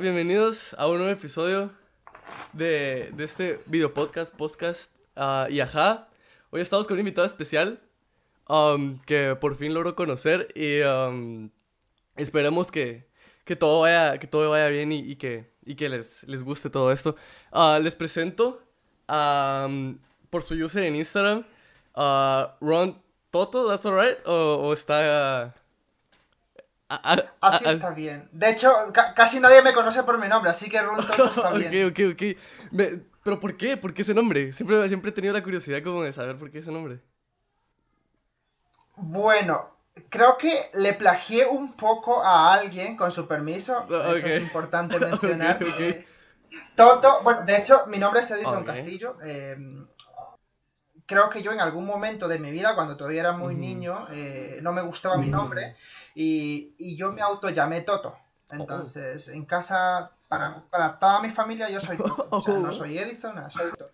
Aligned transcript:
bienvenidos 0.00 0.74
a 0.78 0.88
un 0.88 0.98
nuevo 0.98 1.12
episodio 1.12 1.70
de, 2.52 3.10
de 3.14 3.24
este 3.24 3.60
video 3.66 3.94
podcast, 3.94 4.34
podcast 4.34 4.92
ah, 5.14 5.46
y 5.48 5.60
ajá. 5.60 6.08
Hoy 6.50 6.60
estamos 6.60 6.86
con 6.86 6.94
un 6.94 7.00
invitado 7.00 7.26
especial 7.26 7.80
um, 8.48 8.98
que 9.00 9.36
por 9.40 9.56
fin 9.56 9.72
logro 9.72 9.94
conocer 9.94 10.48
y 10.54 10.80
um, 10.82 11.50
esperemos 12.16 12.70
que, 12.70 13.08
que, 13.44 13.56
todo 13.56 13.80
vaya, 13.80 14.18
que 14.18 14.26
todo 14.26 14.50
vaya 14.50 14.68
bien 14.68 14.92
y, 14.92 15.16
que, 15.16 15.50
y 15.64 15.76
que 15.76 15.88
les, 15.88 16.24
les 16.24 16.42
guste 16.42 16.68
todo 16.68 16.92
esto. 16.92 17.16
Ah, 17.50 17.78
les 17.82 17.96
presento 17.96 18.62
um, 19.08 19.98
por 20.28 20.42
su 20.42 20.54
user 20.54 20.82
en 20.82 20.96
Instagram, 20.96 21.46
ah, 21.94 22.56
Ron 22.60 23.00
Toto, 23.30 23.66
¿that's 23.66 23.86
alright? 23.86 24.18
O, 24.26 24.32
o 24.62 24.72
está... 24.74 25.54
ah, 26.88 27.00
ah, 27.04 27.16
Así 27.40 27.64
ah, 27.66 27.72
está 27.72 27.90
bien. 27.90 28.28
De 28.32 28.50
hecho, 28.50 28.72
ca- 28.92 29.14
casi 29.14 29.40
nadie 29.40 29.62
me 29.62 29.72
conoce 29.74 30.02
por 30.02 30.18
mi 30.18 30.28
nombre, 30.28 30.50
así 30.50 30.68
que 30.68 30.80
Run 30.82 30.96
Toto 31.06 31.30
está 31.30 31.52
bien. 31.52 31.72
Ok, 31.72 31.90
ok, 31.90 32.00
ok. 32.12 32.22
Me- 32.72 33.00
¿Pero 33.22 33.40
por 33.40 33.56
qué? 33.56 33.76
¿Por 33.76 33.92
qué 33.92 34.02
ese 34.02 34.14
nombre? 34.14 34.52
Siempre, 34.52 34.88
siempre 34.88 35.10
he 35.10 35.14
tenido 35.14 35.34
la 35.34 35.42
curiosidad 35.42 35.82
como 35.82 36.02
de 36.02 36.12
saber 36.12 36.36
por 36.36 36.50
qué 36.50 36.58
ese 36.60 36.70
nombre. 36.70 37.00
Bueno, 38.96 39.70
creo 40.08 40.36
que 40.38 40.70
le 40.74 40.94
plagié 40.94 41.46
un 41.46 41.74
poco 41.74 42.22
a 42.24 42.52
alguien 42.54 42.96
con 42.96 43.10
su 43.12 43.26
permiso. 43.26 43.84
Eso 43.88 44.10
Ok. 44.12 44.26
es 44.26 44.38
importante 44.38 44.98
mencionar. 45.00 45.56
Ok, 45.56 45.68
ok. 45.68 45.80
Eh, 45.80 46.06
Toto, 46.76 47.22
bueno, 47.22 47.42
de 47.44 47.56
hecho, 47.58 47.86
mi 47.86 47.98
nombre 47.98 48.20
es 48.20 48.30
Edison 48.30 48.60
Ok. 48.60 48.66
Castillo. 48.66 49.16
eh, 49.22 49.56
creo 51.06 51.30
que 51.30 51.42
yo 51.42 51.52
en 51.52 51.60
algún 51.60 51.84
momento 51.86 52.28
de 52.28 52.38
mi 52.38 52.50
vida, 52.50 52.74
cuando 52.74 52.96
todavía 52.96 53.20
era 53.20 53.32
muy 53.32 53.54
niño, 53.54 54.06
eh, 54.10 54.58
no 54.62 54.72
me 54.72 54.82
gustaba 54.82 55.18
mi 55.18 55.30
nombre 55.30 55.76
y, 56.16 56.74
y 56.78 56.96
yo 56.96 57.12
me 57.12 57.20
auto 57.20 57.50
llamé 57.50 57.82
Toto. 57.82 58.16
Entonces, 58.50 59.28
en 59.28 59.44
casa, 59.44 60.12
para, 60.28 60.62
para 60.70 60.98
toda 60.98 61.20
mi 61.20 61.28
familia, 61.30 61.68
yo 61.68 61.78
soy 61.78 61.98
Toto. 61.98 62.26
O 62.30 62.40
sea, 62.40 62.54
no 62.54 62.72
soy 62.72 62.96
Edison, 62.96 63.34
soy 63.50 63.70
Toto. 63.72 63.90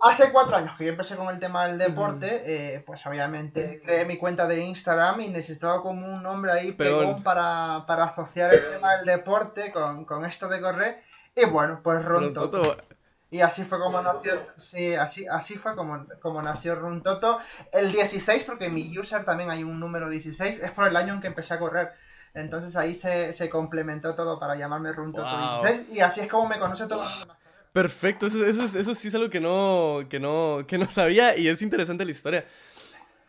Hace 0.00 0.32
cuatro 0.32 0.56
años 0.56 0.76
que 0.78 0.84
yo 0.84 0.90
empecé 0.90 1.14
con 1.16 1.28
el 1.28 1.38
tema 1.38 1.66
del 1.66 1.78
deporte, 1.78 2.42
eh, 2.46 2.80
pues 2.80 3.04
obviamente 3.06 3.82
creé 3.84 4.06
mi 4.06 4.16
cuenta 4.16 4.46
de 4.46 4.62
Instagram 4.62 5.20
y 5.20 5.28
necesitaba 5.28 5.82
como 5.82 6.06
un 6.06 6.22
nombre 6.22 6.52
ahí 6.52 6.72
pegón 6.72 7.22
para, 7.22 7.84
para 7.86 8.04
asociar 8.04 8.54
el 8.54 8.68
tema 8.68 8.96
del 8.96 9.06
deporte 9.06 9.72
con, 9.72 10.06
con 10.06 10.24
esto 10.24 10.48
de 10.48 10.60
correr. 10.60 11.02
Y 11.34 11.44
bueno, 11.44 11.80
pues 11.82 12.02
Ron 12.02 12.32
Toto. 12.32 12.62
Toto, 12.62 12.76
Y 13.30 13.40
así 13.40 13.64
fue 13.64 13.78
como 13.80 14.00
nació, 14.00 14.32
sí, 14.56 14.94
así, 14.94 15.26
así 15.26 15.56
fue 15.56 15.74
como, 15.74 16.06
como 16.20 16.40
nació 16.42 16.76
Run 16.76 17.02
Toto. 17.02 17.38
El 17.72 17.90
16, 17.92 18.44
porque 18.44 18.68
mi 18.68 18.96
user 18.96 19.24
también 19.24 19.50
hay 19.50 19.64
un 19.64 19.80
número 19.80 20.08
16, 20.08 20.60
es 20.62 20.70
por 20.70 20.86
el 20.86 20.96
año 20.96 21.14
en 21.14 21.20
que 21.20 21.26
empecé 21.26 21.54
a 21.54 21.58
correr. 21.58 21.90
Entonces 22.34 22.76
ahí 22.76 22.94
se, 22.94 23.32
se 23.32 23.50
complementó 23.50 24.14
todo 24.14 24.38
para 24.38 24.56
llamarme 24.56 24.92
Run 24.92 25.12
Toto 25.12 25.36
Wow. 25.36 25.62
16 25.62 25.88
y 25.96 26.00
así 26.00 26.20
es 26.20 26.28
como 26.28 26.46
me 26.46 26.58
conoce 26.58 26.86
todo 26.86 27.02
el 27.02 27.08
mundo. 27.18 27.34
Perfecto, 27.72 28.26
eso, 28.26 28.44
eso, 28.44 28.62
es- 28.62 28.74
eso 28.74 28.94
sí 28.94 29.08
es 29.08 29.14
algo 29.14 29.28
que 29.28 29.40
no, 29.40 30.00
que, 30.08 30.18
no, 30.20 30.64
que 30.66 30.78
no 30.78 30.88
sabía 30.90 31.36
y 31.36 31.48
es 31.48 31.60
interesante 31.62 32.04
la 32.04 32.10
historia. 32.10 32.46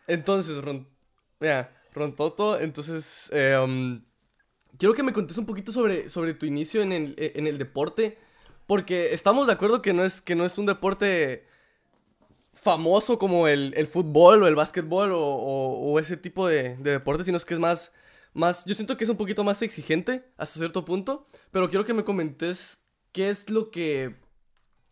Entonces, 0.06 0.62
Ron, 0.64 0.86
entonces, 2.60 3.30
eh, 3.32 3.56
um, 3.62 4.00
quiero 4.78 4.94
que 4.94 5.02
me 5.02 5.12
contes 5.12 5.38
un 5.38 5.46
poquito 5.46 5.72
sobre, 5.72 6.08
sobre 6.10 6.34
tu 6.34 6.46
inicio 6.46 6.82
en 6.82 6.92
el, 6.92 7.14
en 7.18 7.46
el 7.46 7.58
deporte, 7.58 8.18
porque 8.68 9.14
estamos 9.14 9.48
de 9.48 9.54
acuerdo 9.54 9.82
que 9.82 9.94
no 9.94 10.04
es, 10.04 10.22
que 10.22 10.36
no 10.36 10.46
es 10.46 10.58
un 10.58 10.66
deporte 10.66 11.48
famoso 12.54 13.18
como 13.18 13.46
el, 13.48 13.72
el 13.76 13.86
fútbol 13.86 14.42
o 14.42 14.46
el 14.46 14.54
básquetbol 14.56 15.10
o, 15.14 15.98
ese 16.00 16.16
tipo 16.16 16.46
de, 16.48 16.76
de 16.76 16.92
deportes, 16.92 17.26
sino 17.26 17.38
es 17.38 17.44
que 17.44 17.54
es 17.54 17.60
más, 17.60 17.92
más, 18.34 18.64
yo 18.64 18.74
siento 18.74 18.96
que 18.96 19.04
es 19.04 19.10
un 19.10 19.16
poquito 19.16 19.44
más 19.44 19.62
exigente 19.62 20.24
hasta 20.36 20.58
cierto 20.58 20.84
punto, 20.84 21.26
pero 21.50 21.68
quiero 21.68 21.84
que 21.84 21.94
me 21.94 22.04
comentes 22.04 22.78
qué 23.12 23.30
es 23.30 23.48
lo 23.50 23.70
que 23.70 24.16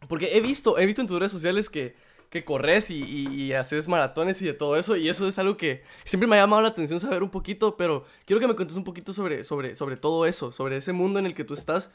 porque 0.08 0.36
he 0.36 0.40
visto, 0.40 0.78
he 0.78 0.86
visto 0.86 1.02
en 1.02 1.08
tus 1.08 1.18
redes 1.18 1.32
sociales 1.32 1.70
que, 1.70 1.96
que 2.30 2.44
corres 2.44 2.90
y, 2.90 3.02
y- 3.04 3.42
y 3.44 3.52
haces 3.54 3.88
maratones 3.88 4.42
y 4.42 4.46
de 4.46 4.54
todo 4.54 4.76
eso, 4.76 4.96
y 4.96 5.08
eso 5.08 5.26
es 5.28 5.38
algo 5.38 5.56
que 5.56 5.82
siempre 6.04 6.28
me 6.28 6.36
ha 6.36 6.42
llamado 6.42 6.62
la 6.62 6.68
atención 6.68 7.00
saber 7.00 7.22
un 7.22 7.30
poquito, 7.30 7.76
pero 7.76 8.04
quiero 8.26 8.40
que 8.40 8.48
me 8.48 8.56
cuentes 8.56 8.76
un 8.76 8.84
poquito 8.84 9.12
sobre, 9.12 9.44
sobre, 9.44 9.76
sobre 9.76 9.96
todo 9.96 10.26
eso, 10.26 10.52
sobre 10.52 10.78
ese 10.78 10.92
mundo 10.92 11.18
en 11.18 11.26
el 11.26 11.34
que 11.34 11.44
tú 11.44 11.54
estás 11.54 11.90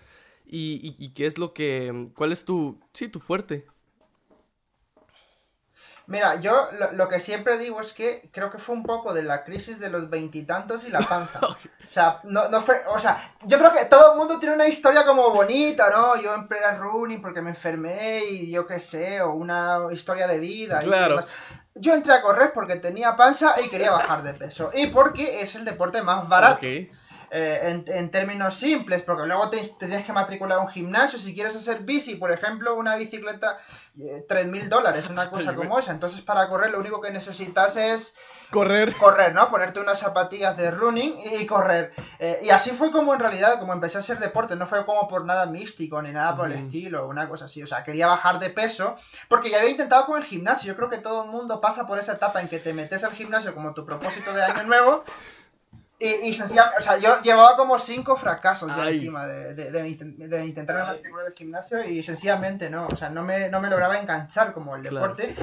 y, 0.45 0.79
y- 0.87 0.95
y 1.05 1.13
qué 1.13 1.25
es 1.25 1.37
lo 1.37 1.53
que, 1.53 2.09
cuál 2.15 2.31
es 2.31 2.45
tu, 2.45 2.79
sí, 2.93 3.07
tu 3.07 3.19
fuerte. 3.19 3.65
Mira, 6.07 6.41
yo 6.41 6.67
lo, 6.77 6.91
lo 6.91 7.07
que 7.07 7.19
siempre 7.21 7.57
digo 7.57 7.79
es 7.79 7.93
que 7.93 8.29
creo 8.33 8.51
que 8.51 8.57
fue 8.57 8.75
un 8.75 8.83
poco 8.83 9.13
de 9.13 9.23
la 9.23 9.43
crisis 9.45 9.79
de 9.79 9.89
los 9.89 10.09
veintitantos 10.09 10.83
y, 10.83 10.89
la 10.89 10.99
panza. 11.01 11.39
O 11.85 11.93
sea, 11.93 12.21
no, 12.23 12.47
no 12.47 12.61
fue, 12.61 12.81
o 12.87 12.99
sea, 12.99 13.33
yo 13.45 13.57
creo 13.57 13.73
que 13.73 13.83
todo 13.85 14.13
el 14.13 14.17
mundo 14.17 14.39
tiene 14.39 14.55
una 14.55 14.67
historia 14.67 15.05
como 15.05 15.29
bonita, 15.31 15.89
¿no? 15.89 16.15
Yo 16.21 16.33
empecé 16.33 16.63
a 16.63 16.77
running 16.77 17.21
porque 17.21 17.41
me 17.41 17.49
enfermé 17.49 18.23
y 18.25 18.49
yo 18.49 18.65
qué 18.65 18.79
sé, 18.79 19.21
o 19.21 19.33
una 19.33 19.79
historia 19.91 20.25
de 20.27 20.39
vida. 20.39 20.81
y 20.81 20.85
Claro. 20.85 21.17
demás. 21.17 21.27
Yo 21.75 21.93
entré 21.93 22.13
a 22.13 22.21
correr 22.21 22.51
porque 22.53 22.77
tenía 22.77 23.15
panza 23.17 23.59
y 23.61 23.67
quería 23.69 23.91
bajar 23.91 24.23
de 24.23 24.33
peso. 24.33 24.71
Y 24.73 24.87
porque 24.87 25.41
es 25.41 25.55
el 25.55 25.65
deporte 25.65 26.01
más 26.01 26.27
barato. 26.29 26.65
Ok. 26.65 26.95
Eh, 27.33 27.59
en, 27.63 27.85
en 27.87 28.11
términos 28.11 28.57
simples, 28.57 29.03
porque 29.03 29.25
luego 29.25 29.49
te, 29.49 29.57
te 29.59 29.87
tienes 29.87 30.05
que 30.05 30.11
matricular 30.11 30.57
a 30.57 30.61
un 30.61 30.67
gimnasio. 30.67 31.17
Si 31.17 31.33
quieres 31.33 31.55
hacer 31.55 31.79
bici, 31.79 32.15
por 32.15 32.29
ejemplo, 32.31 32.75
una 32.75 32.95
bicicleta, 32.97 33.57
eh, 33.97 34.25
3.000 34.27 34.67
dólares, 34.67 35.09
una 35.09 35.29
cosa 35.31 35.55
como 35.55 35.79
esa. 35.79 35.93
Entonces, 35.93 36.19
para 36.21 36.49
correr, 36.49 36.71
lo 36.71 36.79
único 36.79 36.99
que 36.99 37.09
necesitas 37.09 37.77
es 37.77 38.13
Correr. 38.49 38.93
correr, 38.97 39.33
¿no? 39.33 39.49
Ponerte 39.49 39.79
unas 39.79 39.97
zapatillas 39.99 40.57
de 40.57 40.71
running 40.71 41.13
y 41.39 41.45
correr. 41.45 41.93
Eh, 42.19 42.41
y 42.43 42.49
así 42.49 42.71
fue 42.71 42.91
como 42.91 43.13
en 43.13 43.21
realidad, 43.21 43.59
como 43.61 43.71
empecé 43.71 43.95
a 43.95 44.01
hacer 44.01 44.19
deporte, 44.19 44.57
no 44.57 44.67
fue 44.67 44.85
como 44.85 45.07
por 45.07 45.23
nada 45.23 45.45
místico 45.45 46.01
ni 46.01 46.11
nada 46.11 46.35
por 46.35 46.47
el 46.51 46.57
estilo, 46.57 47.07
una 47.07 47.29
cosa 47.29 47.45
así. 47.45 47.63
O 47.63 47.67
sea, 47.67 47.85
quería 47.85 48.07
bajar 48.07 48.39
de 48.39 48.49
peso, 48.49 48.97
porque 49.29 49.49
ya 49.49 49.59
había 49.59 49.69
intentado 49.69 50.05
con 50.05 50.17
el 50.17 50.25
gimnasio. 50.25 50.67
Yo 50.73 50.75
creo 50.75 50.89
que 50.89 50.97
todo 50.97 51.23
el 51.23 51.29
mundo 51.29 51.61
pasa 51.61 51.87
por 51.87 51.97
esa 51.97 52.11
etapa 52.11 52.41
en 52.41 52.49
que 52.49 52.59
te 52.59 52.73
metes 52.73 53.05
al 53.05 53.13
gimnasio 53.13 53.53
como 53.55 53.73
tu 53.73 53.85
propósito 53.85 54.33
de 54.33 54.43
año 54.43 54.63
nuevo. 54.63 55.05
Y, 56.03 56.29
y 56.29 56.33
sencillamente, 56.33 56.79
o 56.79 56.81
sea, 56.81 56.97
yo 56.97 57.21
llevaba 57.21 57.55
como 57.55 57.77
cinco 57.77 58.15
fracasos 58.17 58.71
ya 58.75 58.89
encima 58.89 59.27
de, 59.27 59.53
de, 59.53 59.71
de 59.71 59.81
de 60.27 60.45
intentar 60.45 60.87
matricular 60.87 61.27
al 61.27 61.33
gimnasio 61.33 61.83
y 61.83 62.01
sencillamente 62.01 62.71
no, 62.71 62.87
o 62.91 62.95
sea, 62.95 63.09
no 63.09 63.23
me, 63.23 63.49
no 63.49 63.61
me 63.61 63.69
lograba 63.69 63.99
enganchar 63.99 64.51
como 64.51 64.75
el 64.75 64.81
Claro. 64.81 64.95
deporte. 65.15 65.35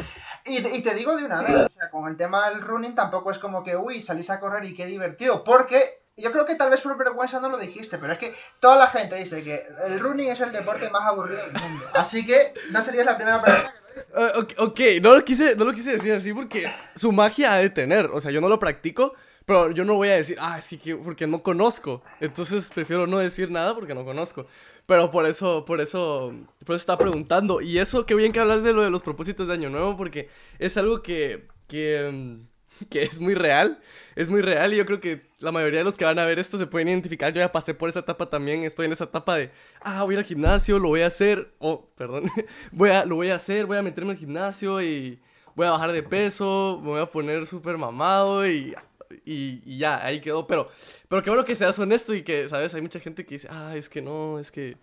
Y, 0.45 0.57
y 0.67 0.83
te 0.83 0.95
digo 0.95 1.17
de 1.17 1.25
una 1.25 1.43
vez, 1.43 1.55
o 1.55 1.69
sea, 1.79 1.91
con 1.91 2.09
el 2.09 2.17
tema 2.17 2.49
del 2.51 2.61
running 2.61 2.95
tampoco 2.97 3.31
es 3.31 3.39
como 3.39 3.63
que, 3.63 3.77
uy, 3.77 4.03
salís 4.03 4.31
a 4.31 4.41
correr 4.41 4.65
y 4.65 4.75
qué 4.75 4.87
divertido, 4.87 5.45
porque 5.45 6.03
yo 6.17 6.33
creo 6.33 6.45
que 6.45 6.57
tal 6.57 6.71
vez 6.71 6.81
por 6.81 6.99
vergüenza 6.99 7.39
no 7.39 7.49
lo 7.49 7.59
dijiste, 7.59 7.97
pero 7.97 8.13
es 8.15 8.19
que 8.19 8.35
toda 8.59 8.77
la 8.77 8.89
gente 8.89 9.15
dice 9.15 9.45
que 9.45 9.69
el 9.87 10.01
running 10.01 10.31
es 10.31 10.41
el 10.41 10.51
deporte 10.51 10.91
más 10.91 11.07
aburrido 11.07 11.41
del 11.41 11.53
mundo. 11.53 11.85
Así 11.95 12.27
que 12.27 12.53
no 12.73 12.83
serías 12.83 13.07
la 13.07 13.15
primera 13.17 13.41
persona 13.41 13.73
que. 13.73 14.01
Ah, 14.17 14.33
ok, 14.37 14.53
ok, 14.59 14.81
no 15.03 15.15
lo, 15.15 15.25
quise, 15.25 15.55
no 15.55 15.65
lo 15.65 15.73
quise 15.73 15.93
decir 15.93 16.13
así 16.13 16.35
porque 16.35 16.69
su 16.97 17.13
magia 17.13 17.53
ha 17.53 17.59
de 17.59 17.71
tener. 17.71 18.07
O 18.07 18.21
sea, 18.21 18.33
yo 18.33 18.41
no 18.41 18.49
lo 18.49 18.59
practico, 18.59 19.15
pero 19.49 19.73
yo 19.73 19.85
no 19.85 19.95
voy 19.95 20.11
a 20.11 20.17
decir, 20.17 20.37
ah, 20.41 20.59
es 20.59 20.69
que, 20.69 20.79
que- 20.79 20.97
porque 20.97 21.27
no 21.27 21.43
conozco. 21.43 22.03
Entonces 22.21 22.71
prefiero 22.73 23.07
no 23.09 23.19
decir 23.19 23.51
nada 23.51 23.75
porque 23.75 23.95
no 23.95 24.05
conozco. 24.05 24.47
Pero 24.87 25.11
por 25.11 25.27
eso, 25.27 25.65
por 25.65 25.81
eso, 25.81 26.33
por 26.65 26.75
eso 26.77 26.83
estaba 26.83 26.99
preguntando. 26.99 27.61
Y 27.63 27.79
eso, 27.79 28.07
qué 28.07 28.15
bien 28.15 28.33
que 28.33 28.41
hablas 28.41 28.63
de 28.63 28.73
lo 28.75 28.83
de 28.83 28.91
los 28.91 29.03
propósitos 29.03 29.49
de 29.49 29.55
Año 29.55 29.71
Nuevo 29.71 29.97
porque 29.97 30.29
es 30.59 30.77
algo 30.77 31.03
que, 31.03 31.49
que, 31.67 32.11
mm, 32.13 32.87
que 32.91 33.03
es 33.05 33.21
muy 33.21 33.35
real. 33.35 33.81
Es 34.17 34.29
muy 34.29 34.43
real 34.43 34.73
y 34.75 34.77
yo 34.77 34.87
creo 34.87 35.01
que 35.01 35.27
la 35.41 35.53
mayoría 35.53 35.79
de 35.81 35.85
los 35.85 35.97
que 35.97 36.05
van 36.05 36.19
a 36.19 36.25
ver 36.27 36.39
esto 36.39 36.59
se 36.59 36.67
pueden 36.67 36.89
identificar. 36.89 37.33
Yo 37.33 37.41
ya 37.41 37.51
pasé 37.53 37.75
por 37.75 37.89
esa 37.89 38.01
etapa 38.01 38.29
también. 38.31 38.65
Estoy 38.65 38.87
en 38.87 38.93
esa 38.93 39.05
etapa 39.05 39.37
de, 39.37 39.51
ah, 39.81 40.03
voy 40.05 40.17
al 40.17 40.25
gimnasio, 40.25 40.79
lo 40.79 40.89
voy 40.89 41.01
a 41.03 41.07
hacer. 41.09 41.53
Oh, 41.59 41.89
perdón. 41.97 42.31
voy 42.73 42.91
a, 42.91 43.05
lo 43.07 43.17
voy 43.17 43.31
a 43.31 43.37
hacer, 43.37 43.67
voy 43.67 43.79
a 43.79 43.83
meterme 43.83 44.13
al 44.13 44.19
gimnasio 44.19 44.81
y 44.83 45.21
voy 45.55 45.67
a 45.67 45.71
bajar 45.73 45.93
de 45.93 46.03
peso, 46.03 46.79
me 46.83 46.91
voy 46.91 47.01
a 47.01 47.07
poner 47.07 47.47
súper 47.47 47.79
mamado 47.79 48.47
y, 48.49 48.75
y, 49.25 49.63
y 49.65 49.79
ya, 49.79 50.05
ahí 50.05 50.21
quedó. 50.21 50.47
Pero, 50.47 50.71
pero 51.09 51.23
qué 51.23 51.31
bueno 51.31 51.45
que 51.45 51.55
seas 51.55 51.79
honesto 51.79 52.15
y 52.15 52.23
que, 52.23 52.49
¿sabes? 52.49 52.75
Hay 52.75 52.83
mucha 52.83 53.01
gente 53.01 53.25
que 53.25 53.37
dice, 53.37 53.49
ah, 53.51 53.77
es 53.77 53.89
que 53.89 54.03
no, 54.03 54.39
es 54.39 54.51
que 54.51 54.77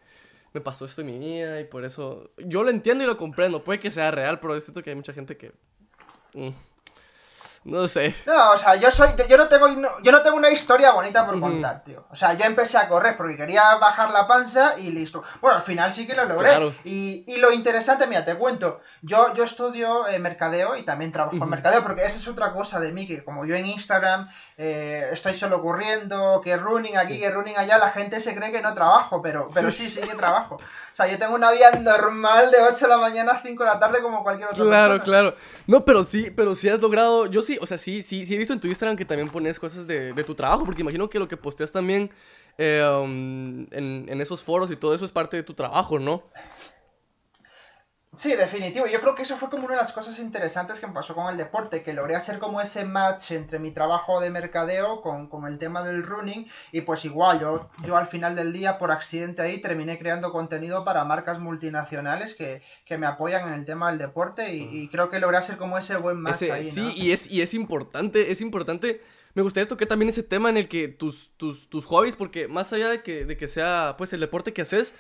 me 0.54 0.62
pasó 0.62 0.86
esto 0.86 1.02
en 1.02 1.08
mi 1.08 1.20
vida 1.20 1.60
y 1.60 1.66
por 1.66 1.84
eso... 1.84 2.32
Yo 2.38 2.64
lo 2.64 2.70
entiendo 2.70 3.04
y 3.04 3.08
lo 3.08 3.18
comprendo. 3.18 3.64
Puede 3.64 3.80
que 3.80 3.92
sea 3.92 4.12
real, 4.12 4.40
pero 4.40 4.60
siento 4.62 4.82
que 4.82 4.92
hay 4.92 4.96
mucha 4.96 5.14
gente 5.14 5.36
que... 5.38 5.52
mm, 6.34 6.50
no 7.66 7.88
sé. 7.88 8.16
No, 8.28 8.52
o 8.52 8.58
sea, 8.60 8.76
yo 8.76 8.92
soy, 8.92 9.10
yo 9.28 9.38
no 9.38 9.48
tengo, 9.48 9.68
yo 10.02 10.12
no 10.12 10.22
tengo 10.22 10.38
una 10.38 10.52
historia 10.52 10.92
bonita 10.92 11.26
por 11.26 11.40
contar, 11.40 11.84
tío. 11.84 12.06
O 12.12 12.16
sea, 12.16 12.34
yo 12.34 12.46
empecé 12.46 12.78
a 12.78 12.88
correr 12.88 13.18
porque 13.18 13.36
quería 13.36 13.76
bajar 13.76 14.12
la 14.12 14.28
panza 14.28 14.78
y 14.78 14.92
listo. 14.92 15.24
Bueno, 15.42 15.58
al 15.58 15.64
final 15.64 15.92
sí 15.92 16.06
que 16.06 16.14
lo 16.14 16.26
logré. 16.26 16.50
Claro. 16.50 16.74
Y, 16.84 17.24
y 17.28 17.38
lo 17.38 17.52
interesante, 17.52 18.06
mira, 18.06 18.24
te 18.24 18.36
cuento. 18.36 18.82
Yo, 19.02 19.34
yo 19.34 19.44
estudio 19.44 20.08
eh, 20.08 20.20
mercadeo 20.20 20.78
y 20.78 20.84
también 20.84 21.12
trabajo 21.12 21.36
en 21.36 21.50
mercadeo 21.50 21.82
porque 21.82 22.06
esa 22.06 22.18
es 22.18 22.28
otra 22.28 22.54
cosa 22.54 22.80
de 22.80 22.92
mí 22.92 23.08
que 23.08 23.24
como 23.24 23.46
yo 23.46 23.56
en 23.56 23.66
Instagram 23.66 24.30
eh, 24.58 25.10
estoy 25.12 25.34
solo 25.34 25.62
corriendo, 25.62 26.40
que 26.44 26.56
running 26.56 26.96
aquí, 26.98 27.14
Sí. 27.16 27.20
que 27.20 27.30
running 27.30 27.56
allá, 27.58 27.78
la 27.78 27.92
gente 27.92 28.20
se 28.22 28.34
cree 28.34 28.52
que 28.54 28.62
no 28.62 28.74
trabajo, 28.74 29.22
pero, 29.22 29.48
pero 29.54 29.70
sí, 29.72 29.90
sí 29.90 30.00
que 30.00 30.16
trabajo. 30.16 30.56
O 30.56 30.96
sea, 30.96 31.08
yo 31.08 31.18
tengo 31.20 31.36
una 31.36 31.52
vida 31.52 31.72
normal 31.82 32.52
de 32.52 32.62
8 32.62 32.86
de 32.86 32.88
la 32.88 32.98
mañana 32.98 33.34
a 33.34 33.42
5 33.42 33.64
de 33.64 33.70
la 33.70 33.80
tarde 33.80 34.02
como 34.02 34.24
cualquier 34.24 34.48
otra 34.50 34.64
Claro, 34.64 34.94
persona. 34.98 35.04
claro. 35.04 35.36
No, 35.68 35.84
pero 35.84 36.04
sí, 36.06 36.32
pero 36.34 36.56
sí 36.56 36.70
has 36.70 36.80
logrado. 36.80 37.26
Yo 37.26 37.42
sí, 37.42 37.58
o 37.62 37.68
sea, 37.68 37.78
sí, 37.78 38.02
sí, 38.02 38.26
sí 38.26 38.36
he 38.36 38.38
visto 38.38 38.54
en 38.54 38.62
tu 38.62 38.68
Instagram 38.68 38.96
que 38.96 39.04
también 39.06 39.28
pones 39.30 39.60
cosas 39.60 39.86
de, 39.88 40.14
de 40.14 40.24
tu 40.24 40.36
trabajo, 40.36 40.64
porque 40.64 40.82
imagino 40.84 41.10
que 41.10 41.20
lo 41.20 41.28
que 41.28 41.36
posteas 41.36 41.72
también 41.74 42.10
eh, 42.58 42.82
um, 43.02 43.68
en, 43.72 44.06
en 44.08 44.22
esos 44.22 44.42
foros 44.42 44.72
y 44.72 44.78
todo 44.78 44.96
eso 44.96 45.04
es 45.04 45.12
parte 45.12 45.36
de 45.36 45.44
tu 45.44 45.54
trabajo, 45.54 46.00
¿no? 46.00 46.24
Sí, 48.18 48.36
definitivo. 48.36 48.88
Yo 48.88 49.02
creo 49.02 49.16
que 49.16 49.24
eso 49.24 49.38
fue 49.38 49.50
como 49.50 49.66
una 49.66 49.76
de 49.76 49.82
las 49.82 49.92
cosas 49.94 50.20
interesantes 50.20 50.80
que 50.80 50.88
me 50.88 50.94
pasó 50.94 51.14
con 51.16 51.28
el 51.30 51.38
deporte, 51.38 51.84
que 51.84 51.94
logré 51.94 52.16
hacer 52.16 52.40
como 52.40 52.62
ese 52.62 52.86
match 52.86 53.32
entre 53.32 53.60
mi 53.60 53.72
trabajo 53.72 54.20
de 54.22 54.30
mercadeo 54.30 55.02
con, 55.02 55.28
con 55.28 55.46
el 55.48 55.58
tema 55.58 55.84
del 55.84 56.04
running 56.04 56.48
y 56.72 56.82
pues 56.82 57.04
igual, 57.06 57.40
yo, 57.40 57.70
yo 57.84 57.98
al 57.98 58.08
final 58.08 58.36
del 58.36 58.54
día 58.54 58.78
por 58.78 58.92
accidente 58.92 59.42
ahí 59.42 59.60
terminé 59.62 60.00
creando 60.00 60.32
contenido 60.32 60.86
para 60.86 61.04
marcas 61.04 61.40
multinacionales 61.40 62.34
que, 62.34 62.62
que 62.86 62.98
me 62.98 63.08
apoyan 63.08 63.48
en 63.50 63.54
el 63.56 63.66
tema 63.66 63.90
del 63.90 63.98
deporte 64.00 64.54
y, 64.54 64.64
y 64.84 64.88
creo 64.90 65.10
que 65.10 65.20
logré 65.20 65.38
hacer 65.38 65.58
como 65.58 65.78
ese 65.78 65.98
buen 65.98 66.18
match 66.22 66.36
Ese- 66.44 66.52
ahí, 66.52 66.72
sí, 66.72 66.94
y 66.96 67.12
es, 67.12 67.30
y 67.30 67.42
es 67.42 67.54
importante, 67.54 68.32
es 68.32 68.42
importante. 68.42 69.02
Me 69.34 69.42
gustaría 69.42 69.68
tocar 69.68 69.88
también 69.90 70.08
ese 70.10 70.24
tema 70.24 70.50
en 70.50 70.56
el 70.56 70.70
que 70.70 70.88
tus, 70.88 71.32
tus, 71.36 71.70
tus 71.70 71.86
hobbies, 71.88 72.16
porque 72.16 72.48
más 72.48 72.72
allá 72.72 72.88
de 72.90 73.04
que, 73.04 73.26
de 73.26 73.36
que 73.36 73.50
sea 73.50 73.96
pues 73.98 74.14
el 74.14 74.22
deporte 74.22 74.54
que 74.54 74.62
haces, 74.62 74.96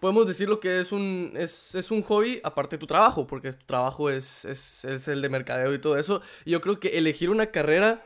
podemos 0.00 0.26
decir 0.26 0.48
lo 0.48 0.60
que 0.60 0.80
es 0.80 0.92
un, 0.92 1.32
es, 1.36 1.74
es 1.74 1.90
un 1.90 2.02
hobby 2.02 2.40
aparte 2.42 2.76
de 2.76 2.80
tu 2.80 2.86
trabajo, 2.86 3.26
porque 3.26 3.52
tu 3.52 3.66
trabajo 3.66 4.10
es, 4.10 4.44
es, 4.44 4.84
es 4.84 5.08
el 5.08 5.22
de 5.22 5.28
mercadeo 5.28 5.72
y 5.74 5.78
todo 5.78 5.96
eso. 5.96 6.22
Y 6.44 6.52
yo 6.52 6.60
creo 6.60 6.80
que 6.80 6.98
elegir 6.98 7.30
una 7.30 7.46
carrera 7.46 8.02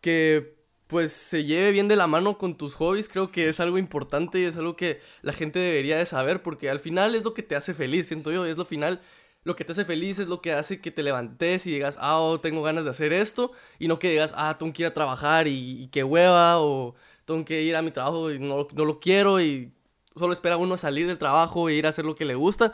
que 0.00 0.56
pues 0.86 1.12
se 1.12 1.44
lleve 1.44 1.70
bien 1.70 1.88
de 1.88 1.96
la 1.96 2.06
mano 2.06 2.36
con 2.36 2.56
tus 2.56 2.74
hobbies, 2.74 3.08
creo 3.08 3.32
que 3.32 3.48
es 3.48 3.60
algo 3.60 3.78
importante 3.78 4.40
y 4.40 4.44
es 4.44 4.56
algo 4.56 4.76
que 4.76 5.00
la 5.22 5.32
gente 5.32 5.58
debería 5.58 5.96
de 5.96 6.04
saber, 6.04 6.42
porque 6.42 6.68
al 6.68 6.80
final 6.80 7.14
es 7.14 7.24
lo 7.24 7.32
que 7.32 7.42
te 7.42 7.56
hace 7.56 7.72
feliz, 7.72 8.08
siento 8.08 8.30
yo, 8.30 8.44
es 8.44 8.58
lo 8.58 8.66
final, 8.66 9.00
lo 9.42 9.56
que 9.56 9.64
te 9.64 9.72
hace 9.72 9.86
feliz 9.86 10.18
es 10.18 10.28
lo 10.28 10.42
que 10.42 10.52
hace 10.52 10.82
que 10.82 10.90
te 10.90 11.02
levantes 11.02 11.66
y 11.66 11.72
digas, 11.72 11.96
ah, 11.98 12.20
oh, 12.20 12.40
tengo 12.40 12.62
ganas 12.62 12.84
de 12.84 12.90
hacer 12.90 13.14
esto, 13.14 13.52
y 13.78 13.88
no 13.88 13.98
que 13.98 14.10
digas, 14.10 14.34
ah, 14.36 14.58
tengo 14.58 14.72
que 14.74 14.82
ir 14.82 14.86
a 14.88 14.92
trabajar 14.92 15.48
y, 15.48 15.82
y 15.84 15.88
qué 15.88 16.04
hueva, 16.04 16.60
o 16.60 16.94
tengo 17.24 17.42
que 17.44 17.62
ir 17.62 17.74
a 17.74 17.80
mi 17.80 17.90
trabajo 17.90 18.30
y 18.30 18.38
no, 18.38 18.68
no 18.74 18.84
lo 18.84 19.00
quiero 19.00 19.40
y 19.40 19.72
solo 20.16 20.32
espera 20.32 20.56
uno 20.56 20.76
salir 20.76 21.06
del 21.06 21.18
trabajo 21.18 21.68
e 21.68 21.74
ir 21.74 21.86
a 21.86 21.90
hacer 21.90 22.04
lo 22.04 22.14
que 22.14 22.24
le 22.24 22.34
gusta. 22.34 22.72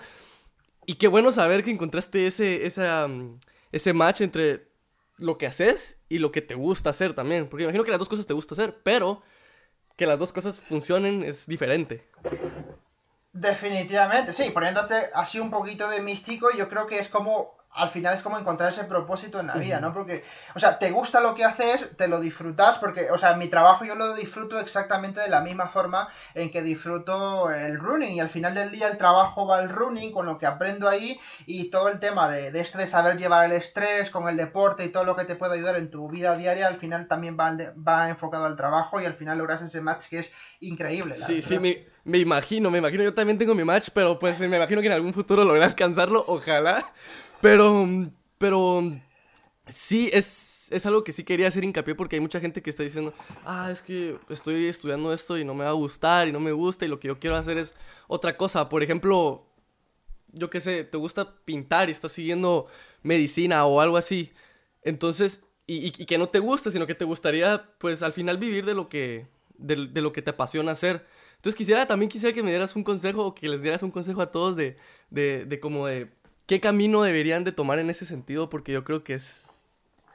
Y 0.87 0.94
qué 0.94 1.08
bueno 1.08 1.32
saber 1.32 1.62
que 1.62 1.70
encontraste 1.70 2.26
ese, 2.26 2.62
mm, 3.08 3.38
ese 3.73 3.93
match 3.93 4.23
entre 4.23 4.69
lo 5.17 5.37
que 5.37 5.46
haces 5.46 6.00
y 6.08 6.19
lo 6.19 6.32
que 6.32 6.40
te 6.40 6.55
gusta 6.55 6.90
hacer 6.90 7.12
también. 7.12 7.49
Porque 7.49 7.64
imagino 7.64 7.85
que 7.85 7.90
las 7.90 7.99
dos 7.99 8.08
cosas 8.08 8.26
te 8.26 8.35
gusta 8.35 8.55
hacer, 8.55 8.81
pero 8.82 9.23
que 9.96 10.06
las 10.06 10.19
dos 10.19 10.32
cosas 10.32 10.61
funcionen 10.61 11.25
es 11.25 11.46
diferente. 11.46 12.06
Definitivamente, 13.32 14.32
sí, 14.32 14.50
poniéndote 14.50 15.11
así 15.12 15.38
un 15.38 15.50
poquito 15.50 15.88
de 15.88 16.00
místico, 16.00 16.50
yo 16.56 16.69
creo 16.69 16.87
que 16.87 16.99
es 16.99 17.08
como, 17.08 17.57
al 17.78 17.88
final 17.90 18.14
es 18.14 18.22
como 18.22 18.38
encontrar 18.38 18.70
ese 18.70 18.84
propósito 18.84 19.40
en 19.40 19.46
la 19.46 19.54
vida, 19.56 19.80
¿no? 19.80 19.92
Porque, 19.92 20.25
o 20.54 20.58
sea, 20.58 20.78
te 20.78 20.90
gusta 20.90 21.20
lo 21.20 21.34
que 21.34 21.44
haces, 21.44 21.88
te 21.96 22.08
lo 22.08 22.20
disfrutas, 22.20 22.76
porque, 22.78 23.10
o 23.10 23.16
sea, 23.19 23.34
mi 23.34 23.48
trabajo 23.48 23.84
yo 23.84 23.94
lo 23.94 24.14
disfruto 24.14 24.58
exactamente 24.58 25.20
de 25.20 25.28
la 25.28 25.40
misma 25.40 25.69
forma 25.69 26.08
en 26.34 26.50
que 26.50 26.62
disfruto 26.62 27.50
el 27.50 27.78
running, 27.78 28.16
y 28.16 28.20
al 28.20 28.28
final 28.28 28.54
del 28.54 28.70
día 28.70 28.88
el 28.88 28.98
trabajo 28.98 29.46
va 29.46 29.58
al 29.58 29.69
running, 29.69 30.12
con 30.12 30.26
lo 30.26 30.38
que 30.38 30.46
aprendo 30.46 30.88
ahí, 30.88 31.19
y 31.46 31.70
todo 31.70 31.88
el 31.88 32.00
tema 32.00 32.28
de, 32.28 32.50
de 32.50 32.60
este 32.60 32.78
de 32.78 32.86
saber 32.86 33.16
llevar 33.16 33.44
el 33.46 33.52
estrés 33.52 34.10
con 34.10 34.28
el 34.28 34.36
deporte 34.36 34.84
y 34.84 34.88
todo 34.90 35.04
lo 35.04 35.16
que 35.16 35.25
te 35.25 35.36
puede 35.36 35.54
ayudar 35.54 35.76
en 35.76 35.90
tu 35.90 36.08
vida 36.08 36.34
diaria, 36.36 36.66
al 36.66 36.76
final 36.78 37.06
también 37.08 37.36
va, 37.38 37.52
de- 37.52 37.70
va 37.72 38.08
enfocado 38.08 38.44
al 38.44 38.56
trabajo, 38.56 39.00
y 39.00 39.06
al 39.06 39.14
final 39.14 39.38
logras 39.38 39.62
ese 39.62 39.80
match 39.80 40.06
que 40.08 40.19
es 40.20 40.32
increíble. 40.60 41.16
la 41.19 41.26
Sí, 41.26 41.42
sí, 41.42 41.58
me, 41.58 41.86
me 42.04 42.19
imagino, 42.19 42.70
me 42.70 42.78
imagino. 42.78 43.02
Yo 43.04 43.14
también 43.14 43.38
tengo 43.38 43.54
mi 43.54 43.64
match, 43.64 43.88
pero 43.92 44.19
pues 44.19 44.40
me 44.48 44.56
imagino 44.56 44.80
que 44.80 44.86
en 44.86 44.92
algún 44.94 45.14
futuro 45.14 45.44
logré 45.44 45.64
alcanzarlo, 45.64 46.25
ojalá. 46.26 46.84
Pero, 47.40 47.87
pero 48.38 48.93
sí, 49.69 50.11
es, 50.12 50.69
es 50.70 50.87
algo 50.87 51.05
que 51.05 51.12
sí 51.12 51.25
quería 51.25 51.49
hacer 51.49 51.64
hincapié 51.64 51.94
porque 51.94 52.17
hay 52.17 52.20
mucha 52.20 52.40
gente 52.40 52.62
que 52.62 52.70
está 52.70 52.82
diciendo, 52.82 53.14
ah, 53.44 53.70
es 53.70 53.82
que 53.82 54.19
estoy 54.29 54.67
estudiando 54.67 55.12
esto 55.12 55.38
y 55.38 55.44
no 55.44 55.55
me 55.55 55.64
va 55.64 55.70
a 55.70 55.75
gustar 55.75 56.29
y 56.29 56.32
no 56.32 56.40
me 56.40 56.52
gusta 56.52 56.85
y 56.85 56.88
lo 56.88 56.99
que 56.99 57.08
yo 57.08 57.19
quiero 57.19 57.37
hacer 57.37 57.58
es 57.58 57.76
otra 58.08 58.37
cosa. 58.37 58.69
Por 58.69 58.82
ejemplo, 58.82 59.46
yo 60.32 60.50
qué 60.50 60.61
sé, 60.61 60.85
te 60.85 60.99
gusta 60.99 61.37
pintar 61.44 61.88
y 61.88 61.93
estás 61.93 62.12
siguiendo 62.12 62.67
medicina 63.02 63.64
o 63.67 63.81
algo 63.81 63.96
así. 63.96 64.32
Entonces, 64.82 65.44
y, 65.67 65.90
que 65.93 66.19
no 66.19 66.29
te 66.29 66.38
gusta, 66.38 66.70
sino 66.70 66.87
que 66.87 66.94
te 66.94 67.05
gustaría, 67.05 67.70
pues 67.79 68.02
al 68.02 68.12
final 68.12 68.38
vivir 68.38 68.64
de 68.64 68.75
lo 68.75 68.88
que, 68.88 69.29
de, 69.58 69.88
de 69.88 70.00
lo 70.00 70.12
que 70.12 70.23
te 70.23 70.31
apasiona 70.31 70.73
hacer. 70.73 71.06
Entonces 71.37 71.56
quisiera, 71.56 71.87
también 71.87 72.08
quisiera 72.08 72.35
que 72.35 72.43
me 72.43 72.50
dieras 72.50 72.75
un 72.75 72.82
consejo 72.82 73.25
o 73.26 73.35
que 73.35 73.49
les 73.49 73.62
dieras 73.62 73.82
un 73.82 73.90
consejo 73.90 74.23
a 74.23 74.32
todos 74.32 74.56
de, 74.56 74.76
de, 75.11 75.44
de 75.44 75.61
como 75.61 75.87
de 75.87 76.11
qué 76.49 76.61
camino 76.61 77.03
deberían 77.03 77.45
de 77.45 77.53
tomar 77.53 77.79
en 77.79 77.91
ese 77.91 78.05
sentido, 78.05 78.50
porque 78.50 78.73
yo 78.73 78.83
creo 78.83 79.05
que 79.05 79.15
es... 79.15 79.47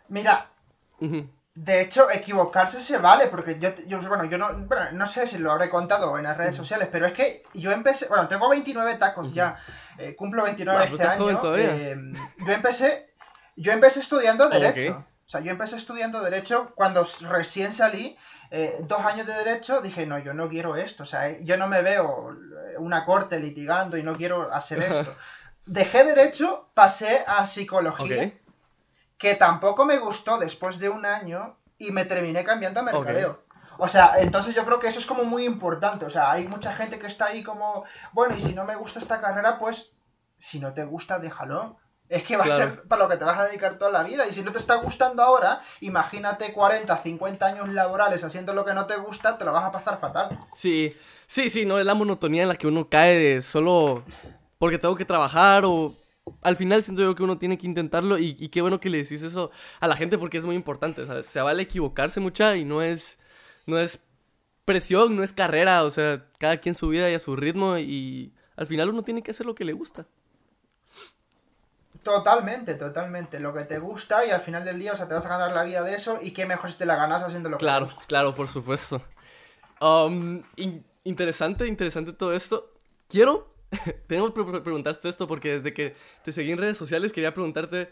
Mira, 0.09 0.49
Ujú. 0.99 1.27
De 1.55 1.81
hecho, 1.81 2.09
equivocarse 2.09 2.81
se 2.81 2.97
vale, 2.97 3.27
porque 3.27 3.59
yo, 3.59 3.69
yo 3.85 3.99
bueno, 4.09 4.25
yo 4.25 4.39
no, 4.39 4.51
bueno, 4.65 4.91
no 4.93 5.05
sé 5.05 5.27
si 5.27 5.37
lo 5.37 5.51
habré 5.51 5.69
contado 5.69 6.17
en 6.17 6.23
las 6.23 6.35
redes 6.35 6.55
sociales, 6.55 6.89
pero 6.91 7.05
es 7.05 7.13
que 7.13 7.43
yo 7.53 7.71
empecé, 7.71 8.07
bueno, 8.07 8.27
tengo 8.27 8.49
29 8.49 8.95
tacos 8.95 9.31
ya, 9.35 9.59
eh, 9.99 10.15
cumplo 10.15 10.43
29 10.43 10.79
Ah, 10.79 10.83
este 10.85 10.95
estás 10.95 11.13
año. 11.13 11.21
joven 11.21 11.39
todavía. 11.39 11.69
eh, 11.75 11.95
yo 12.47 12.53
empecé, 12.53 13.13
yo 13.55 13.71
empecé 13.71 13.99
estudiando 13.99 14.45
Ok. 14.49 14.51
derecho, 14.53 15.05
o 15.27 15.29
sea, 15.29 15.41
yo 15.41 15.51
empecé 15.51 15.75
estudiando 15.75 16.21
derecho 16.23 16.71
cuando 16.73 17.07
recién 17.29 17.71
salí, 17.71 18.17
eh, 18.49 18.77
dos 18.87 19.01
años 19.05 19.27
de 19.27 19.33
derecho, 19.35 19.79
dije, 19.81 20.07
no, 20.07 20.17
yo 20.17 20.33
no 20.33 20.49
quiero 20.49 20.75
esto, 20.75 21.03
o 21.03 21.05
sea, 21.05 21.29
eh, 21.29 21.39
yo 21.43 21.55
no 21.57 21.67
me 21.67 21.83
veo 21.83 22.31
eh, 22.33 22.77
una 22.79 23.05
corte 23.05 23.39
litigando 23.39 23.95
y 23.97 24.01
no 24.03 24.15
quiero 24.17 24.51
hacer 24.51 24.79
esto. 24.91 25.15
Dejé 25.65 26.03
derecho, 26.03 26.69
pasé 26.73 27.23
a 27.25 27.45
psicología 27.47 28.31
que 29.17 29.35
tampoco 29.35 29.85
me 29.85 29.99
gustó 29.99 30.37
después 30.37 30.79
de 30.79 30.89
un 30.89 31.05
año 31.05 31.55
y 31.77 31.91
me 31.91 32.03
terminé 32.03 32.43
cambiando 32.43 32.81
a 32.81 32.83
mercadeo. 32.83 33.41
O 33.77 33.87
sea, 33.87 34.15
entonces 34.19 34.53
yo 34.53 34.65
creo 34.65 34.79
que 34.79 34.87
eso 34.89 34.99
es 34.99 35.05
como 35.05 35.23
muy 35.23 35.45
importante. 35.45 36.05
O 36.05 36.09
sea, 36.09 36.31
hay 36.31 36.47
mucha 36.47 36.73
gente 36.73 36.99
que 36.99 37.07
está 37.07 37.27
ahí 37.27 37.41
como, 37.43 37.85
bueno, 38.11 38.35
y 38.35 38.41
si 38.41 38.53
no 38.53 38.65
me 38.65 38.75
gusta 38.75 38.99
esta 38.99 39.21
carrera, 39.21 39.57
pues 39.57 39.91
si 40.37 40.59
no 40.59 40.73
te 40.73 40.83
gusta, 40.83 41.19
déjalo. 41.19 41.77
Es 42.09 42.23
que 42.23 42.35
va 42.35 42.43
Claro. 42.43 42.63
a 42.63 42.67
ser 42.67 42.83
para 42.83 43.03
lo 43.03 43.09
que 43.09 43.15
te 43.17 43.23
vas 43.23 43.39
a 43.39 43.45
dedicar 43.45 43.77
toda 43.77 43.89
la 43.89 44.03
vida. 44.03 44.27
Y 44.27 44.33
si 44.33 44.43
no 44.43 44.51
te 44.51 44.57
está 44.59 44.75
gustando 44.75 45.23
ahora, 45.23 45.61
imagínate 45.79 46.51
40, 46.51 46.95
50 46.97 47.45
años 47.45 47.69
laborales 47.69 48.23
haciendo 48.23 48.53
lo 48.53 48.65
que 48.65 48.73
no 48.73 48.85
te 48.85 48.97
gusta, 48.97 49.37
te 49.37 49.45
lo 49.45 49.53
vas 49.53 49.63
a 49.63 49.71
pasar 49.71 49.99
fatal. 49.99 50.37
Sí, 50.51 50.95
sí, 51.25 51.49
sí, 51.49 51.65
no 51.65 51.79
es 51.79 51.85
la 51.85 51.93
monotonía 51.95 52.43
en 52.43 52.49
la 52.49 52.55
que 52.55 52.67
uno 52.67 52.89
cae 52.89 53.15
de 53.17 53.41
solo 53.41 54.03
porque 54.63 54.77
tengo 54.79 54.95
que 54.95 55.03
trabajar 55.05 55.63
o 55.65 55.93
al 56.41 56.55
final 56.55 56.81
siento 56.83 57.01
yo 57.03 57.15
que 57.15 57.23
uno 57.23 57.37
tiene 57.37 57.57
que 57.57 57.67
intentarlo 57.67 58.17
y, 58.17 58.37
y 58.39 58.47
qué 58.47 58.61
bueno 58.61 58.79
que 58.79 58.89
le 58.89 58.99
decís 58.99 59.21
eso 59.23 59.51
a 59.81 59.87
la 59.87 59.97
gente 59.97 60.17
porque 60.17 60.37
es 60.37 60.45
muy 60.45 60.55
importante, 60.55 61.05
¿sabes? 61.05 61.25
Se 61.27 61.41
vale 61.41 61.63
equivocarse 61.63 62.21
mucha 62.21 62.55
y 62.55 62.63
no 62.63 62.81
es, 62.81 63.19
no 63.65 63.77
es 63.77 63.99
presión, 64.65 65.15
no 65.17 65.23
es 65.23 65.33
carrera, 65.33 65.83
o 65.83 65.89
sea, 65.91 66.25
cada 66.39 66.57
quien 66.57 66.75
su 66.75 66.89
vida 66.89 67.09
y 67.11 67.15
a 67.15 67.19
su 67.19 67.35
ritmo 67.35 67.77
y 67.77 68.33
al 68.55 68.67
final 68.67 68.89
uno 68.89 69.03
tiene 69.03 69.23
que 69.23 69.31
hacer 69.31 69.45
lo 69.45 69.55
que 69.55 69.65
le 69.65 69.73
gusta. 69.73 70.07
Totalmente, 72.03 72.75
totalmente. 72.75 73.39
Lo 73.39 73.51
que 73.51 73.63
te 73.65 73.79
gusta 73.79 74.23
y 74.25 74.29
al 74.29 74.41
final 74.41 74.63
del 74.63 74.77
día, 74.77 74.93
o 74.93 74.95
sea, 74.95 75.07
te 75.07 75.15
vas 75.15 75.25
a 75.25 75.29
ganar 75.29 75.53
la 75.53 75.63
vida 75.63 75.81
de 75.83 75.95
eso 75.95 76.19
y 76.21 76.31
qué 76.31 76.45
mejor 76.45 76.71
si 76.71 76.77
te 76.77 76.85
la 76.85 76.95
ganas 76.95 77.23
haciendo 77.23 77.49
lo 77.49 77.59
que 77.59 77.67
te 77.67 77.73
Claro, 77.73 77.87
gusta. 77.87 78.05
claro, 78.07 78.35
por 78.35 78.47
supuesto. 78.47 79.01
Um, 79.81 80.43
in- 80.57 80.85
interesante, 81.05 81.67
interesante 81.67 82.13
todo 82.13 82.33
esto. 82.33 82.73
Quiero, 83.09 83.52
tengo 84.07 84.33
que 84.33 84.43
pre- 84.43 84.61
preguntarte 84.61 85.09
esto 85.09 85.27
porque 85.27 85.55
desde 85.57 85.73
que 85.73 85.95
te 86.23 86.31
seguí 86.31 86.51
en 86.51 86.57
redes 86.57 86.77
sociales 86.77 87.13
quería 87.13 87.33
preguntarte, 87.33 87.91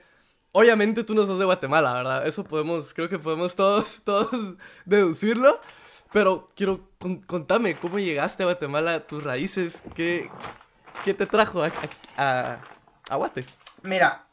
obviamente 0.51 1.03
tú 1.03 1.13
no 1.15 1.25
sos 1.25 1.39
de 1.39 1.45
Guatemala, 1.45 1.93
¿verdad? 1.93 2.27
Eso 2.27 2.43
podemos, 2.43 2.93
creo 2.93 3.09
que 3.09 3.19
podemos 3.19 3.55
todos, 3.55 4.01
todos 4.05 4.55
deducirlo. 4.85 5.59
Pero 6.13 6.47
quiero, 6.55 6.89
con- 7.00 7.21
contame, 7.21 7.75
¿cómo 7.75 7.97
llegaste 7.97 8.43
a 8.43 8.47
Guatemala? 8.47 9.00
¿Tus 9.07 9.23
raíces? 9.23 9.83
¿Qué, 9.95 10.29
qué 11.05 11.13
te 11.13 11.25
trajo 11.25 11.63
a, 11.63 11.71
a, 12.17 12.57
a- 13.09 13.15
Guate? 13.15 13.45
Mira, 13.83 14.25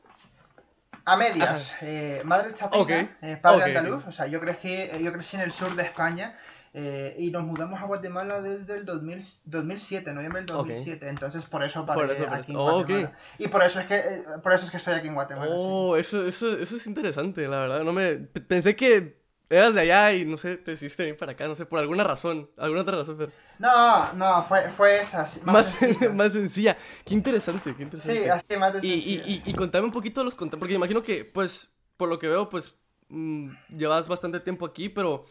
a 1.04 1.16
medias. 1.16 1.74
eh, 1.80 2.20
madre 2.24 2.52
chateña, 2.52 2.82
Ok, 2.82 2.90
eh, 3.22 3.38
padre 3.40 3.70
ok, 3.70 3.76
andaluz. 3.76 4.04
O 4.06 4.12
sea, 4.12 4.26
yo 4.26 4.40
crecí, 4.40 4.88
yo 5.00 5.12
crecí 5.12 5.36
en 5.36 5.42
el 5.42 5.52
sur 5.52 5.74
de 5.76 5.84
España 5.84 6.36
eh, 6.74 7.14
y 7.18 7.30
nos 7.30 7.44
mudamos 7.44 7.80
a 7.80 7.86
Guatemala 7.86 8.40
desde 8.40 8.74
el 8.76 8.84
2000 8.84 9.22
2007, 9.44 10.12
noviembre 10.12 10.42
del 10.42 10.50
Ok. 10.50 10.68
2007. 10.68 11.08
Entonces, 11.08 11.44
por 11.46 11.64
eso 11.64 11.86
paré 11.86 12.02
Por 12.02 12.10
eso, 12.10 12.24
por 12.26 12.34
aquí 12.34 12.52
en. 12.52 12.58
Oh. 12.58 12.64
Guatemala. 12.64 13.16
Y 13.38 13.48
por 13.48 13.62
eso 13.62 13.80
es 13.80 13.86
que, 13.86 13.96
eh, 13.96 14.24
por 14.42 14.52
eso 14.52 14.64
es 14.66 14.70
que 14.70 14.76
estoy 14.78 14.94
aquí 14.94 15.08
en 15.08 15.14
Guatemala. 15.14 15.58
sí. 15.58 15.64
Oh, 15.64 15.96
eso, 15.96 16.26
eso, 16.26 16.58
eso 16.58 16.76
es 16.76 16.86
interesante, 16.86 17.46
la 17.48 17.60
verdad. 17.60 17.82
No 17.84 17.92
me 17.92 18.16
pensé 18.16 18.76
que 18.76 19.18
eras 19.50 19.74
de 19.74 19.80
allá 19.80 20.12
y 20.12 20.24
no 20.26 20.36
sé, 20.36 20.56
te 20.58 20.72
decidiste 20.72 21.04
venir 21.04 21.16
para 21.18 21.32
acá, 21.32 21.48
no 21.48 21.54
sé, 21.54 21.64
por 21.66 21.78
alguna 21.80 22.04
razón, 22.04 22.50
alguna 22.58 22.82
otra 22.82 22.98
razón, 22.98 23.16
pero 23.18 23.32
No, 23.58 24.12
no, 24.14 24.44
fue, 24.44 24.70
fue 24.72 25.00
esa. 25.00 25.26
sí, 25.26 25.40
Más, 25.44 25.54
más, 25.54 25.66
sencillo. 25.66 26.12
más 26.14 26.32
sencilla. 26.32 26.76
Qué 27.04 27.14
interesante, 27.14 27.74
qué 27.74 27.82
interesante. 27.84 28.22
Sí, 28.22 28.28
así 28.28 28.56
más 28.58 28.72
de 28.74 28.80
y, 28.80 28.92
y, 28.92 29.00
sencillo. 29.00 29.24
y, 29.26 29.42
y 29.46 29.54
contame 29.54 29.86
un 29.86 29.92
poquito 29.92 30.20
de 30.20 30.26
los 30.26 30.34
contra 30.34 30.58
porque 30.58 30.74
imagino 30.74 31.02
que, 31.02 31.24
pues, 31.24 31.70
por 31.96 32.08
lo 32.08 32.18
que 32.18 32.28
veo, 32.28 32.48
pues, 32.48 32.74
mm, 33.08 33.50
llevas 33.70 34.06
bastante 34.08 34.40
tiempo 34.40 34.66
aquí, 34.66 34.88
pero 34.88 35.24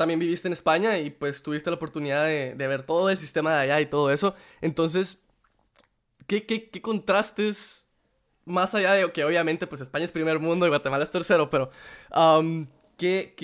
también 0.00 0.18
viviste 0.18 0.48
en 0.48 0.54
España 0.54 0.96
y 0.96 1.10
pues 1.10 1.42
tuviste 1.42 1.68
la 1.68 1.76
oportunidad 1.76 2.24
de, 2.24 2.54
ver 2.54 2.84
todo 2.84 3.10
el 3.10 3.18
sistema 3.18 3.52
de 3.52 3.60
allá 3.60 3.82
y 3.82 3.86
todo 3.86 4.10
eso. 4.10 4.34
Entonces, 4.62 5.18
¿qué, 6.26 6.70
contrastes, 6.80 7.86
más 8.46 8.74
allá 8.74 8.94
de 8.94 9.12
que 9.12 9.26
obviamente, 9.26 9.66
pues, 9.66 9.82
España 9.82 10.06
es 10.06 10.10
primer 10.10 10.38
mundo 10.38 10.64
y 10.64 10.70
Guatemala 10.70 11.04
es 11.04 11.10
tercero, 11.10 11.50
pero, 11.50 11.70
¿qué, 12.96 13.34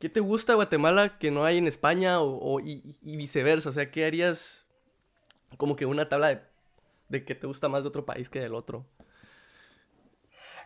te 0.00 0.20
gusta 0.20 0.54
Guatemala 0.54 1.18
que 1.18 1.30
no 1.30 1.44
hay 1.44 1.58
en 1.58 1.66
España 1.66 2.22
o, 2.22 2.58
y 2.58 2.82
viceversa? 3.02 3.68
O 3.68 3.72
sea, 3.72 3.90
¿qué 3.90 4.06
harías 4.06 4.64
como 5.58 5.76
que 5.76 5.84
una 5.84 6.08
tabla 6.08 6.28
de, 6.28 6.40
de 7.10 7.26
qué 7.26 7.34
te 7.34 7.46
gusta 7.46 7.68
más 7.68 7.82
de 7.82 7.88
otro 7.88 8.06
país 8.06 8.30
que 8.30 8.40
del 8.40 8.54
otro? 8.54 8.86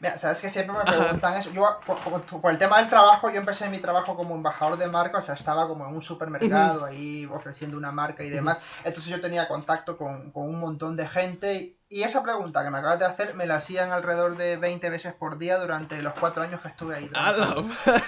Mira, 0.00 0.16
sabes 0.16 0.40
que 0.40 0.49
siempre 0.49 0.75
me 0.76 0.85
preguntan 0.85 1.37
eso. 1.37 1.50
Yo, 1.52 1.78
por, 1.87 1.99
por- 1.99 2.23
por 2.40 2.50
el 2.50 2.59
tema 2.59 2.78
del 2.78 2.88
trabajo, 2.88 3.28
yo 3.30 3.37
empecé 3.38 3.69
mi 3.69 3.78
trabajo 3.78 4.16
como 4.16 4.35
embajador 4.35 4.78
de 4.78 4.87
marca, 4.87 5.19
o 5.19 5.21
sea, 5.21 5.35
estaba 5.35 5.69
como 5.69 5.87
en 5.87 5.95
un 5.95 6.00
supermercado 6.02 6.87
ahí 6.87 7.26
ofreciendo 7.26 7.76
una 7.76 7.92
marca 7.92 8.25
y 8.25 8.30
demás. 8.30 8.59
Entonces 8.83 9.11
yo 9.11 9.21
tenía 9.21 9.47
contacto 9.47 9.99
con, 9.99 10.30
con 10.33 10.45
un 10.49 10.59
montón 10.59 10.97
de 10.97 11.07
gente. 11.07 11.76
Y 11.90 12.02
esa 12.04 12.23
pregunta 12.23 12.62
que 12.64 12.71
me 12.71 12.78
acabas 12.78 12.99
de 12.99 13.04
hacer 13.04 13.35
me 13.35 13.47
la 13.47 13.57
hacían 13.57 13.92
alrededor 13.92 14.37
de 14.37 14.57
20 14.57 14.88
veces 14.90 15.12
por 15.12 15.37
día 15.38 15.59
durante 15.59 16.00
los 16.00 16.14
cuatro 16.14 16.42
años 16.42 16.62
que 16.62 16.69
estuve 16.69 16.97
ahí. 16.97 17.11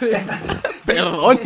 Entonces, 0.00 0.62
Perdón. 0.86 1.40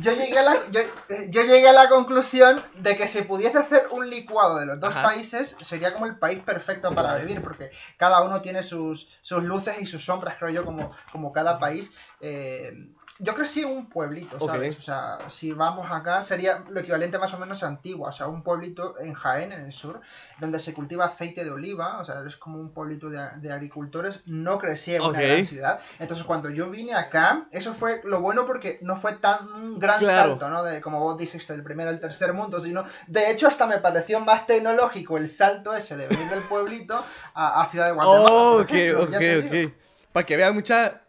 Yo 0.00 0.12
llegué, 0.12 0.38
a 0.38 0.42
la, 0.42 0.70
yo, 0.70 0.80
eh, 0.80 1.28
yo 1.30 1.42
llegué 1.42 1.68
a 1.68 1.72
la 1.72 1.88
conclusión 1.88 2.62
de 2.78 2.96
que 2.96 3.06
si 3.06 3.22
pudiese 3.22 3.58
hacer 3.58 3.88
un 3.90 4.08
licuado 4.08 4.58
de 4.58 4.66
los 4.66 4.80
dos 4.80 4.94
Ajá. 4.94 5.08
países, 5.08 5.56
sería 5.60 5.92
como 5.92 6.06
el 6.06 6.18
país 6.18 6.42
perfecto 6.42 6.94
para 6.94 7.16
vivir, 7.16 7.42
porque 7.42 7.70
cada 7.96 8.22
uno 8.22 8.40
tiene 8.40 8.62
sus, 8.62 9.08
sus 9.20 9.42
luces 9.42 9.76
y 9.80 9.86
sus 9.86 10.04
sombras, 10.04 10.36
creo 10.38 10.50
yo, 10.50 10.64
como, 10.64 10.92
como 11.12 11.32
cada 11.32 11.58
país. 11.58 11.92
Eh, 12.20 12.72
yo 13.18 13.34
crecí 13.34 13.60
en 13.60 13.68
un 13.68 13.88
pueblito, 13.88 14.38
¿sabes? 14.40 14.76
O 14.78 14.82
sea, 14.82 15.18
si 15.28 15.52
vamos 15.52 15.86
acá, 15.90 16.22
sería 16.22 16.62
lo 16.68 16.80
equivalente 16.80 17.18
más 17.18 17.32
o 17.34 17.38
menos 17.38 17.62
a 17.62 17.66
Antigua, 17.68 18.10
o 18.10 18.12
sea, 18.12 18.26
un 18.28 18.42
pueblito 18.42 18.98
en 18.98 19.14
Jaén, 19.14 19.52
en 19.52 19.64
el 19.66 19.72
sur, 19.72 20.00
donde 20.38 20.58
se 20.58 20.74
cultiva 20.74 21.06
aceite 21.06 21.44
de 21.44 21.50
oliva, 21.50 21.98
o 21.98 22.04
sea, 22.04 22.22
es 22.26 22.36
como 22.36 22.58
un 22.58 22.70
pueblito 22.72 23.08
de, 23.08 23.26
de 23.36 23.52
agricultores. 23.52 24.20
No 24.26 24.58
crecí 24.58 24.94
en 24.94 25.02
una 25.02 25.10
Ok. 25.10 25.24
gran 25.24 25.44
ciudad. 25.46 25.80
Entonces, 25.98 26.26
cuando 26.26 26.50
yo 26.50 26.68
vine 26.70 26.94
acá, 26.94 27.46
eso 27.50 27.74
fue 27.74 28.00
lo 28.04 28.20
bueno 28.20 28.46
porque 28.46 28.78
no 28.82 28.96
fue 28.96 29.14
tan 29.14 29.78
gran 29.78 29.98
Claro. 29.98 30.30
salto, 30.30 30.48
¿no? 30.50 30.62
De, 30.62 30.80
como 30.80 31.00
vos 31.00 31.16
dijiste, 31.16 31.52
del 31.52 31.62
primero 31.62 31.90
al 31.90 32.00
tercer 32.00 32.32
mundo, 32.34 32.60
sino, 32.60 32.84
de 33.06 33.30
hecho, 33.30 33.48
hasta 33.48 33.66
me 33.66 33.78
pareció 33.78 34.20
más 34.20 34.46
tecnológico 34.46 35.16
el 35.16 35.28
salto 35.28 35.74
ese 35.74 35.96
de 35.96 36.06
venir 36.06 36.28
del 36.28 36.40
pueblito 36.40 37.02
a, 37.34 37.62
a 37.62 37.66
Ciudad 37.68 37.86
de 37.86 37.92
Guatemala. 37.92 38.28
Oh, 38.30 38.60
ok, 38.60 38.70
ejemplo, 38.72 39.04
ok, 39.04 39.44
ok. 39.66 39.72
Para 40.12 40.26
que 40.26 40.36
vean 40.36 40.54
mucha... 40.54 41.02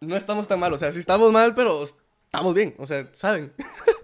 No 0.00 0.16
estamos 0.16 0.48
tan 0.48 0.60
mal, 0.60 0.72
o 0.72 0.78
sea, 0.78 0.92
sí 0.92 0.98
estamos 0.98 1.32
mal, 1.32 1.54
pero 1.54 1.82
estamos 1.82 2.54
bien, 2.54 2.74
o 2.78 2.86
sea, 2.86 3.10
¿saben? 3.14 3.52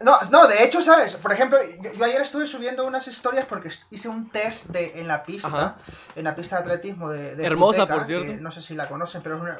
No, 0.00 0.18
no, 0.30 0.46
de 0.46 0.62
hecho, 0.62 0.80
¿sabes? 0.80 1.14
Por 1.16 1.32
ejemplo, 1.32 1.58
yo, 1.82 1.92
yo 1.92 2.04
ayer 2.04 2.20
estuve 2.20 2.46
subiendo 2.46 2.86
unas 2.86 3.08
historias 3.08 3.46
porque 3.46 3.70
hice 3.90 4.08
un 4.08 4.30
test 4.30 4.66
de, 4.66 5.00
en 5.00 5.08
la 5.08 5.24
pista, 5.24 5.48
Ajá. 5.48 5.76
en 6.14 6.24
la 6.24 6.36
pista 6.36 6.56
de 6.56 6.62
atletismo 6.62 7.10
de, 7.10 7.34
de 7.34 7.44
Hermosa, 7.44 7.80
Futeca, 7.82 7.94
por 7.96 8.04
cierto. 8.06 8.32
no 8.40 8.50
sé 8.52 8.62
si 8.62 8.74
la 8.74 8.88
conocen, 8.88 9.22
pero 9.22 9.36
es 9.36 9.42
una, 9.42 9.58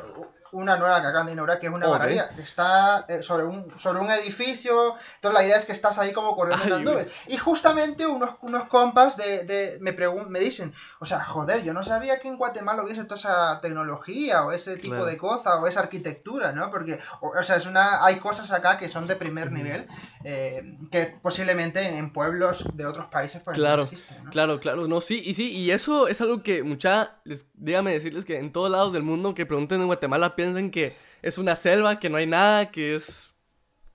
una 0.52 0.76
nueva 0.76 1.00
que 1.00 1.09
acaban 1.09 1.26
de 1.26 1.33
inaugurar, 1.33 1.59
que 1.59 1.66
es 1.66 1.73
una 1.73 1.88
maravilla. 1.88 2.28
que 2.30 2.42
Está 2.42 3.04
eh, 3.09 3.21
sobre, 3.23 3.45
un, 3.47 3.76
sobre 3.80 3.99
un 4.00 4.11
edificio, 4.12 4.95
entonces 5.16 5.40
la 5.40 5.45
idea 5.45 5.57
es 5.57 5.64
que 5.64 5.73
estás 5.73 5.99
ahí 5.99 6.12
como 6.12 6.37
corriendo 6.37 6.64
en 6.66 6.73
Ay, 6.73 6.85
las 6.85 6.95
nubes. 6.95 7.09
Y 7.26 7.37
justamente 7.37 8.07
unos, 8.07 8.37
unos 8.42 8.64
compas 8.68 9.16
de, 9.16 9.45
de- 9.45 9.78
me, 9.80 9.95
pregun- 9.97 10.28
me 10.28 10.38
dicen, 10.38 10.73
o 11.00 11.04
sea, 11.04 11.25
joder, 11.25 11.64
yo 11.64 11.73
no 11.75 11.83
sabía 11.83 12.21
que 12.21 12.28
en 12.28 12.37
Guatemala 12.38 12.85
hubiese 12.85 13.02
toda 13.04 13.16
esa 13.16 13.61
tecnología 13.61 14.45
o 14.45 14.52
ese 14.52 14.76
tipo 14.76 14.88
Claro. 14.95 15.07
de 15.07 15.16
cosa 15.18 15.57
o 15.57 15.66
esa 15.66 15.80
arquitectura, 15.80 16.52
¿no? 16.52 16.71
Porque, 16.71 17.00
o, 17.21 17.37
o 17.37 17.42
sea, 17.42 17.57
es 17.57 17.66
una, 17.66 18.04
hay 18.04 18.21
cosas 18.21 18.52
acá 18.52 18.78
que 18.78 18.88
son 18.88 19.07
de 19.09 19.16
primer 19.16 19.50
nivel 19.50 19.88
eh, 20.30 20.76
que 20.92 21.18
posiblemente 21.23 21.82
en 21.82 22.12
pueblos 22.12 22.62
de 22.75 22.85
otros 22.85 23.06
países 23.06 23.42
pues 23.42 23.56
Claro, 23.56 23.78
no 23.78 23.82
existen, 23.85 24.25
¿no? 24.25 24.30
Claro, 24.30 24.61
claro, 24.61 24.87
no, 24.87 25.00
sí, 25.00 25.23
y 25.25 25.32
sí, 25.32 25.50
y 25.56 25.70
eso 25.70 26.06
es 26.06 26.20
algo 26.20 26.42
que 26.42 26.62
mucha, 26.62 27.16
les, 27.25 27.47
dígame 27.54 27.92
decirles 27.92 28.26
que 28.26 28.37
en 28.37 28.52
todos 28.52 28.70
lados 28.70 28.92
del 28.92 29.02
mundo 29.02 29.35
que 29.35 29.47
pregunten 29.47 29.80
en 29.80 29.87
Guatemala 29.87 30.37
piensan 30.37 30.70
que 30.70 30.99
es 31.23 31.38
una 31.38 31.56
selva, 31.56 31.99
que 31.99 32.11
no 32.11 32.18
hay 32.18 32.26
nada, 32.26 32.70
que 32.70 32.94
es 32.94 33.30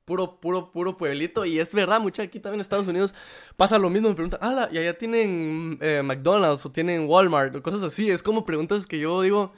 puro, 0.06 0.40
puro, 0.40 0.72
puro 0.72 0.98
pueblito, 0.98 1.46
y 1.46 1.60
es 1.60 1.72
verdad, 1.72 2.02
mucha 2.02 2.24
aquí 2.24 2.40
también 2.40 2.56
en 2.56 2.62
Estados 2.62 2.88
Unidos 2.88 3.14
pasa 3.56 3.78
lo 3.78 3.92
mismo, 3.92 4.10
me 4.10 4.16
preguntan, 4.16 4.40
ah, 4.42 4.68
y 4.72 4.80
allá 4.80 4.98
tienen 4.98 5.78
eh, 5.82 6.02
McDonald's 6.04 6.66
o 6.66 6.72
tienen 6.72 7.06
Walmart 7.08 7.56
o 7.56 7.62
cosas 7.62 7.84
así, 7.84 8.10
es 8.10 8.24
como 8.24 8.44
preguntas 8.44 8.88
que 8.88 8.98
yo 8.98 9.22
digo, 9.22 9.54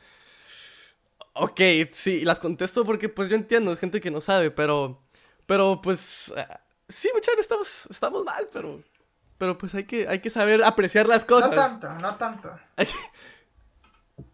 ok, 1.36 1.62
sí, 1.94 2.25
las 2.25 2.41
contesto 2.41 2.84
porque 2.84 3.08
pues 3.08 3.29
yo 3.29 3.38
entiendo, 3.38 3.72
es 3.72 3.79
gente 3.79 4.01
que 4.01 4.12
no 4.12 4.20
sabe, 4.20 4.51
pero, 4.51 5.01
pero 5.46 5.79
pues, 5.82 6.34
sí, 6.88 7.10
muchachos, 7.13 7.39
estamos, 7.39 7.88
estamos 7.89 8.24
mal, 8.24 8.48
pero... 8.51 8.82
Pero 9.38 9.58
pues 9.58 9.75
hay 9.75 9.84
que, 9.84 10.08
hay 10.08 10.20
que 10.20 10.30
saber 10.30 10.63
apreciar 10.63 11.08
las 11.08 11.24
No 11.24 11.27
cosas. 11.27 11.54
tanto, 11.54 11.89
no 11.96 12.15
tanto. 12.15 12.58
Hay 12.77 12.86
que, 12.86 12.94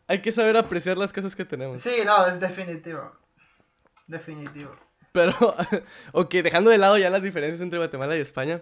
hay 0.07 0.21
que 0.21 0.31
saber 0.31 0.57
apreciar 0.57 0.97
las 0.97 1.11
cosas 1.11 1.35
que 1.35 1.43
tenemos. 1.43 1.79
Sí, 1.81 2.01
no, 2.05 2.27
es 2.27 2.39
definitivo. 2.39 3.11
Definitivo. 4.05 4.75
Pero, 5.11 5.33
ok, 6.11 6.31
dejando 6.35 6.69
de 6.69 6.77
lado 6.77 6.97
ya 6.99 7.09
las 7.09 7.23
diferencias 7.23 7.61
entre 7.61 7.79
Guatemala 7.79 8.15
y 8.15 8.19
España. 8.19 8.61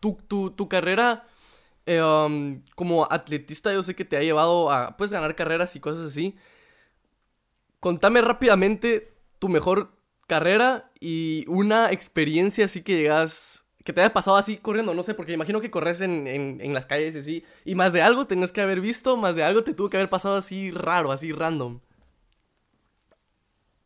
tu, 0.00 0.14
tu, 0.26 0.50
tu 0.50 0.68
carrera 0.68 1.26
eh, 1.86 2.60
como 2.74 3.06
atletista, 3.10 3.72
yo 3.72 3.82
sé 3.82 3.94
que 3.94 4.04
te 4.04 4.16
ha 4.16 4.22
llevado 4.22 4.70
a 4.70 4.96
pues, 4.96 5.12
ganar 5.12 5.34
carreras 5.34 5.74
y 5.76 5.80
cosas 5.80 6.06
así. 6.06 6.36
Contame 7.80 8.20
rápidamente 8.20 9.14
tu 9.38 9.48
mejor 9.48 9.92
carrera 10.30 10.92
y 11.00 11.44
una 11.48 11.90
experiencia 11.90 12.66
así 12.66 12.82
que 12.82 12.96
llegas, 12.96 13.66
que 13.82 13.92
te 13.92 14.00
haya 14.00 14.12
pasado 14.12 14.36
así 14.36 14.58
corriendo, 14.58 14.94
no 14.94 15.02
sé, 15.02 15.14
porque 15.14 15.32
imagino 15.32 15.60
que 15.60 15.72
corres 15.72 16.00
en, 16.00 16.28
en, 16.28 16.72
las 16.72 16.86
calles 16.86 17.16
y 17.16 17.18
así, 17.18 17.44
y 17.64 17.74
más 17.74 17.92
de 17.92 18.00
algo 18.00 18.28
tenías 18.28 18.52
que 18.52 18.60
haber 18.60 18.80
visto, 18.80 19.16
más 19.16 19.34
de 19.34 19.42
algo 19.42 19.64
te 19.64 19.74
tuvo 19.74 19.90
que 19.90 19.96
haber 19.96 20.08
pasado 20.08 20.36
así 20.36 20.70
raro, 20.70 21.10
así 21.10 21.32
random. 21.32 21.80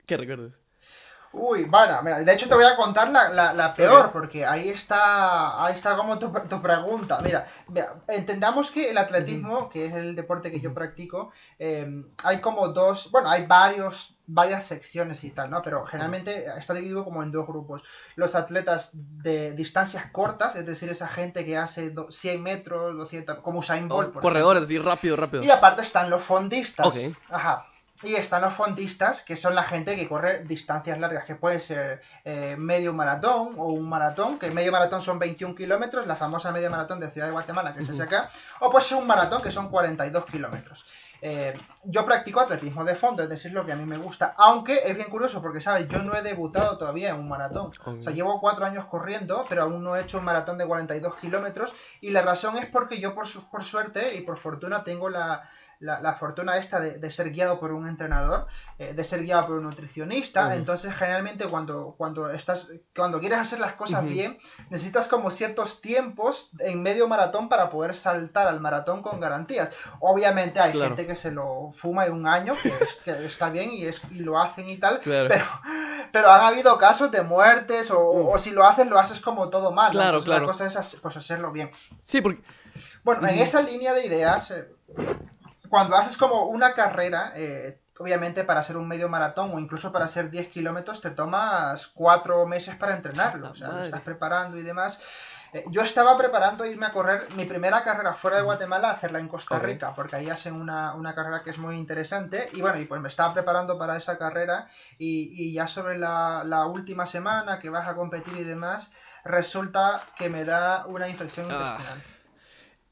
¿Qué 0.04 0.18
recuerdas? 0.18 0.52
Uy, 1.36 1.64
bueno, 1.64 2.00
mira, 2.02 2.18
de 2.20 2.32
hecho 2.32 2.48
te 2.48 2.54
voy 2.54 2.64
a 2.64 2.76
contar 2.76 3.08
la, 3.10 3.28
la, 3.28 3.52
la 3.52 3.74
peor, 3.74 4.12
porque 4.12 4.46
ahí 4.46 4.68
está, 4.68 5.64
ahí 5.64 5.74
está 5.74 5.96
como 5.96 6.18
tu, 6.18 6.30
tu 6.48 6.62
pregunta. 6.62 7.18
Mira, 7.22 7.44
mira, 7.68 7.94
entendamos 8.08 8.70
que 8.70 8.90
el 8.90 8.98
atletismo, 8.98 9.68
que 9.68 9.86
es 9.86 9.94
el 9.94 10.14
deporte 10.14 10.50
que 10.52 10.60
yo 10.60 10.72
practico, 10.72 11.32
eh, 11.58 12.04
hay 12.22 12.40
como 12.40 12.68
dos, 12.68 13.10
bueno, 13.10 13.28
hay 13.30 13.46
varios, 13.46 14.14
varias 14.26 14.64
secciones 14.64 15.24
y 15.24 15.30
tal, 15.30 15.50
¿no? 15.50 15.60
Pero 15.62 15.84
generalmente 15.86 16.46
está 16.56 16.72
dividido 16.72 17.04
como 17.04 17.22
en 17.22 17.32
dos 17.32 17.46
grupos. 17.46 17.82
Los 18.14 18.34
atletas 18.36 18.90
de 18.94 19.52
distancias 19.54 20.04
cortas, 20.12 20.54
es 20.54 20.64
decir, 20.64 20.88
esa 20.88 21.08
gente 21.08 21.44
que 21.44 21.56
hace 21.58 21.90
do- 21.90 22.10
100 22.12 22.42
metros, 22.42 22.96
200, 22.96 23.38
como 23.40 23.58
Usain 23.58 23.88
Bolt, 23.88 24.12
por 24.12 24.22
corredores, 24.22 24.62
así 24.62 24.78
rápido, 24.78 25.16
rápido. 25.16 25.42
y 25.42 25.50
aparte 25.50 25.82
están 25.82 26.08
los 26.10 26.22
fondistas. 26.22 26.86
Ok. 26.86 26.96
Ajá. 27.28 27.66
Y 28.04 28.14
están 28.16 28.42
los 28.42 28.54
fondistas, 28.54 29.22
que 29.22 29.34
son 29.36 29.54
la 29.54 29.62
gente 29.62 29.96
que 29.96 30.06
corre 30.08 30.44
distancias 30.44 30.98
largas, 30.98 31.24
que 31.24 31.34
puede 31.34 31.58
ser 31.60 32.02
eh, 32.24 32.54
medio 32.58 32.92
maratón 32.92 33.54
o 33.56 33.68
un 33.72 33.88
maratón, 33.88 34.38
que 34.38 34.46
el 34.46 34.52
medio 34.52 34.70
maratón 34.72 35.00
son 35.00 35.18
21 35.18 35.54
kilómetros, 35.54 36.06
la 36.06 36.16
famosa 36.16 36.52
media 36.52 36.68
maratón 36.70 37.00
de 37.00 37.10
Ciudad 37.10 37.26
de 37.28 37.32
Guatemala, 37.32 37.72
que 37.72 37.82
se 37.82 37.92
Ujú. 37.92 38.02
hace 38.02 38.14
acá, 38.14 38.30
o 38.60 38.70
puede 38.70 38.84
ser 38.84 38.98
un 38.98 39.06
maratón, 39.06 39.40
que 39.42 39.50
son 39.50 39.70
42 39.70 40.24
kilómetros. 40.26 40.84
Eh, 41.26 41.56
yo 41.84 42.04
practico 42.04 42.40
atletismo 42.40 42.84
de 42.84 42.94
fondo, 42.94 43.22
es 43.22 43.30
decir, 43.30 43.50
lo 43.52 43.64
que 43.64 43.72
a 43.72 43.76
mí 43.76 43.86
me 43.86 43.96
gusta, 43.96 44.34
aunque 44.36 44.82
es 44.84 44.94
bien 44.94 45.08
curioso 45.08 45.40
porque, 45.40 45.62
¿sabes? 45.62 45.88
Yo 45.88 46.02
no 46.02 46.14
he 46.14 46.20
debutado 46.20 46.76
todavía 46.76 47.10
en 47.10 47.16
un 47.16 47.28
maratón. 47.30 47.70
O 47.86 48.02
sea, 48.02 48.12
llevo 48.12 48.38
cuatro 48.42 48.66
años 48.66 48.84
corriendo, 48.86 49.46
pero 49.48 49.62
aún 49.62 49.82
no 49.82 49.96
he 49.96 50.02
hecho 50.02 50.18
un 50.18 50.24
maratón 50.24 50.58
de 50.58 50.66
42 50.66 51.14
kilómetros. 51.16 51.72
Y 52.02 52.10
la 52.10 52.20
razón 52.20 52.58
es 52.58 52.66
porque 52.66 53.00
yo, 53.00 53.14
por, 53.14 53.26
su- 53.26 53.48
por 53.48 53.64
suerte 53.64 54.14
y 54.16 54.20
por 54.20 54.36
fortuna, 54.36 54.84
tengo 54.84 55.08
la, 55.08 55.48
la, 55.80 56.00
la 56.00 56.14
fortuna 56.14 56.56
esta 56.56 56.80
de, 56.80 56.98
de 56.98 57.10
ser 57.10 57.30
guiado 57.30 57.58
por 57.60 57.72
un 57.72 57.88
entrenador, 57.88 58.46
eh, 58.78 58.92
de 58.94 59.04
ser 59.04 59.22
guiado 59.22 59.46
por 59.46 59.56
un 59.56 59.64
nutricionista. 59.64 60.54
Entonces, 60.54 60.94
generalmente, 60.94 61.46
cuando, 61.46 61.94
cuando, 61.98 62.30
estás, 62.30 62.68
cuando 62.96 63.20
quieres 63.20 63.38
hacer 63.38 63.60
las 63.60 63.72
cosas 63.74 64.04
bien, 64.04 64.38
necesitas 64.70 65.08
como 65.08 65.30
ciertos 65.30 65.80
tiempos 65.80 66.50
en 66.58 66.82
medio 66.82 67.08
maratón 67.08 67.48
para 67.48 67.70
poder 67.70 67.94
saltar 67.94 68.48
al 68.48 68.60
maratón 68.60 69.02
con 69.02 69.20
garantías. 69.20 69.70
Obviamente, 70.00 70.60
hay 70.60 70.72
Claro. 70.72 70.88
gente 70.96 71.06
que 71.06 71.16
se 71.16 71.30
lo 71.30 71.70
fuma 71.72 72.06
en 72.06 72.12
un 72.12 72.26
año, 72.26 72.54
que, 72.62 72.68
es- 72.68 72.96
que 73.04 73.24
está 73.26 73.50
bien 73.50 73.72
y, 73.72 73.84
es, 73.84 74.00
y 74.10 74.20
lo 74.20 74.38
hacen 74.40 74.68
y 74.68 74.76
tal. 74.78 75.00
Claro. 75.00 75.28
Pero, 75.28 75.44
pero 76.12 76.30
han 76.30 76.40
habido 76.42 76.78
casos 76.78 77.10
de 77.10 77.22
muertes 77.22 77.90
o, 77.92 78.36
si 78.38 78.50
lo 78.50 78.64
haces, 78.64 78.86
lo 78.88 78.98
haces 78.98 79.20
como 79.20 79.50
todo 79.50 79.72
mal. 79.72 79.90
Claro, 79.92 80.18
Entonces, 80.18 80.24
claro. 80.26 80.40
La 80.46 80.46
cosa 80.46 80.66
es 80.66 80.96
pues, 81.02 81.16
hacerlo 81.16 81.52
bien. 81.52 81.70
Sí, 82.04 82.20
porque... 82.20 82.42
Bueno, 83.04 83.28
en 83.28 83.38
esa 83.38 83.60
línea 83.60 83.92
de 83.92 84.06
ideas, 84.06 84.50
eh, 84.50 84.66
cuando 85.74 85.96
haces 85.96 86.16
como 86.16 86.44
una 86.44 86.72
carrera, 86.74 87.32
eh, 87.34 87.80
obviamente 87.98 88.44
para 88.44 88.60
hacer 88.60 88.76
un 88.76 88.86
medio 88.86 89.08
maratón 89.08 89.52
o 89.52 89.58
incluso 89.58 89.90
para 89.90 90.04
hacer 90.04 90.30
10 90.30 90.48
kilómetros, 90.48 91.00
te 91.00 91.10
tomas 91.10 91.88
cuatro 91.88 92.46
meses 92.46 92.76
para 92.76 92.94
entrenarlo. 92.94 93.50
O 93.50 93.54
sea, 93.56 93.68
lo 93.68 93.82
estás 93.84 94.02
preparando 94.02 94.56
y 94.56 94.62
demás. 94.62 95.00
Eh, 95.52 95.64
Yo 95.70 95.82
estaba 95.82 96.16
preparando 96.16 96.64
irme 96.64 96.86
a 96.86 96.92
correr 96.92 97.26
mi 97.34 97.44
primera 97.44 97.82
carrera 97.82 98.14
fuera 98.14 98.36
de 98.36 98.44
Guatemala, 98.44 98.90
hacerla 98.92 99.18
en 99.18 99.26
Costa. 99.26 99.58
Rica, 99.58 99.92
porque 99.96 100.14
ahí 100.14 100.30
hacen 100.30 100.54
una, 100.54 100.94
una 100.94 101.12
carrera 101.12 101.42
que 101.42 101.50
es 101.50 101.58
muy 101.58 101.76
interesante. 101.76 102.48
Y 102.52 102.60
bueno, 102.60 102.78
y 102.78 102.84
pues 102.84 103.00
me 103.00 103.08
estaba 103.08 103.34
preparando 103.34 103.76
para 103.76 103.96
esa 103.96 104.16
carrera 104.16 104.68
y, 104.96 105.32
y 105.48 105.52
ya 105.54 105.66
sobre 105.66 105.98
la, 105.98 106.42
la 106.44 106.66
última 106.66 107.04
semana 107.06 107.58
que 107.58 107.68
vas 107.68 107.88
a 107.88 107.96
competir 107.96 108.36
y 108.36 108.44
demás, 108.44 108.90
resulta 109.24 110.02
que 110.16 110.28
me 110.28 110.44
da 110.44 110.86
una 110.86 111.08
infección 111.08 111.48
Ah. 111.50 111.78
intestinal. 111.78 112.02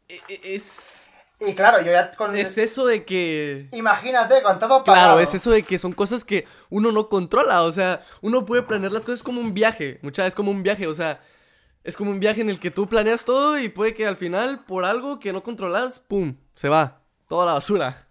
e- 0.08 0.20
e- 0.28 0.54
Es... 0.56 1.01
Y 1.46 1.54
claro, 1.54 1.80
yo 1.80 1.90
ya 1.90 2.10
con... 2.12 2.36
Es 2.36 2.56
eso 2.58 2.86
de 2.86 3.04
que... 3.04 3.68
Imagínate, 3.72 4.42
con 4.42 4.58
todo 4.58 4.84
pagado. 4.84 5.06
Claro, 5.06 5.20
es 5.20 5.34
eso 5.34 5.50
de 5.50 5.62
que 5.62 5.78
son 5.78 5.92
cosas 5.92 6.24
que 6.24 6.46
uno 6.70 6.92
no 6.92 7.08
controla, 7.08 7.62
o 7.62 7.72
sea, 7.72 8.00
uno 8.20 8.44
puede 8.44 8.62
planear 8.62 8.92
las 8.92 9.04
cosas 9.04 9.22
como 9.22 9.40
un 9.40 9.54
viaje, 9.54 9.98
muchas 10.02 10.26
veces 10.26 10.34
como 10.36 10.50
un 10.50 10.62
viaje, 10.62 10.86
o 10.86 10.94
sea, 10.94 11.20
es 11.84 11.96
como 11.96 12.10
un 12.10 12.20
viaje 12.20 12.42
en 12.42 12.50
el 12.50 12.60
que 12.60 12.70
tú 12.70 12.88
planeas 12.88 13.24
todo 13.24 13.58
y 13.58 13.68
puede 13.68 13.94
que 13.94 14.06
al 14.06 14.16
final, 14.16 14.64
por 14.64 14.84
algo 14.84 15.18
que 15.18 15.32
no 15.32 15.42
controlas, 15.42 15.98
¡pum!, 15.98 16.36
se 16.54 16.68
va, 16.68 17.00
toda 17.28 17.46
la 17.46 17.54
basura. 17.54 18.06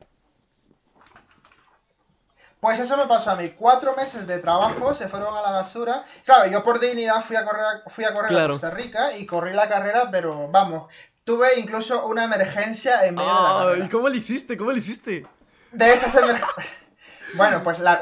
Pues 2.62 2.78
eso 2.78 2.96
me 2.96 3.08
pasó 3.08 3.32
a 3.32 3.36
mí. 3.36 3.56
Cuatro 3.58 3.96
meses 3.96 4.28
de 4.28 4.38
trabajo 4.38 4.94
se 4.94 5.08
fueron 5.08 5.36
a 5.36 5.42
la 5.42 5.50
basura. 5.50 6.06
Claro, 6.26 6.46
yo 6.52 6.64
por 6.64 6.80
dignidad 6.80 7.24
fui 7.24 7.36
a 7.36 7.44
correr, 7.44 7.82
fui 7.88 8.06
a, 8.06 8.14
correr 8.14 8.40
a 8.40 8.48
Costa 8.50 8.70
Rica 8.70 9.18
y 9.18 9.26
corrí 9.26 9.52
la 9.52 9.68
carrera, 9.68 10.10
pero 10.12 10.48
vamos, 10.48 10.92
tuve 11.24 11.60
incluso 11.60 12.06
una 12.06 12.24
emergencia 12.26 13.06
en 13.06 13.16
medio 13.16 13.70
de 13.70 13.78
la. 13.80 13.86
¿Y 13.86 13.90
cómo 13.90 14.10
le 14.10 14.18
hiciste? 14.18 14.58
¿Cómo 14.58 14.72
le 14.72 14.80
hiciste? 14.80 15.26
De 15.72 15.94
esas 15.94 16.14
emergencias... 16.16 16.68
bueno, 17.36 17.64
pues 17.64 17.80
la... 17.80 18.02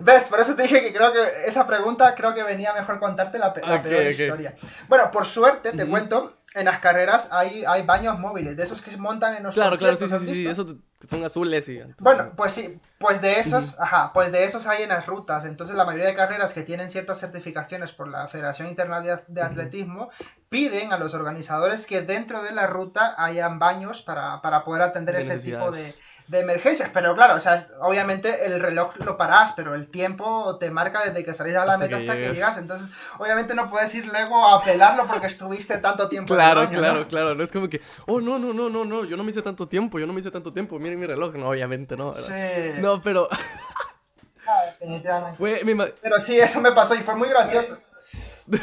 ¿Ves? 0.00 0.24
Por 0.24 0.40
eso 0.40 0.56
te 0.56 0.62
dije 0.62 0.82
que 0.82 0.92
creo 0.92 1.12
que 1.12 1.44
esa 1.46 1.66
pregunta 1.66 2.14
creo 2.14 2.34
que 2.34 2.42
venía 2.42 2.72
mejor 2.72 2.98
contarte 2.98 3.38
la, 3.38 3.52
peor 3.52 4.10
historia. 4.10 4.54
Bueno, 4.88 5.10
por 5.10 5.26
suerte, 5.26 5.72
te 5.72 5.86
cuento, 5.86 6.38
en 6.54 6.64
las 6.64 6.80
carreras 6.80 7.28
hay, 7.30 7.64
hay 7.64 7.82
baños 7.82 8.18
móviles, 8.18 8.56
de 8.56 8.62
esos 8.62 8.82
que 8.82 8.90
se 8.90 8.96
montan 8.96 9.36
en 9.36 9.44
los 9.44 9.54
Claro, 9.54 9.76
claro, 9.76 9.96
sí, 9.96 10.08
sí, 10.08 10.18
sí, 10.18 10.46
esos 10.46 10.76
son 11.08 11.24
azules 11.24 11.68
y... 11.68 11.80
Bueno, 12.00 12.32
pues 12.36 12.52
sí, 12.52 12.80
pues 12.98 13.22
de 13.22 13.38
esos, 13.38 13.78
ajá, 13.78 14.12
pues 14.12 14.32
de 14.32 14.44
esos 14.44 14.66
hay 14.66 14.82
en 14.82 14.90
las 14.90 15.06
rutas. 15.06 15.44
Entonces 15.44 15.76
la 15.76 15.84
mayoría 15.84 16.08
de 16.08 16.14
carreras 16.14 16.52
que 16.52 16.62
tienen 16.62 16.90
ciertas 16.90 17.20
certificaciones 17.20 17.92
por 17.92 18.08
la 18.08 18.28
Federación 18.28 18.68
Internacional 18.68 19.24
de 19.26 19.42
Atletismo 19.42 20.10
piden 20.48 20.92
a 20.92 20.98
los 20.98 21.14
organizadores 21.14 21.86
que 21.86 22.02
dentro 22.02 22.42
de 22.42 22.52
la 22.52 22.66
ruta 22.66 23.14
hayan 23.16 23.58
baños 23.58 24.02
para, 24.02 24.42
para 24.42 24.64
poder 24.64 24.82
atender 24.82 25.16
ese 25.18 25.38
tipo 25.38 25.70
de 25.70 25.94
de 26.30 26.38
emergencias, 26.38 26.88
pero 26.94 27.12
claro, 27.16 27.34
o 27.34 27.40
sea, 27.40 27.66
obviamente 27.80 28.46
el 28.46 28.60
reloj 28.60 28.94
lo 28.98 29.16
parás, 29.16 29.52
pero 29.56 29.74
el 29.74 29.88
tiempo 29.88 30.56
te 30.58 30.70
marca 30.70 31.04
desde 31.04 31.24
que 31.24 31.34
salís 31.34 31.56
a 31.56 31.64
la 31.64 31.76
meta 31.76 31.96
hasta 31.96 32.14
que 32.14 32.32
llegas, 32.32 32.56
entonces 32.56 32.88
obviamente 33.18 33.52
no 33.52 33.68
puedes 33.68 33.92
ir 33.96 34.06
luego 34.06 34.46
a 34.46 34.62
pelarlo 34.62 35.08
porque 35.08 35.26
estuviste 35.26 35.78
tanto 35.78 36.08
tiempo. 36.08 36.32
Claro, 36.32 36.62
el 36.62 36.68
claro, 36.68 37.08
claro, 37.08 37.34
no 37.34 37.42
es 37.42 37.50
como 37.50 37.68
que, 37.68 37.80
oh, 38.06 38.20
no, 38.20 38.38
no, 38.38 38.52
no, 38.52 38.70
no, 38.70 38.84
no, 38.84 39.04
yo 39.04 39.16
no 39.16 39.24
me 39.24 39.30
hice 39.30 39.42
tanto 39.42 39.66
tiempo, 39.66 39.98
yo 39.98 40.06
no 40.06 40.12
me 40.12 40.20
hice 40.20 40.30
tanto 40.30 40.52
tiempo, 40.52 40.78
miren 40.78 41.00
mi 41.00 41.06
reloj, 41.06 41.34
no, 41.34 41.48
obviamente 41.48 41.96
no. 41.96 42.14
Sí. 42.14 42.32
No, 42.78 43.02
pero... 43.02 43.28
Ah, 44.46 44.64
definitivamente. 44.66 45.36
Fue, 45.36 45.60
Pero 46.02 46.18
sí, 46.18 46.40
eso 46.40 46.60
me 46.60 46.72
pasó 46.72 46.96
y 46.96 47.02
fue 47.02 47.14
muy 47.14 47.28
gracioso. 47.28 47.78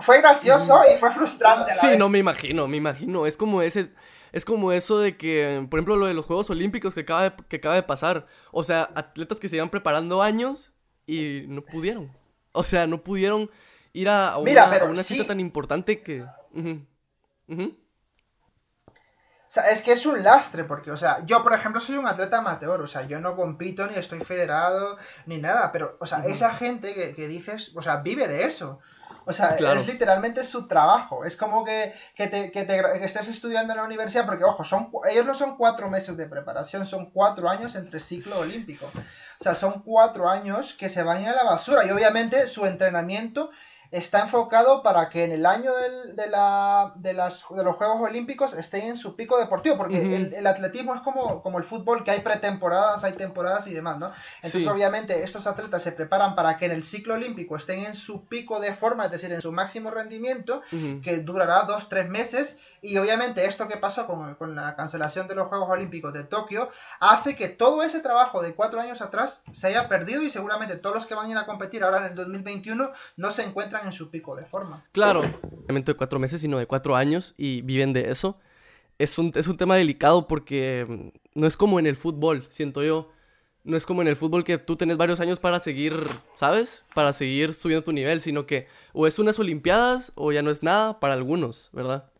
Fue 0.00 0.20
gracioso 0.20 0.82
y 0.94 0.96
fue 0.96 1.10
frustrante. 1.10 1.72
sí, 1.74 1.96
no 1.96 2.08
me 2.08 2.18
imagino, 2.18 2.68
me 2.68 2.76
imagino. 2.76 3.26
Es 3.26 3.36
como 3.36 3.62
ese, 3.62 3.90
es 4.32 4.44
como 4.44 4.72
eso 4.72 4.98
de 4.98 5.16
que, 5.16 5.66
por 5.70 5.78
ejemplo, 5.78 5.96
lo 5.96 6.06
de 6.06 6.14
los 6.14 6.26
Juegos 6.26 6.50
Olímpicos 6.50 6.94
que 6.94 7.00
acaba 7.00 7.22
de, 7.24 7.32
que 7.48 7.56
acaba 7.56 7.74
de 7.74 7.82
pasar. 7.82 8.26
O 8.52 8.64
sea, 8.64 8.90
atletas 8.94 9.40
que 9.40 9.48
se 9.48 9.56
iban 9.56 9.70
preparando 9.70 10.22
años 10.22 10.72
y 11.06 11.44
no 11.48 11.62
pudieron. 11.62 12.12
O 12.52 12.64
sea, 12.64 12.86
no 12.86 13.02
pudieron 13.02 13.50
ir 13.92 14.08
a, 14.08 14.36
una, 14.38 15.02
cita 15.02 15.26
tan 15.26 15.40
importante 15.40 16.02
que... 16.02 16.24
O 19.48 19.50
sea, 19.50 19.70
es 19.70 19.80
que 19.80 19.92
es 19.92 20.04
un 20.04 20.22
lastre, 20.22 20.64
porque, 20.64 20.90
o 20.90 20.96
sea, 20.98 21.24
yo, 21.24 21.42
por 21.42 21.54
ejemplo, 21.54 21.80
soy 21.80 21.96
un 21.96 22.06
atleta 22.06 22.38
amateur, 22.38 22.82
o 22.82 22.86
sea, 22.86 23.06
yo 23.06 23.18
no 23.18 23.34
compito, 23.34 23.86
ni 23.86 23.94
estoy 23.94 24.20
federado, 24.20 24.98
ni 25.24 25.38
nada, 25.38 25.72
pero, 25.72 25.96
o 26.00 26.04
sea, 26.06 26.18
esa 26.26 26.54
gente 26.54 26.92
que, 26.92 27.14
que, 27.14 27.26
dices, 27.28 27.72
o 27.74 27.80
sea, 27.80 27.96
vive 27.96 28.28
de 28.28 28.44
eso. 28.44 28.78
O 29.28 29.32
sea, 29.34 29.56
es 29.56 29.86
literalmente 29.86 30.42
su 30.42 30.66
trabajo. 30.66 31.22
Es 31.26 31.36
como 31.36 31.62
que, 31.62 31.92
te, 32.16 33.04
estés 33.04 33.28
estudiando 33.28 33.74
en 33.74 33.76
la 33.76 33.84
universidad, 33.84 34.24
porque 34.24 34.44
ojo, 34.44 34.64
son, 34.64 34.90
ellos 35.10 35.26
no 35.26 35.34
son 35.34 35.58
cuatro 35.58 35.90
meses 35.90 36.16
de 36.16 36.26
preparación, 36.26 36.86
son 36.86 37.10
cuatro 37.10 37.50
años 37.50 37.76
entre 37.76 38.00
ciclo 38.00 38.38
olímpico. 38.38 38.86
O 38.86 39.44
sea, 39.44 39.54
son 39.54 39.82
cuatro 39.82 40.30
años 40.30 40.72
que 40.72 40.88
se 40.88 41.02
van 41.02 41.26
a 41.26 41.32
la 41.32 41.44
basura. 41.44 41.84
Y 41.84 41.90
obviamente 41.90 42.46
su 42.46 42.64
entrenamiento 42.64 43.50
está 43.90 44.20
enfocado 44.20 44.82
para 44.82 45.08
que 45.08 45.24
en 45.24 45.32
el 45.32 45.46
año 45.46 45.72
de, 45.74 46.26
la, 46.26 46.92
de, 46.96 47.14
las, 47.14 47.44
de 47.48 47.64
los 47.64 47.76
Juegos 47.76 48.00
Olímpicos 48.00 48.52
estén 48.52 48.82
en 48.82 48.96
su 48.96 49.16
pico 49.16 49.38
deportivo, 49.38 49.78
porque 49.78 50.30
el, 50.36 50.46
atletismo 50.46 50.94
es 50.94 51.00
como, 51.00 51.42
como 51.42 51.58
el 51.58 51.64
fútbol, 51.64 52.04
que 52.04 52.10
hay 52.10 52.20
pretemporadas, 52.20 53.02
hay 53.04 53.14
temporadas 53.14 53.66
y 53.66 53.74
demás, 53.74 53.98
¿no? 53.98 54.12
Entonces, 54.42 54.66
obviamente, 54.68 55.22
estos 55.22 55.46
atletas 55.46 55.82
se 55.82 55.92
preparan 55.92 56.34
para 56.34 56.58
que 56.58 56.66
en 56.66 56.72
el 56.72 56.82
ciclo 56.82 57.14
olímpico 57.14 57.56
estén 57.56 57.84
en 57.86 57.94
su 57.94 58.26
pico 58.26 58.60
de 58.60 58.74
forma, 58.74 59.06
es 59.06 59.10
decir, 59.10 59.32
en 59.32 59.40
su 59.40 59.52
máximo 59.52 59.90
rendimiento, 59.90 60.62
que 61.02 61.18
durará 61.18 61.62
dos, 61.62 61.88
tres 61.88 62.08
meses, 62.08 62.58
y 62.80 62.96
obviamente 62.98 63.44
esto 63.44 63.66
que 63.66 63.76
pasó 63.76 64.06
con, 64.06 64.34
con, 64.36 64.54
la 64.54 64.76
cancelación 64.76 65.26
de 65.26 65.34
los 65.34 65.48
Juegos 65.48 65.68
Olímpicos 65.68 66.12
de 66.12 66.22
Tokio 66.22 66.70
hace 67.00 67.34
que 67.34 67.48
todo 67.48 67.82
ese 67.82 68.00
trabajo 68.00 68.40
de 68.40 68.54
cuatro 68.54 68.80
años 68.80 69.02
atrás 69.02 69.42
se 69.52 69.66
haya 69.66 69.88
perdido 69.88 70.22
y 70.22 70.30
seguramente 70.30 70.76
todos 70.76 70.94
los 70.94 71.06
que 71.06 71.14
van 71.14 71.26
a 71.26 71.30
ir 71.30 71.36
a 71.38 71.46
competir 71.46 71.82
ahora 71.82 71.98
en 71.98 72.04
el 72.04 72.14
2021 72.14 72.92
no 73.16 73.30
se 73.32 73.42
encuentran 73.42 73.77
en 73.84 73.92
su 73.92 74.10
pico 74.10 74.36
de 74.36 74.44
forma. 74.44 74.84
Claro, 74.92 75.22
de 75.68 75.94
cuatro 75.94 76.18
meses, 76.18 76.40
sino 76.40 76.58
de 76.58 76.66
cuatro 76.66 76.96
años 76.96 77.34
y 77.36 77.62
viven 77.62 77.92
de 77.92 78.10
eso. 78.10 78.38
Es 78.98 79.18
un, 79.18 79.32
es 79.34 79.46
un 79.46 79.56
tema 79.56 79.76
delicado 79.76 80.26
porque 80.26 80.86
mm, 80.88 81.40
no 81.40 81.46
es 81.46 81.56
como 81.56 81.78
en 81.78 81.86
el 81.86 81.96
fútbol, 81.96 82.46
siento 82.50 82.82
yo. 82.82 83.10
No 83.64 83.76
es 83.76 83.84
como 83.86 84.02
en 84.02 84.08
el 84.08 84.16
fútbol 84.16 84.44
que 84.44 84.56
tú 84.56 84.76
tenés 84.76 84.96
varios 84.96 85.20
años 85.20 85.40
para 85.40 85.60
seguir, 85.60 85.94
¿sabes? 86.36 86.84
Para 86.94 87.12
seguir 87.12 87.52
subiendo 87.52 87.84
tu 87.84 87.92
nivel, 87.92 88.20
sino 88.20 88.46
que 88.46 88.66
o 88.92 89.06
es 89.06 89.18
unas 89.18 89.38
Olimpiadas 89.38 90.12
o 90.14 90.32
ya 90.32 90.42
no 90.42 90.50
es 90.50 90.62
nada 90.62 91.00
para 91.00 91.14
algunos, 91.14 91.68
¿verdad? 91.72 92.10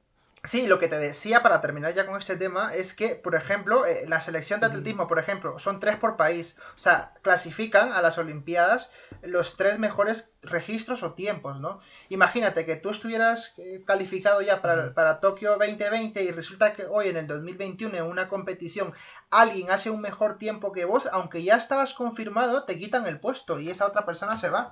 Sí, 0.44 0.68
lo 0.68 0.78
que 0.78 0.86
te 0.86 0.98
decía 0.98 1.42
para 1.42 1.60
terminar 1.60 1.94
ya 1.94 2.06
con 2.06 2.16
este 2.16 2.36
tema 2.36 2.72
es 2.72 2.94
que, 2.94 3.16
por 3.16 3.34
ejemplo, 3.34 3.86
eh, 3.86 4.04
la 4.06 4.20
selección 4.20 4.60
de 4.60 4.66
atletismo, 4.66 5.08
por 5.08 5.18
ejemplo, 5.18 5.58
son 5.58 5.80
tres 5.80 5.96
por 5.96 6.16
país. 6.16 6.56
O 6.76 6.78
sea, 6.78 7.12
clasifican 7.22 7.92
a 7.92 8.00
las 8.02 8.18
Olimpiadas 8.18 8.90
los 9.22 9.56
tres 9.56 9.80
mejores 9.80 10.30
registros 10.42 11.02
o 11.02 11.14
tiempos, 11.14 11.58
¿no? 11.58 11.80
Imagínate 12.08 12.64
que 12.64 12.76
tú 12.76 12.90
estuvieras 12.90 13.54
eh, 13.58 13.82
calificado 13.84 14.40
ya 14.40 14.62
para, 14.62 14.94
para, 14.94 15.18
Tokio 15.18 15.56
2020 15.58 16.22
y 16.22 16.30
resulta 16.30 16.72
que 16.72 16.86
hoy 16.86 17.08
en 17.08 17.16
el 17.16 17.26
2021 17.26 17.96
en 17.96 18.04
una 18.04 18.28
competición 18.28 18.94
alguien 19.30 19.72
hace 19.72 19.90
un 19.90 20.00
mejor 20.00 20.38
tiempo 20.38 20.72
que 20.72 20.84
vos, 20.84 21.08
aunque 21.10 21.42
ya 21.42 21.56
estabas 21.56 21.94
confirmado, 21.94 22.62
te 22.62 22.78
quitan 22.78 23.08
el 23.08 23.18
puesto 23.18 23.58
y 23.58 23.70
esa 23.70 23.86
otra 23.86 24.06
persona 24.06 24.36
se 24.36 24.50
va. 24.50 24.70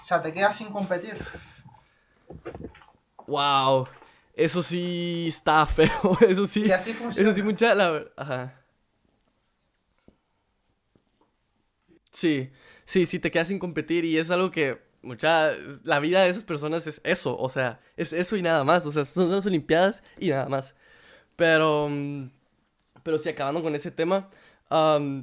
O 0.00 0.04
sea, 0.04 0.22
te 0.22 0.32
quedas 0.32 0.56
sin 0.56 0.72
competir. 0.72 1.14
Wow. 3.26 3.86
Eso 4.36 4.62
sí 4.62 5.26
está 5.28 5.64
feo. 5.66 5.90
Eso 6.28 6.46
sí. 6.46 6.64
Y 6.66 6.72
así 6.72 6.92
funciona. 6.92 7.28
Eso 7.28 7.36
sí, 7.36 7.42
mucha. 7.42 7.74
La, 7.74 8.04
ajá. 8.16 8.60
Sí, 12.10 12.50
sí, 12.84 13.06
sí, 13.06 13.18
te 13.18 13.30
quedas 13.30 13.48
sin 13.48 13.58
competir 13.58 14.04
y 14.04 14.18
es 14.18 14.30
algo 14.30 14.50
que 14.50 14.80
mucha. 15.02 15.52
La 15.84 16.00
vida 16.00 16.22
de 16.22 16.30
esas 16.30 16.44
personas 16.44 16.86
es 16.86 17.00
eso, 17.04 17.36
o 17.36 17.48
sea, 17.48 17.80
es 17.96 18.12
eso 18.12 18.36
y 18.36 18.42
nada 18.42 18.64
más. 18.64 18.86
O 18.86 18.92
sea, 18.92 19.04
son 19.04 19.30
las 19.30 19.46
Olimpiadas 19.46 20.02
y 20.18 20.30
nada 20.30 20.48
más. 20.48 20.74
Pero. 21.36 21.88
Mm, 21.90 22.30
pero 23.02 23.18
sí, 23.18 23.28
acabando 23.28 23.62
con 23.62 23.74
ese 23.74 23.90
tema. 23.90 24.30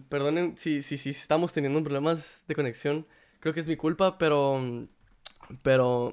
perdonen 0.10 0.58
si, 0.58 0.82
si, 0.82 0.98
si 0.98 1.10
estamos 1.12 1.54
teniendo 1.54 1.84
problemas 1.84 2.44
de 2.48 2.56
conexión. 2.56 3.08
Creo 3.40 3.54
que 3.54 3.62
es 3.62 3.68
mi 3.68 3.78
culpa, 3.78 4.18
pero. 4.18 4.62
Pero. 5.64 6.12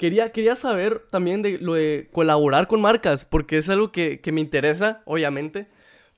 Quería, 0.00 0.32
quería 0.32 0.56
saber 0.56 1.06
también 1.10 1.42
de 1.42 1.58
lo 1.58 1.74
de 1.74 2.08
colaborar 2.10 2.66
con 2.66 2.80
marcas, 2.80 3.26
porque 3.26 3.58
es 3.58 3.68
algo 3.68 3.92
que, 3.92 4.18
me 4.32 4.40
interesa, 4.40 5.02
obviamente. 5.04 5.66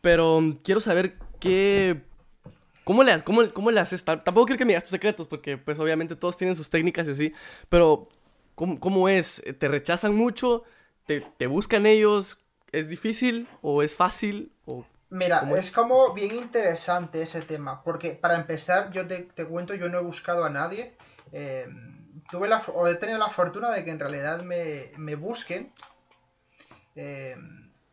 Pero 0.00 0.40
mm, 0.40 0.52
quiero 0.62 0.80
saber 0.80 1.18
qué. 1.40 2.00
¿Cómo 2.84 3.02
le, 3.02 3.20
cómo, 3.24 3.42
cómo 3.52 3.72
le 3.72 3.80
haces? 3.80 4.04
Tampoco 4.04 4.46
quiero 4.46 4.58
que 4.58 4.66
me 4.66 4.74
digas 4.74 4.84
tus 4.84 4.92
secretos, 4.92 5.26
porque 5.26 5.58
pues 5.58 5.80
obviamente 5.80 6.14
todos 6.14 6.36
tienen 6.36 6.54
sus 6.54 6.70
técnicas 6.70 7.08
y 7.08 7.10
así. 7.10 7.34
Pero, 7.68 8.06
¿cómo, 8.54 9.08
es? 9.08 9.42
¿Te 9.58 9.66
rechazan 9.66 10.14
mucho? 10.14 10.62
¿Te, 11.06 11.46
buscan 11.48 11.84
ellos? 11.84 12.38
¿Es 12.70 12.88
difícil 12.88 13.48
o 13.62 13.82
es 13.82 13.96
fácil? 13.96 14.52
O 14.64 14.86
Mira, 15.10 15.40
es? 15.58 15.72
como 15.72 16.14
bien 16.14 16.36
interesante 16.36 17.22
ese 17.22 17.40
tema, 17.40 17.82
porque 17.82 18.10
para 18.12 18.36
empezar, 18.36 18.92
yo 18.92 19.08
te, 19.08 19.22
te 19.34 19.44
cuento, 19.44 19.74
yo 19.74 19.88
no 19.88 19.98
he 19.98 20.02
buscado 20.02 20.44
a 20.44 20.50
nadie. 20.50 20.94
Eh, 21.32 21.66
tuve 22.30 22.48
la, 22.48 22.62
o 22.74 22.86
he 22.86 22.94
tenido 22.96 23.18
la 23.18 23.28
fortuna 23.28 23.70
de 23.70 23.84
que 23.84 23.90
en 23.90 23.98
realidad 23.98 24.42
me, 24.42 25.14
busquen. 25.14 25.72
Eh, 26.94 27.36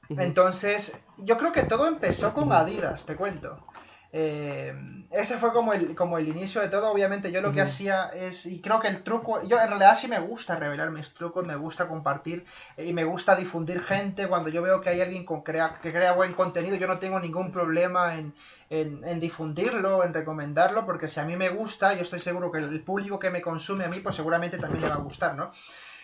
entonces, 0.10 0.94
yo 1.18 1.38
creo 1.38 1.52
que 1.52 1.64
todo 1.64 1.88
empezó 1.88 2.34
con 2.34 2.52
Adidas, 2.52 3.06
te 3.06 3.16
cuento. 3.16 3.66
Eh, 4.12 4.74
ese 5.12 5.38
fue 5.38 5.54
como 5.54 5.74
el, 5.74 5.96
como 5.96 6.18
el 6.18 6.28
inicio 6.28 6.62
de 6.62 6.68
todo. 6.68 6.92
Obviamente, 6.92 7.32
yo 7.32 7.42
lo 7.42 7.52
que 7.52 7.62
hacía 7.62 8.10
es, 8.10 8.46
y 8.46 8.62
creo 8.62 8.80
que 8.80 8.88
el 8.88 9.04
truco, 9.04 9.42
yo 9.44 9.60
en 9.60 9.68
realidad 9.68 9.98
sí 9.98 10.08
me 10.08 10.20
gusta 10.20 10.56
revelar 10.56 10.92
mis 10.92 11.14
trucos, 11.14 11.46
me 11.46 11.56
gusta 11.56 11.88
compartir 11.88 12.46
y 12.78 12.94
me 12.94 13.04
gusta 13.04 13.36
difundir 13.36 13.84
gente. 13.84 14.28
Cuando 14.28 14.50
yo 14.50 14.62
veo 14.62 14.82
que 14.82 14.90
hay 14.90 15.02
alguien 15.02 15.26
con 15.26 15.42
crea, 15.42 15.80
que 15.82 15.92
crea 15.92 16.14
buen 16.14 16.34
contenido, 16.34 16.76
yo 16.76 16.88
no 16.88 17.00
tengo 17.00 17.20
ningún 17.20 17.52
problema 17.52 18.18
en, 18.18 18.34
en, 18.70 19.20
difundirlo, 19.20 20.04
en 20.04 20.14
recomendarlo, 20.14 20.86
porque 20.86 21.08
si 21.08 21.20
a 21.20 21.26
mí 21.26 21.36
me 21.36 21.50
gusta, 21.50 21.94
yo 21.94 22.02
estoy 22.02 22.20
seguro 22.20 22.52
que 22.52 22.60
el 22.60 22.82
público 22.82 23.20
que 23.20 23.30
me 23.30 23.42
consume 23.42 23.86
a 23.86 23.90
mí, 23.90 24.00
pues 24.00 24.16
seguramente 24.16 24.58
también 24.58 24.84
le 24.84 24.90
va 24.90 24.96
a 24.96 25.00
gustar, 25.00 25.36
¿no? 25.36 25.52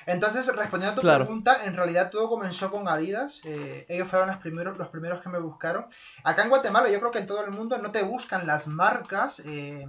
Entonces, 0.06 0.48
respondiendo 0.56 1.00
a 1.00 1.02
tu 1.02 1.08
pregunta, 1.08 1.66
en 1.66 1.76
realidad 1.76 2.10
todo 2.10 2.30
comenzó 2.30 2.72
con 2.72 2.88
Adidas. 2.88 3.42
Eh, 3.44 3.86
ellos 3.90 4.08
fueron 4.08 4.30
los 4.30 4.38
primeros, 4.38 4.78
los 4.78 4.90
primeros 4.90 5.22
que 5.22 5.30
me 5.30 5.40
buscaron. 5.40 5.88
Acá 6.24 6.44
en 6.44 6.50
Guatemala, 6.50 6.90
yo 6.90 7.00
creo 7.00 7.12
que 7.12 7.20
en 7.20 7.28
todo 7.28 7.44
el 7.44 7.52
mundo 7.52 7.78
no 7.78 7.92
te 7.92 8.04
buscan 8.04 8.46
las 8.46 8.68
marcas 8.68 9.42
eh, 9.46 9.86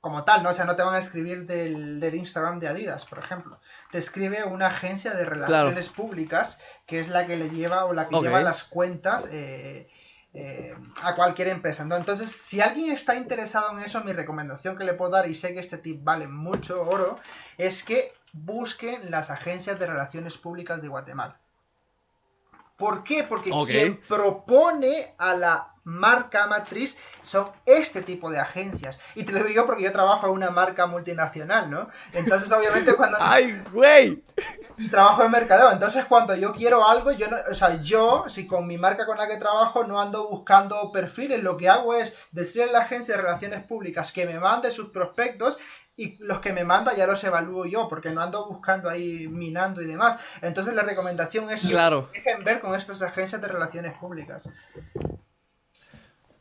como 0.00 0.24
tal, 0.24 0.42
¿no? 0.42 0.50
O 0.50 0.52
sea, 0.52 0.64
no 0.64 0.76
te 0.76 0.82
van 0.82 0.94
a 0.94 0.98
escribir 0.98 1.46
del, 1.46 2.14
Instagram 2.14 2.58
de 2.58 2.68
Adidas, 2.68 3.04
por 3.04 3.18
ejemplo. 3.18 3.60
Te 3.90 3.98
escribe 3.98 4.44
una 4.44 4.66
agencia 4.66 5.14
de 5.14 5.24
relaciones 5.24 5.88
públicas, 5.88 6.58
que 6.86 7.00
es 7.00 7.08
la 7.08 7.26
que 7.26 7.36
le 7.36 7.50
lleva 7.50 7.84
o 7.84 7.92
la 7.92 8.08
que 8.08 8.20
lleva 8.20 8.40
las 8.40 8.64
cuentas. 8.64 9.28
Eh, 10.36 10.74
a 11.04 11.14
cualquier 11.14 11.46
empresa. 11.46 11.84
¿no? 11.84 11.96
Entonces, 11.96 12.28
si 12.28 12.60
alguien 12.60 12.92
está 12.92 13.14
interesado 13.14 13.70
en 13.70 13.84
eso, 13.84 14.02
mi 14.02 14.12
recomendación 14.12 14.76
que 14.76 14.82
le 14.82 14.94
puedo 14.94 15.12
dar, 15.12 15.30
y 15.30 15.36
sé 15.36 15.54
que 15.54 15.60
este 15.60 15.78
tip 15.78 16.02
vale 16.02 16.26
mucho 16.26 16.82
oro, 16.82 17.20
es 17.56 17.84
que 17.84 18.12
busquen 18.34 19.10
las 19.10 19.30
agencias 19.30 19.78
de 19.78 19.86
relaciones 19.86 20.36
públicas 20.36 20.82
de 20.82 20.88
Guatemala. 20.88 21.40
¿Por 22.76 23.04
qué? 23.04 23.22
Porque 23.22 23.50
quien 23.50 24.00
propone 24.00 25.14
a 25.16 25.34
la 25.34 25.74
marca 25.84 26.46
matriz 26.46 26.98
son 27.22 27.46
este 27.66 28.02
tipo 28.02 28.30
de 28.30 28.40
agencias. 28.40 28.98
Y 29.14 29.22
te 29.22 29.32
lo 29.32 29.44
digo 29.44 29.64
porque 29.66 29.84
yo 29.84 29.92
trabajo 29.92 30.26
en 30.26 30.32
una 30.32 30.50
marca 30.50 30.86
multinacional, 30.86 31.70
¿no? 31.70 31.88
Entonces, 32.12 32.50
obviamente, 32.50 32.94
cuando. 32.96 33.18
¡Ay, 33.20 33.62
güey! 33.72 34.24
Y 34.76 34.88
trabajo 34.88 35.22
en 35.22 35.30
mercadeo. 35.30 35.70
Entonces, 35.70 36.04
cuando 36.06 36.34
yo 36.34 36.52
quiero 36.52 36.84
algo, 36.88 37.12
yo 37.12 37.28
no. 37.28 37.36
O 37.48 37.54
sea, 37.54 37.80
yo, 37.80 38.24
si 38.28 38.46
con 38.46 38.66
mi 38.66 38.76
marca 38.76 39.06
con 39.06 39.18
la 39.18 39.28
que 39.28 39.36
trabajo 39.36 39.84
no 39.84 40.00
ando 40.00 40.28
buscando 40.28 40.90
perfiles, 40.90 41.44
lo 41.44 41.56
que 41.56 41.68
hago 41.68 41.94
es 41.94 42.12
decirle 42.32 42.70
a 42.70 42.72
la 42.72 42.80
agencia 42.80 43.14
de 43.14 43.22
relaciones 43.22 43.64
públicas 43.64 44.10
que 44.10 44.26
me 44.26 44.40
mande 44.40 44.72
sus 44.72 44.88
prospectos 44.88 45.58
y 45.96 46.16
los 46.18 46.40
que 46.40 46.52
me 46.52 46.64
manda 46.64 46.94
ya 46.94 47.06
los 47.06 47.22
evalúo 47.22 47.66
yo, 47.66 47.88
porque 47.88 48.10
no 48.10 48.20
ando 48.20 48.46
buscando 48.46 48.90
ahí 48.90 49.28
minando 49.28 49.80
y 49.80 49.86
demás. 49.86 50.18
Entonces 50.42 50.74
la 50.74 50.82
recomendación 50.82 51.50
es 51.50 51.62
claro. 51.62 52.10
dejen 52.12 52.42
ver 52.44 52.60
con 52.60 52.74
estas 52.74 53.00
agencias 53.02 53.40
de 53.40 53.48
relaciones 53.48 53.96
públicas. 53.98 54.48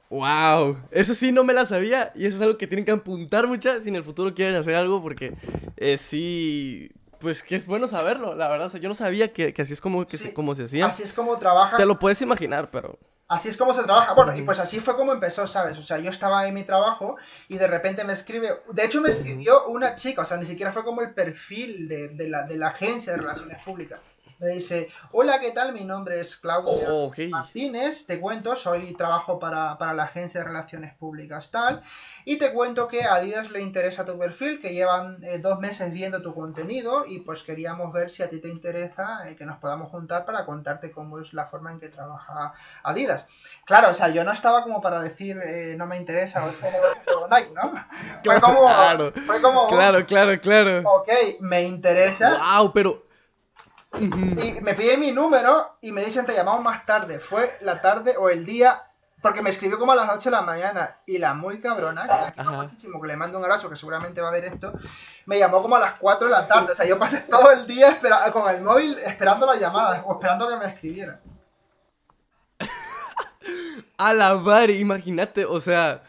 Wow, 0.09 0.77
eso 0.91 1.15
sí 1.15 1.31
no 1.31 1.43
me 1.43 1.53
la 1.53 1.65
sabía 1.65 2.11
y 2.13 2.25
eso 2.27 2.37
es 2.37 2.41
algo 2.43 2.57
que 2.57 2.67
tienen 2.67 2.85
que 2.85 2.91
apuntar 2.91 3.47
muchas 3.47 3.83
si 3.83 3.89
en 3.89 3.95
el 3.95 4.03
futuro 4.03 4.35
quieren 4.35 4.55
hacer 4.55 4.75
algo 4.75 5.01
porque 5.01 5.35
eh, 5.75 5.97
sí, 5.97 6.91
pues 7.19 7.41
que 7.41 7.55
es 7.55 7.65
bueno 7.65 7.87
saberlo, 7.87 8.35
la 8.35 8.47
verdad, 8.47 8.67
o 8.67 8.69
sea, 8.69 8.79
yo 8.79 8.89
no 8.89 8.95
sabía 8.95 9.33
que, 9.33 9.53
así 9.57 9.73
es 9.73 9.81
como, 9.81 10.05
que 10.05 10.17
se, 10.17 10.33
como 10.33 10.53
se 10.53 10.65
hacía. 10.65 10.85
Así 10.85 11.01
es 11.01 11.13
como 11.13 11.37
trabaja. 11.39 11.77
Te 11.77 11.85
lo 11.85 11.97
puedes 11.97 12.21
imaginar, 12.21 12.69
pero... 12.69 12.99
Así 13.27 13.49
es 13.49 13.57
como 13.57 13.73
se 13.73 13.83
trabaja. 13.83 14.13
Bueno, 14.13 14.35
y 14.37 14.41
pues 14.43 14.59
así 14.59 14.79
fue 14.79 14.95
como 14.95 15.13
empezó, 15.13 15.47
¿sabes? 15.47 15.77
O 15.77 15.81
sea, 15.81 15.97
yo 15.97 16.09
estaba 16.09 16.45
en 16.47 16.53
mi 16.53 16.63
trabajo 16.63 17.15
y 17.47 17.57
de 17.57 17.67
repente 17.67 18.03
me 18.03 18.13
escribe. 18.13 18.61
De 18.71 18.85
hecho, 18.85 19.01
me 19.01 19.09
escribió 19.09 19.67
una 19.67 19.95
chica, 19.95 20.21
o 20.21 20.25
sea, 20.25 20.37
ni 20.37 20.45
siquiera 20.45 20.71
fue 20.71 20.83
como 20.83 21.01
el 21.01 21.13
perfil 21.13 21.87
de, 21.87 22.09
de, 22.09 22.29
la, 22.29 22.43
de 22.43 22.57
la 22.57 22.67
agencia 22.69 23.13
de 23.13 23.19
relaciones 23.19 23.63
públicas. 23.63 23.99
Me 24.39 24.49
dice, 24.49 24.89
hola, 25.11 25.39
¿qué 25.39 25.51
tal? 25.51 25.73
Mi 25.73 25.83
nombre 25.85 26.19
es 26.19 26.37
Claudia 26.37 26.73
oh, 26.89 27.11
Martínez, 27.29 28.05
te 28.05 28.19
cuento, 28.19 28.55
soy 28.55 28.93
trabajo 28.93 29.39
para, 29.39 29.77
la 29.93 30.03
Agencia 30.03 30.41
de 30.41 30.47
Relaciones 30.47 30.93
Públicas 30.95 31.51
tal, 31.51 31.81
y 32.25 32.37
te 32.37 32.51
cuento 32.51 32.87
que 32.87 33.03
a 33.03 33.15
Adidas 33.15 33.51
le 33.51 33.61
interesa 33.61 34.05
tu 34.05 34.17
perfil, 34.17 34.59
que 34.59 34.73
llevan 34.73 35.23
eh, 35.23 35.39
dos 35.39 35.59
meses 35.59 35.91
viendo 35.91 36.21
tu 36.21 36.33
contenido 36.33 37.05
y 37.05 37.19
pues 37.19 37.43
queríamos 37.43 37.93
ver 37.93 38.09
si 38.09 38.23
a 38.23 38.29
ti 38.29 38.39
te 38.39 38.49
interesa 38.49 39.29
eh, 39.29 39.35
que 39.35 39.45
nos 39.45 39.59
podamos 39.59 39.89
juntar 39.89 40.25
para 40.25 40.45
contarte 40.45 40.91
cómo 40.91 41.19
es 41.19 41.33
la 41.33 41.47
forma 41.47 41.71
en 41.71 41.79
que 41.79 41.89
trabaja 41.89 42.53
Adidas. 42.83 43.27
Claro, 43.65 43.91
o 43.91 43.93
sea, 43.93 44.09
yo 44.09 44.23
no 44.23 44.31
estaba 44.31 44.63
como 44.63 44.81
para 44.81 45.01
decir 45.01 45.37
eh, 45.43 45.75
no 45.77 45.87
me 45.87 45.97
interesa 45.97 46.45
o 46.45 46.49
es 46.49 46.55
como 46.57 46.77
Nike, 47.27 47.51
¿no? 47.53 47.73
Fue 48.23 48.39
como, 48.39 48.65
claro, 48.65 49.13
fue 49.25 49.41
como, 49.41 49.67
claro, 49.67 50.05
claro, 50.05 50.39
claro. 50.39 50.81
Ok, 50.85 51.09
me 51.39 51.63
interesa. 51.63 52.57
Wow, 52.57 52.71
pero 52.73 53.02
y 53.99 54.07
me 54.61 54.73
pide 54.73 54.97
mi 54.97 55.11
número 55.11 55.77
y 55.81 55.91
me 55.91 56.03
dicen 56.03 56.25
te 56.25 56.33
llamamos 56.33 56.63
más 56.63 56.85
tarde. 56.85 57.19
Fue 57.19 57.57
la 57.61 57.81
tarde 57.81 58.15
o 58.17 58.29
el 58.29 58.45
día, 58.45 58.83
porque 59.21 59.41
me 59.41 59.49
escribió 59.49 59.77
como 59.77 59.91
a 59.91 59.95
las 59.95 60.09
8 60.09 60.29
de 60.29 60.31
la 60.31 60.41
mañana 60.41 60.97
y 61.05 61.17
la 61.17 61.33
muy 61.33 61.59
cabrona, 61.59 62.33
que, 62.35 62.43
muchísimo, 62.43 62.99
que 63.01 63.07
le 63.07 63.15
mando 63.15 63.37
un 63.37 63.43
abrazo, 63.43 63.69
que 63.69 63.75
seguramente 63.75 64.21
va 64.21 64.29
a 64.29 64.31
ver 64.31 64.45
esto, 64.45 64.73
me 65.25 65.37
llamó 65.37 65.61
como 65.61 65.75
a 65.75 65.79
las 65.79 65.93
4 65.93 66.27
de 66.27 66.33
la 66.33 66.47
tarde. 66.47 66.71
O 66.71 66.75
sea, 66.75 66.85
yo 66.85 66.97
pasé 66.97 67.21
todo 67.21 67.51
el 67.51 67.67
día 67.67 67.99
con 68.31 68.49
el 68.53 68.61
móvil 68.61 68.97
esperando 69.05 69.45
la 69.45 69.55
llamada 69.55 70.03
o 70.05 70.13
esperando 70.13 70.49
que 70.49 70.57
me 70.57 70.65
escribiera. 70.65 71.19
a 73.97 74.13
la 74.13 74.35
madre, 74.35 74.73
imagínate, 74.73 75.45
o 75.45 75.61
sea, 75.61 76.01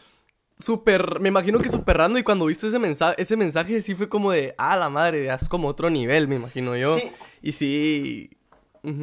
súper, 0.59 1.19
me 1.19 1.29
imagino 1.29 1.59
que 1.59 1.69
súper 1.69 1.97
rando 1.97 2.17
y 2.17 2.23
cuando 2.23 2.45
viste 2.45 2.67
ese 2.67 2.79
mensaje, 2.79 3.21
ese 3.21 3.37
mensaje 3.37 3.81
sí 3.81 3.93
fue 3.93 4.09
como 4.09 4.31
de, 4.31 4.55
a 4.57 4.75
la 4.75 4.89
madre, 4.89 5.31
es 5.33 5.47
como 5.47 5.67
otro 5.67 5.89
nivel, 5.89 6.27
me 6.27 6.35
imagino 6.35 6.75
yo. 6.75 6.97
Sí. 6.97 7.11
Y 7.45 7.51
sí... 7.51 8.31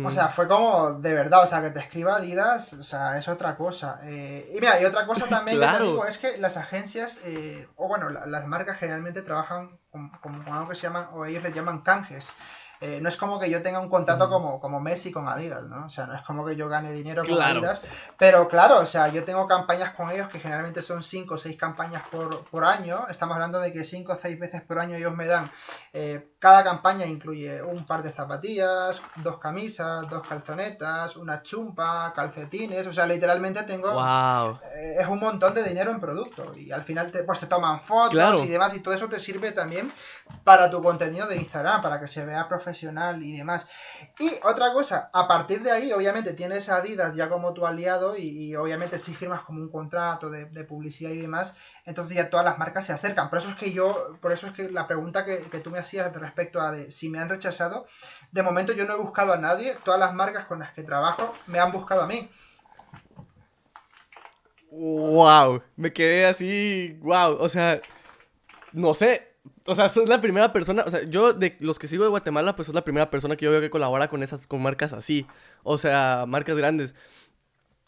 O 0.05 0.11
sea, 0.12 0.28
fue 0.28 0.46
como 0.46 0.94
de 0.94 1.12
verdad, 1.12 1.42
o 1.42 1.46
sea, 1.46 1.61
que 1.61 1.70
te 1.70 1.81
escriba 1.81 2.16
Adidas, 2.16 2.72
o 2.74 2.85
sea, 2.85 3.18
es 3.18 3.26
otra 3.26 3.57
cosa. 3.57 4.00
Eh, 4.05 4.52
y 4.52 4.55
mira, 4.55 4.81
y 4.81 4.85
otra 4.85 5.07
cosa 5.07 5.26
también 5.28 5.61
que 5.61 5.66
te 5.66 5.83
digo 5.83 6.07
es 6.07 6.18
que 6.18 6.38
las 6.38 6.57
agencias, 6.57 7.18
eh, 7.24 7.66
o 7.76 7.88
bueno, 7.88 8.09
las 8.09 8.46
marcas 8.46 8.78
generalmente 8.78 9.22
trabajan 9.22 9.78
con, 9.90 10.11
con, 10.20 10.48
algo 10.48 10.68
que 10.68 10.76
se 10.76 10.83
llaman, 10.83 11.09
o 11.12 11.24
ellos 11.24 11.42
le 11.42 11.52
llaman 11.52 11.83
canjes. 11.83 12.28
Eh, 12.85 12.99
no 13.01 13.09
es 13.09 13.16
como 13.16 13.38
que 13.38 13.49
yo 13.49 13.62
tenga 13.62 13.79
un 13.79 13.88
contrato 13.88 14.29
como, 14.29 14.59
como 14.59 14.81
Messi 14.81 15.12
con 15.12 15.29
Adidas, 15.29 15.62
¿no? 15.62 15.87
O 15.87 15.88
sea, 15.88 16.05
no 16.07 16.16
es 16.16 16.23
como 16.23 16.45
que 16.45 16.57
yo 16.57 16.68
gane 16.68 16.92
dinero 16.92 17.23
con 17.25 17.40
Adidas. 17.40 17.81
Pero 18.18 18.49
claro, 18.49 18.81
o 18.81 18.87
sea, 18.87 19.07
yo 19.07 19.23
tengo 19.23 19.47
campañas 19.47 19.95
con 19.95 20.11
ellos 20.11 20.29
que 20.29 20.40
generalmente 20.40 20.83
son 20.83 21.01
5 21.01 21.35
o 21.35 21.38
6 21.38 21.57
campañas 21.57 22.03
por, 22.11 22.45
por, 22.47 22.64
año. 22.64 23.07
Estamos 23.09 23.35
hablando 23.35 23.61
de 23.61 23.73
que 23.73 23.85
5 23.85 24.12
o 24.12 24.16
6 24.16 24.37
veces 24.37 24.62
por 24.62 24.81
año 24.81 24.97
ellos 24.97 25.14
me 25.14 25.29
dan. 25.29 25.45
Eh, 25.92 26.33
cada 26.40 26.64
campaña 26.64 27.07
incluye 27.07 27.62
un 27.62 27.87
par 27.87 28.03
de 28.03 28.11
zapatillas, 28.11 29.01
dos 29.23 29.38
camisas, 29.38 30.11
dos 30.11 30.27
calzonetas, 30.27 31.16
una 31.16 31.40
chumpa, 31.40 32.12
calcetines. 32.16 32.85
O 32.88 32.92
sea, 32.92 33.07
literalmente 33.07 33.62
tengo. 33.62 33.92
Wow. 33.92 34.59
Eh, 34.75 34.97
es 34.99 35.07
un 35.07 35.21
montón 35.21 35.55
de 35.55 35.62
dinero 35.62 35.92
en 35.92 36.01
producto. 36.01 36.51
Y 36.57 36.73
al 36.73 36.83
final 36.83 37.12
te, 37.12 37.23
pues 37.23 37.38
te 37.38 37.47
toman 37.47 37.81
fotos 37.81 38.45
y 38.45 38.49
demás. 38.49 38.75
Y 38.75 38.81
todo 38.81 38.92
eso 38.92 39.09
te 39.09 39.21
sirve 39.21 39.53
también 39.53 39.92
para 40.44 40.70
tu 40.70 40.82
contenido 40.82 41.26
de 41.26 41.37
Instagram, 41.37 41.82
para 41.82 42.00
que 42.00 42.08
se 42.08 42.24
vea 42.24 42.48
profesional 42.48 43.22
y 43.22 43.37
demás. 43.37 43.68
Y 44.18 44.30
otra 44.42 44.72
cosa, 44.72 45.11
a 45.12 45.28
partir 45.28 45.62
de 45.62 45.70
ahí, 45.70 45.92
obviamente 45.92 46.32
tienes 46.32 46.68
a 46.68 46.76
Adidas 46.76 47.14
ya 47.14 47.28
como 47.28 47.52
tu 47.52 47.66
aliado 47.66 48.16
y, 48.16 48.54
obviamente 48.56 48.98
si 48.98 49.14
firmas 49.14 49.42
como 49.42 49.61
un 49.61 49.70
contrato 49.70 50.30
de, 50.30 50.46
publicidad 50.64 51.11
y 51.11 51.20
demás, 51.20 51.54
entonces 51.85 52.16
ya 52.16 52.30
todas 52.30 52.44
las 52.44 52.58
marcas 52.58 52.87
se 52.87 52.92
acercan. 52.92 53.28
Por 53.28 53.38
eso 53.38 53.50
es 53.50 53.56
que 53.56 53.72
yo, 53.72 54.16
por 54.20 54.32
eso 54.32 54.46
es 54.46 54.52
que 54.52 54.70
la 54.70 54.87
pregunta 54.87 55.24
que, 55.24 55.42
tú 55.62 55.70
me 55.70 55.78
hacías 55.78 56.12
respecto 56.14 56.61
a 56.61 56.72
de 56.72 56.90
si 56.90 57.08
me 57.08 57.20
han 57.20 57.28
rechazado, 57.28 57.87
de 58.30 58.42
momento 58.42 58.72
yo 58.72 58.85
no 58.85 58.94
he 58.94 58.98
buscado 58.98 59.32
a 59.32 59.37
nadie, 59.37 59.76
todas 59.85 60.00
las 60.00 60.14
marcas 60.14 60.46
con 60.46 60.58
las 60.58 60.72
que 60.72 60.82
trabajo 60.82 61.35
me 61.46 61.58
han 61.58 61.72
buscado 61.72 62.02
a 62.02 62.06
mí. 62.06 62.30
Wow, 64.70 65.62
me 65.76 65.92
quedé 65.92 66.26
así, 66.26 66.96
wow, 67.00 67.37
o 67.38 67.48
sea, 67.48 67.80
no 68.72 68.94
sé, 68.94 69.32
o 69.66 69.74
sea, 69.74 69.88
sos 69.88 70.09
la 70.09 70.20
primera 70.20 70.52
persona, 70.52 70.85
o 70.87 70.90
sea, 70.90 71.05
yo 71.05 71.33
de 71.33 71.57
los 71.61 71.78
que 71.78 71.87
sigo 71.87 72.05
de 72.05 72.11
Guatemala, 72.11 72.57
pues 72.57 72.66
sos 72.66 72.74
la 72.74 72.85
primera 72.85 73.11
persona 73.11 73.37
que 73.37 73.44
yo 73.44 73.50
veo 73.50 73.61
que 73.61 73.70
colabora 73.70 74.09
con 74.09 74.22
esas, 74.22 74.46
con 74.46 74.62
marcas 74.62 74.92
así, 74.92 75.26
o 75.62 75.78
sea, 75.78 76.24
marcas 76.26 76.57
grandes. 76.57 76.94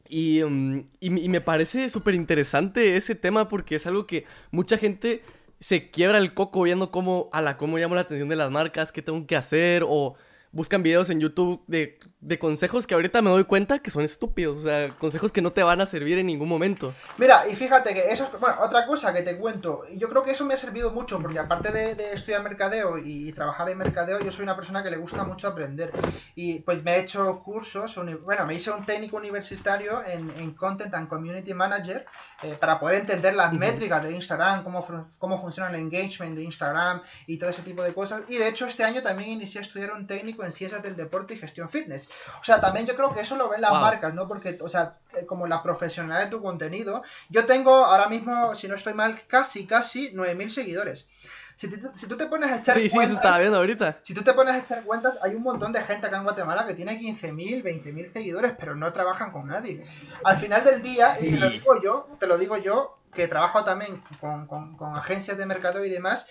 Y, 0.08 0.42
mm, 0.44 0.88
y, 1.00 1.28
me 1.28 1.40
parece 1.40 1.88
súper 1.88 2.14
interesante 2.14 2.96
ese 2.96 3.14
tema 3.14 3.48
porque 3.48 3.76
es 3.76 3.86
algo 3.86 4.06
que 4.06 4.26
mucha 4.50 4.76
gente 4.76 5.22
se 5.60 5.90
quiebra 5.90 6.18
el 6.18 6.34
coco 6.34 6.62
viendo 6.62 6.90
cómo, 6.90 7.30
a 7.32 7.40
la, 7.40 7.56
cómo 7.56 7.78
llamo 7.78 7.94
la 7.94 8.02
atención 8.02 8.28
de 8.28 8.36
las 8.36 8.50
marcas, 8.50 8.92
qué 8.92 9.02
tengo 9.02 9.26
que 9.26 9.36
hacer, 9.36 9.84
o 9.88 10.14
buscan 10.54 10.82
videos 10.84 11.10
en 11.10 11.20
YouTube 11.20 11.62
de, 11.66 11.98
de, 12.20 12.38
consejos 12.38 12.86
que 12.86 12.94
ahorita 12.94 13.20
me 13.22 13.30
doy 13.30 13.44
cuenta 13.44 13.80
que 13.80 13.90
son 13.90 14.04
estúpidos, 14.04 14.58
o 14.58 14.62
sea, 14.62 14.88
consejos 14.96 15.32
que 15.32 15.42
no 15.42 15.52
te 15.52 15.62
van 15.64 15.80
a 15.80 15.86
servir 15.86 16.16
en 16.16 16.26
ningún 16.26 16.48
momento. 16.48 16.94
Mira, 17.18 17.46
y 17.48 17.56
fíjate 17.56 17.92
que 17.92 18.12
eso 18.12 18.30
es, 18.32 18.40
bueno, 18.40 18.56
otra 18.60 18.86
cosa 18.86 19.12
que 19.12 19.22
te 19.22 19.36
cuento, 19.36 19.84
y 19.90 19.98
yo 19.98 20.08
creo 20.08 20.22
que 20.22 20.30
eso 20.30 20.44
me 20.44 20.54
ha 20.54 20.56
servido 20.56 20.92
mucho, 20.92 21.20
porque 21.20 21.40
aparte 21.40 21.72
de, 21.72 22.12
estudiar 22.12 22.42
mercadeo 22.42 22.98
y, 22.98 23.32
trabajar 23.32 23.68
en 23.68 23.78
mercadeo, 23.78 24.20
yo 24.20 24.30
soy 24.30 24.44
una 24.44 24.54
persona 24.54 24.82
que 24.82 24.90
le 24.90 24.96
gusta 24.96 25.24
mucho 25.24 25.48
aprender, 25.48 25.90
y 26.36 26.60
pues 26.60 26.84
me 26.84 26.94
he 26.94 27.00
hecho 27.00 27.42
cursos, 27.42 27.98
bueno, 28.22 28.46
me 28.46 28.54
hice 28.54 28.70
un 28.70 28.84
técnico 28.84 29.16
universitario 29.16 30.04
en, 30.06 30.30
en 30.38 30.52
Content 30.52 30.94
and 30.94 31.08
Community 31.08 31.52
Manager, 31.52 32.06
eh, 32.42 32.56
para 32.60 32.78
poder 32.78 33.00
entender 33.00 33.34
las 33.34 33.52
métricas 33.52 34.04
de 34.04 34.12
Instagram, 34.12 34.62
cómo, 34.62 34.86
cómo 35.18 35.40
funciona 35.40 35.68
el 35.70 35.76
engagement 35.76 36.36
de 36.36 36.44
Instagram 36.44 37.02
y 37.26 37.38
todo 37.38 37.50
ese 37.50 37.62
tipo 37.62 37.82
de 37.82 37.92
cosas, 37.92 38.22
y 38.28 38.36
de 38.36 38.48
hecho 38.48 38.66
este 38.66 38.84
año 38.84 39.02
también 39.02 39.30
inicié 39.30 39.58
a 39.58 39.62
estudiar 39.62 39.92
un 39.92 40.06
técnico 40.06 40.43
en 40.44 40.52
ciencias 40.52 40.82
del 40.82 40.96
deporte 40.96 41.34
y 41.34 41.38
gestión 41.38 41.68
fitness. 41.68 42.08
O 42.40 42.44
sea, 42.44 42.60
también 42.60 42.86
yo 42.86 42.94
creo 42.96 43.14
que 43.14 43.20
eso 43.20 43.36
lo 43.36 43.48
ven 43.48 43.60
las 43.60 43.72
marcas, 43.72 44.14
¿no? 44.14 44.28
Porque, 44.28 44.58
o 44.60 44.68
sea, 44.68 44.98
eh, 45.16 45.26
como 45.26 45.46
la 45.46 45.62
profesionalidad 45.62 46.24
de 46.24 46.30
tu 46.30 46.42
contenido. 46.42 47.02
Yo 47.28 47.46
tengo 47.46 47.84
ahora 47.84 48.08
mismo, 48.08 48.54
si 48.54 48.68
no 48.68 48.74
estoy 48.74 48.94
mal, 48.94 49.22
casi, 49.26 49.66
casi 49.66 50.12
9.000 50.12 50.48
seguidores. 50.48 51.08
Si, 51.56 51.68
tú 51.68 52.16
te 52.16 52.26
pones 52.26 52.50
a 52.50 52.56
echar 52.56 52.74
sí, 52.74 52.90
cuentas. 52.90 52.90
Sí, 52.90 53.04
eso 53.04 53.14
estaba 53.14 53.38
viendo 53.38 53.58
ahorita. 53.58 53.98
Si 54.02 54.12
tú 54.12 54.22
te 54.22 54.32
pones 54.32 54.54
a 54.54 54.58
echar 54.58 54.82
cuentas, 54.82 55.18
hay 55.22 55.34
un 55.36 55.42
montón 55.42 55.72
de 55.72 55.82
gente 55.82 56.06
acá 56.08 56.16
en 56.16 56.24
Guatemala 56.24 56.66
que 56.66 56.74
tiene 56.74 56.98
15.000, 56.98 57.62
20.000 57.62 58.12
seguidores, 58.12 58.52
pero 58.58 58.74
no 58.74 58.92
trabajan 58.92 59.30
con 59.30 59.46
nadie. 59.46 59.84
Al 60.24 60.36
final 60.38 60.64
del 60.64 60.82
día, 60.82 61.16
y 61.20 61.30
te 61.30 61.38
lo 61.38 61.50
digo 61.50 61.80
yo, 61.80 62.08
te 62.18 62.26
lo 62.26 62.38
digo 62.38 62.56
yo, 62.56 62.98
que 63.12 63.28
trabajo 63.28 63.62
también 63.62 64.02
con, 64.20 64.48
con, 64.48 64.76
con 64.76 64.96
agencias 64.96 65.38
de 65.38 65.46
mercado 65.46 65.84
y 65.84 65.90
demás, 65.90 66.26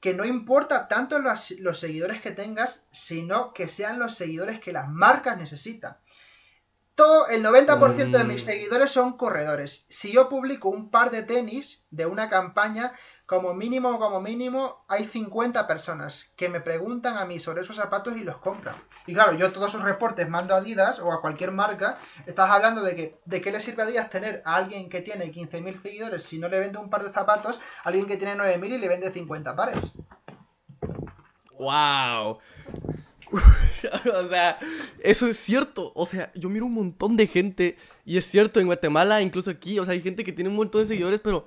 que 0.00 0.14
no 0.14 0.24
importa 0.24 0.88
tanto 0.88 1.18
los, 1.18 1.50
los 1.52 1.80
seguidores 1.80 2.20
que 2.20 2.30
tengas, 2.30 2.86
sino 2.90 3.52
que 3.52 3.68
sean 3.68 3.98
los 3.98 4.14
seguidores 4.14 4.60
que 4.60 4.72
las 4.72 4.88
marcas 4.88 5.38
necesitan. 5.38 5.96
Todo, 6.94 7.28
el 7.28 7.44
90% 7.44 8.10
de 8.10 8.24
mis 8.24 8.42
mm. 8.42 8.46
seguidores 8.46 8.90
son 8.90 9.16
corredores. 9.16 9.86
Si 9.88 10.12
yo 10.12 10.28
publico 10.28 10.68
un 10.68 10.90
par 10.90 11.10
de 11.10 11.22
tenis 11.22 11.84
de 11.90 12.06
una 12.06 12.28
campaña, 12.28 12.92
como 13.28 13.52
mínimo, 13.52 13.98
como 13.98 14.22
mínimo, 14.22 14.86
hay 14.88 15.04
50 15.04 15.66
personas 15.66 16.24
que 16.34 16.48
me 16.48 16.62
preguntan 16.62 17.18
a 17.18 17.26
mí 17.26 17.38
sobre 17.38 17.60
esos 17.60 17.76
zapatos 17.76 18.16
y 18.16 18.20
los 18.20 18.38
compran. 18.38 18.74
Y 19.06 19.12
claro, 19.12 19.34
yo 19.34 19.52
todos 19.52 19.68
esos 19.68 19.84
reportes 19.84 20.26
mando 20.30 20.54
a 20.54 20.56
Adidas 20.56 20.98
o 20.98 21.12
a 21.12 21.20
cualquier 21.20 21.52
marca. 21.52 21.98
Estás 22.24 22.50
hablando 22.50 22.82
de 22.82 22.96
que 22.96 23.20
de 23.26 23.42
qué 23.42 23.52
le 23.52 23.60
sirve 23.60 23.82
a 23.82 23.84
Adidas 23.84 24.08
tener 24.08 24.40
a 24.46 24.56
alguien 24.56 24.88
que 24.88 25.02
tiene 25.02 25.30
15.000 25.30 25.82
seguidores 25.82 26.24
si 26.24 26.38
no 26.38 26.48
le 26.48 26.58
vende 26.58 26.78
un 26.78 26.88
par 26.88 27.04
de 27.04 27.12
zapatos, 27.12 27.60
a 27.84 27.88
alguien 27.90 28.06
que 28.06 28.16
tiene 28.16 28.34
9.000 28.34 28.64
y 28.66 28.78
le 28.78 28.88
vende 28.88 29.10
50 29.10 29.54
pares. 29.54 29.84
¡Wow! 31.58 32.38
o 33.30 34.24
sea, 34.30 34.58
eso 35.00 35.26
es 35.26 35.36
cierto. 35.36 35.92
O 35.94 36.06
sea, 36.06 36.32
yo 36.34 36.48
miro 36.48 36.64
un 36.64 36.72
montón 36.72 37.14
de 37.18 37.26
gente 37.26 37.76
y 38.06 38.16
es 38.16 38.24
cierto, 38.24 38.58
en 38.58 38.68
Guatemala, 38.68 39.20
incluso 39.20 39.50
aquí, 39.50 39.78
o 39.78 39.84
sea, 39.84 39.92
hay 39.92 40.00
gente 40.00 40.24
que 40.24 40.32
tiene 40.32 40.48
un 40.48 40.56
montón 40.56 40.80
de 40.80 40.86
seguidores, 40.86 41.20
pero 41.20 41.46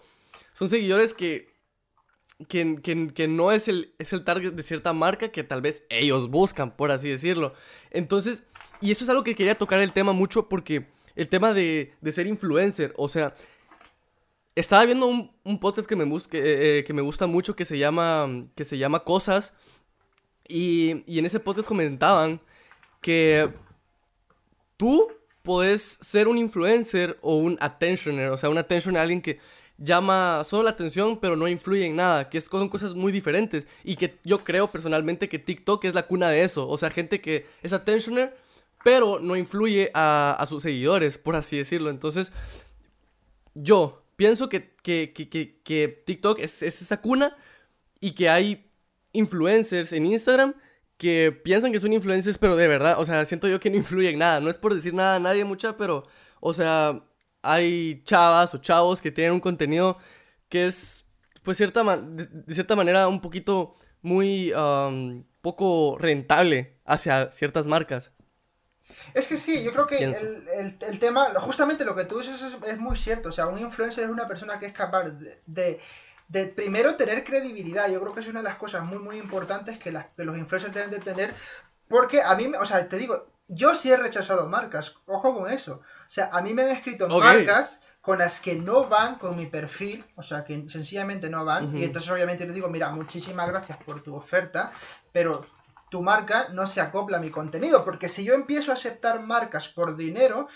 son 0.54 0.70
seguidores 0.70 1.16
que 1.16 1.51
que, 2.48 3.28
no 3.28 3.52
es 3.52 3.68
el, 3.68 3.94
es 4.00 4.14
el 4.14 4.24
target 4.24 4.54
de 4.54 4.64
cierta 4.64 4.94
marca 4.94 5.32
que 5.32 5.44
tal 5.44 5.62
vez 5.62 5.84
ellos 5.90 6.30
buscan, 6.30 6.76
por 6.76 6.92
así 6.92 7.10
decirlo. 7.10 7.54
Entonces, 7.92 8.44
y 8.80 8.92
eso 8.92 9.04
es 9.04 9.10
algo 9.10 9.24
que 9.24 9.36
quería 9.36 9.58
tocar 9.58 9.80
el 9.80 9.92
tema 9.92 10.14
mucho 10.14 10.50
porque 10.50 10.88
el 11.16 11.28
tema 11.28 11.54
de, 11.54 11.94
ser 12.12 12.28
influencer, 12.28 12.94
o 12.98 13.10
sea, 13.10 13.34
estaba 14.56 14.86
viendo 14.86 15.08
un, 15.08 15.60
podcast 15.60 15.88
que 15.88 15.96
me, 15.96 16.06
que, 16.30 16.80
eh, 16.80 16.84
que 16.84 16.94
me 16.94 17.02
gusta 17.02 17.28
mucho 17.28 17.56
que 17.56 17.66
se 17.66 17.78
llama, 17.78 18.28
que 18.56 18.66
se 18.66 18.78
llama 18.78 19.04
Cosas 19.04 19.54
y, 20.48 21.04
y 21.06 21.20
en 21.20 21.26
ese 21.26 21.40
podcast 21.40 21.68
comentaban 21.68 22.42
que 23.02 23.50
tú 24.78 25.08
puedes 25.44 25.82
ser 25.82 26.28
un 26.28 26.38
influencer 26.38 27.18
o 27.22 27.36
un 27.36 27.58
attentioner, 27.62 28.30
o 28.30 28.38
sea, 28.38 28.50
un 28.50 28.58
attentioner, 28.58 29.02
alguien 29.02 29.22
que 29.22 29.40
llama 29.84 30.44
solo 30.46 30.64
la 30.64 30.70
atención, 30.72 31.20
pero 31.20 31.36
no 31.36 31.48
influye 31.48 31.86
en 31.86 31.96
nada, 31.96 32.30
que 32.30 32.40
son 32.40 32.70
cosas 32.70 32.94
muy 32.94 33.12
diferentes 33.12 33.68
y 33.84 33.96
que 33.96 34.20
yo 34.24 34.44
creo 34.44 34.72
personalmente 34.72 35.28
que 35.28 35.40
TikTok 35.40 35.86
es 35.86 35.96
la 35.96 36.04
cuna 36.04 36.30
de 36.30 36.44
eso, 36.44 36.68
o 36.68 36.78
sea, 36.78 36.92
gente 36.92 37.20
que 37.20 37.48
es 37.64 37.74
attentioner, 37.74 38.38
pero 38.84 39.20
no 39.20 39.36
influye 39.36 39.92
a, 39.94 40.44
sus 40.48 40.64
seguidores, 40.64 41.18
por 41.18 41.36
así 41.36 41.58
decirlo. 41.58 41.90
Entonces, 41.90 42.32
yo 43.54 44.04
pienso 44.16 44.50
que, 44.50 44.76
que, 44.84 46.04
TikTok 46.06 46.40
es, 46.40 46.62
es 46.62 46.82
esa 46.82 47.02
cuna 47.02 47.36
y 48.00 48.12
que 48.12 48.30
hay 48.30 48.70
influencers 49.14 49.94
en 49.94 50.06
Instagram 50.06 50.54
que 50.98 51.32
piensan 51.32 51.72
que 51.72 51.80
son 51.80 51.94
influencers, 51.94 52.38
pero 52.38 52.56
de 52.56 52.68
verdad, 52.68 53.00
o 53.00 53.06
sea, 53.06 53.26
siento 53.26 53.48
yo 53.48 53.60
que 53.60 53.72
no 53.72 53.78
influye 53.78 54.10
en 54.10 54.20
nada. 54.20 54.40
No 54.40 54.50
es 54.50 54.60
por 54.60 54.76
decir 54.76 54.94
nada 54.94 55.16
a 55.16 55.20
nadie 55.20 55.44
mucha, 55.44 55.76
pero, 55.76 56.06
o 56.40 56.54
sea, 56.54 57.04
hay 57.42 58.04
chavas 58.04 58.54
o 58.54 58.60
chavos 58.60 59.02
que 59.02 59.12
tienen 59.12 59.34
un 59.34 59.40
contenido 59.40 59.98
que 60.50 60.68
es, 60.68 61.06
pues, 61.44 61.58
cierta 61.58 61.84
de, 61.84 62.54
cierta 62.54 62.76
manera 62.76 63.08
un 63.08 63.22
poquito 63.22 63.76
muy 64.02 64.54
poco 65.42 65.98
rentable 66.00 66.80
hacia 66.86 67.32
ciertas 67.32 67.68
marcas. 67.68 68.14
Es 69.14 69.28
que 69.28 69.38
sí, 69.38 69.64
yo 69.64 69.72
creo 69.74 69.88
que 69.88 70.04
el, 70.04 71.00
tema, 71.00 71.34
justamente 71.40 71.86
lo 71.86 71.96
que 71.96 72.06
tú 72.06 72.20
dices 72.20 72.42
es, 72.42 72.78
muy 72.78 72.96
cierto. 72.96 73.30
O 73.30 73.32
sea, 73.32 73.48
un 73.48 73.60
influencer 73.60 74.06
es 74.06 74.10
una 74.10 74.28
persona 74.28 74.60
que 74.60 74.68
es 74.68 74.74
capaz 74.74 75.10
de, 75.46 75.82
de, 76.28 76.46
primero 76.48 76.96
tener 76.96 77.24
credibilidad. 77.24 77.90
Yo 77.90 78.00
creo 78.00 78.14
que 78.14 78.22
es 78.22 78.28
una 78.28 78.40
de 78.40 78.50
las 78.50 78.58
cosas 78.58 78.84
muy, 78.84 79.00
muy 79.00 79.18
importantes 79.18 79.80
que, 79.80 79.92
que 80.16 80.24
los 80.24 80.38
influencers 80.38 80.74
deben 80.74 80.92
de 80.92 81.00
tener. 81.00 81.36
Porque 81.88 82.22
a 82.22 82.36
mí, 82.36 82.52
o 82.60 82.66
sea, 82.66 82.88
te 82.88 82.98
digo, 82.98 83.28
yo 83.48 83.76
sí 83.76 83.92
he 83.92 83.98
rechazado 83.98 84.48
marcas, 84.48 84.96
ojo 85.06 85.34
con 85.34 85.52
eso. 85.52 85.82
O 86.12 86.14
sea, 86.14 86.30
a 86.34 86.42
mí 86.42 86.54
me 86.54 86.64
han 86.64 86.72
escrito 86.72 87.08
marcas 87.08 87.80
con 88.02 88.20
las 88.20 88.42
que 88.42 88.56
no 88.56 88.90
van 88.90 89.16
con 89.16 89.38
mi 89.38 89.46
perfil, 89.46 90.04
o 90.18 90.24
sea, 90.24 90.44
que 90.44 90.68
sencillamente 90.68 91.30
no 91.30 91.46
van. 91.46 91.74
Y 91.74 91.86
entonces 91.86 92.12
obviamente 92.12 92.46
le 92.46 92.52
digo, 92.52 92.68
mira, 92.68 92.90
muchísimas 92.90 93.48
gracias 93.48 93.78
por 93.86 94.04
tu 94.04 94.14
oferta, 94.14 94.74
pero 95.14 95.46
tu 95.90 96.02
marca 96.02 96.50
no 96.50 96.68
se 96.68 96.82
acopla 96.82 97.16
a 97.16 97.22
mi 97.22 97.30
contenido, 97.30 97.86
porque 97.86 98.10
si 98.10 98.26
yo 98.26 98.34
empiezo 98.34 98.72
a 98.72 98.74
aceptar 98.74 99.24
marcas 99.24 99.70
por 99.70 99.96
dinero, 99.96 100.50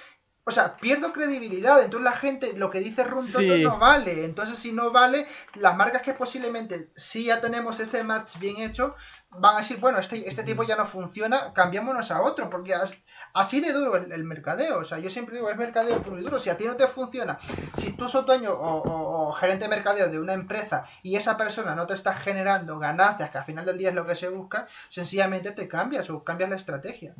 o 0.43 0.51
sea, 0.51 0.77
pierdo 0.77 1.11
credibilidad. 1.11 1.81
Entonces 1.81 2.03
la 2.03 2.17
gente, 2.17 2.53
lo 2.57 2.69
que 2.69 2.79
dice 2.79 3.03
Run 3.03 3.25
no 3.63 3.79
vale. 3.79 4.25
Entonces, 4.25 4.57
si 4.59 4.71
no 4.71 4.91
vale, 4.91 5.25
las 5.55 5.75
marcas 5.75 6.01
que 6.03 6.13
posiblemente 6.13 6.91
sí 6.95 7.25
ya 7.25 7.41
tenemos 7.41 7.79
ese 7.79 8.03
match 8.03 8.37
bien 8.39 8.57
hecho, 8.57 8.95
van 9.39 9.55
a 9.55 9.57
decir, 9.59 9.77
bueno, 9.79 9.99
este, 9.99 10.27
este 10.27 10.43
tipo 10.43 10.63
ya 10.63 10.75
no 10.75 10.85
funciona, 10.85 11.53
cambiémonos 11.53 12.11
a 12.11 12.21
otro, 12.21 12.49
porque 12.49 12.73
así 13.33 13.59
de 13.59 13.73
duro 13.73 13.95
el, 13.95 14.23
mercadeo, 14.23 14.79
o 14.79 14.83
sea, 14.83 14.99
yo 14.99 15.09
siempre 15.09 15.35
digo, 15.35 15.49
es 15.49 15.57
mercadeo 15.57 16.01
puro 16.01 16.19
y 16.19 16.23
duro, 16.23 16.39
si 16.39 16.49
a 16.49 16.57
ti 16.57 16.65
no 16.65 16.75
te 16.75 16.87
funciona, 16.87 17.37
si 17.73 17.93
tú 17.93 18.07
sos 18.09 18.25
dueño 18.25 18.51
o, 18.53 19.31
gerente 19.33 19.65
de 19.65 19.69
mercadeo 19.69 20.09
de 20.09 20.19
una 20.19 20.33
empresa 20.33 20.85
y 21.03 21.15
esa 21.15 21.37
persona 21.37 21.75
no 21.75 21.85
te 21.85 21.93
está 21.93 22.13
generando 22.13 22.79
ganancias, 22.79 23.31
que 23.31 23.37
al 23.37 23.45
final 23.45 23.65
del 23.65 23.77
día 23.77 23.89
es 23.89 23.95
lo 23.95 24.05
que 24.05 24.15
se 24.15 24.29
busca, 24.29 24.67
sencillamente 24.89 25.51
te 25.51 25.67
cambias 25.67 26.09
o 26.09 26.23
cambias 26.23 26.49
la 26.49 26.55
estrategia. 26.55 27.15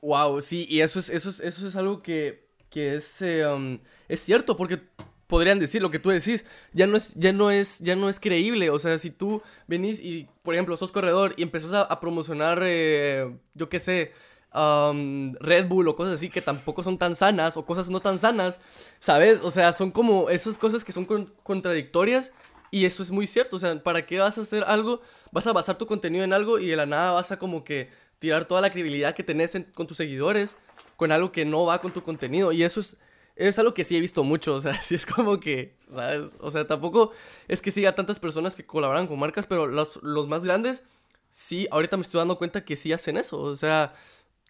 Wow, 0.00 0.40
sí, 0.40 0.66
y 0.68 0.80
eso 0.80 0.98
es, 0.98 1.08
eso 1.08 1.30
es, 1.30 1.40
eso 1.40 1.66
es 1.66 1.76
algo 1.76 2.02
que, 2.02 2.46
que 2.68 2.96
es, 2.96 3.22
eh, 3.22 3.46
um, 3.46 3.78
es 4.08 4.20
cierto, 4.20 4.56
porque 4.56 4.82
podrían 5.26 5.58
decir 5.58 5.82
lo 5.82 5.90
que 5.90 5.98
tú 5.98 6.10
decís, 6.10 6.44
ya 6.72 6.86
no 6.86 6.96
es, 6.96 7.14
ya 7.14 7.32
no 7.32 7.50
es, 7.50 7.78
ya 7.80 7.96
no 7.96 8.08
es 8.08 8.20
creíble. 8.20 8.70
O 8.70 8.78
sea, 8.78 8.98
si 8.98 9.10
tú 9.10 9.42
venís 9.66 10.00
y, 10.00 10.28
por 10.42 10.54
ejemplo, 10.54 10.76
sos 10.76 10.92
corredor 10.92 11.34
y 11.36 11.42
empezás 11.42 11.72
a, 11.72 12.00
promocionar, 12.00 12.60
eh, 12.64 13.34
yo 13.54 13.68
qué 13.68 13.80
sé, 13.80 14.12
Red 14.52 15.66
Bull 15.66 15.88
o 15.88 15.96
cosas 15.96 16.14
así 16.14 16.30
que 16.30 16.40
tampoco 16.40 16.82
son 16.82 16.96
tan 16.96 17.16
sanas 17.16 17.56
o 17.56 17.66
cosas 17.66 17.90
no 17.90 18.00
tan 18.00 18.18
sanas, 18.18 18.60
¿sabes? 19.00 19.40
O 19.42 19.50
sea, 19.50 19.72
son 19.72 19.90
como 19.90 20.30
esas 20.30 20.58
cosas 20.58 20.84
que 20.84 20.92
son 20.92 21.06
contradictorias 21.42 22.32
y 22.70 22.84
eso 22.84 23.02
es 23.02 23.10
muy 23.10 23.26
cierto. 23.26 23.56
O 23.56 23.58
sea, 23.58 23.82
¿para 23.82 24.06
qué 24.06 24.20
vas 24.20 24.38
a 24.38 24.42
hacer 24.42 24.64
algo? 24.66 25.00
Vas 25.32 25.46
a 25.46 25.52
basar 25.52 25.76
tu 25.76 25.86
contenido 25.86 26.24
en 26.24 26.32
algo 26.32 26.58
y 26.58 26.68
de 26.68 26.76
la 26.76 26.86
nada 26.86 27.12
vas 27.12 27.32
a 27.32 27.38
como 27.38 27.64
que 27.64 27.90
tirar 28.20 28.44
toda 28.44 28.60
la 28.60 28.70
credibilidad 28.70 29.14
que 29.14 29.24
tenés 29.24 29.56
con 29.74 29.86
tus 29.86 29.96
seguidores 29.96 30.56
con 30.96 31.12
algo 31.12 31.32
que 31.32 31.44
no 31.44 31.66
va 31.66 31.80
con 31.80 31.92
tu 31.92 32.02
contenido. 32.02 32.52
Y 32.52 32.62
eso 32.62 32.80
es 32.80 32.96
es 33.36 33.58
algo 33.58 33.74
que 33.74 33.84
sí 33.84 33.96
he 33.96 34.00
visto 34.00 34.24
mucho, 34.24 34.54
o 34.54 34.60
sea, 34.60 34.74
sí 34.82 34.94
es 34.94 35.06
como 35.06 35.40
que, 35.40 35.76
¿sabes? 35.92 36.32
O 36.40 36.50
sea, 36.50 36.66
tampoco 36.66 37.12
es 37.48 37.62
que 37.62 37.70
siga 37.70 37.94
tantas 37.94 38.18
personas 38.18 38.54
que 38.54 38.66
colaboran 38.66 39.06
con 39.06 39.18
marcas, 39.18 39.46
pero 39.46 39.66
los, 39.66 40.02
los 40.02 40.28
más 40.28 40.44
grandes, 40.44 40.84
sí, 41.30 41.66
ahorita 41.70 41.96
me 41.96 42.02
estoy 42.02 42.18
dando 42.18 42.38
cuenta 42.38 42.64
que 42.64 42.76
sí 42.76 42.92
hacen 42.92 43.16
eso, 43.16 43.40
o 43.40 43.56
sea, 43.56 43.94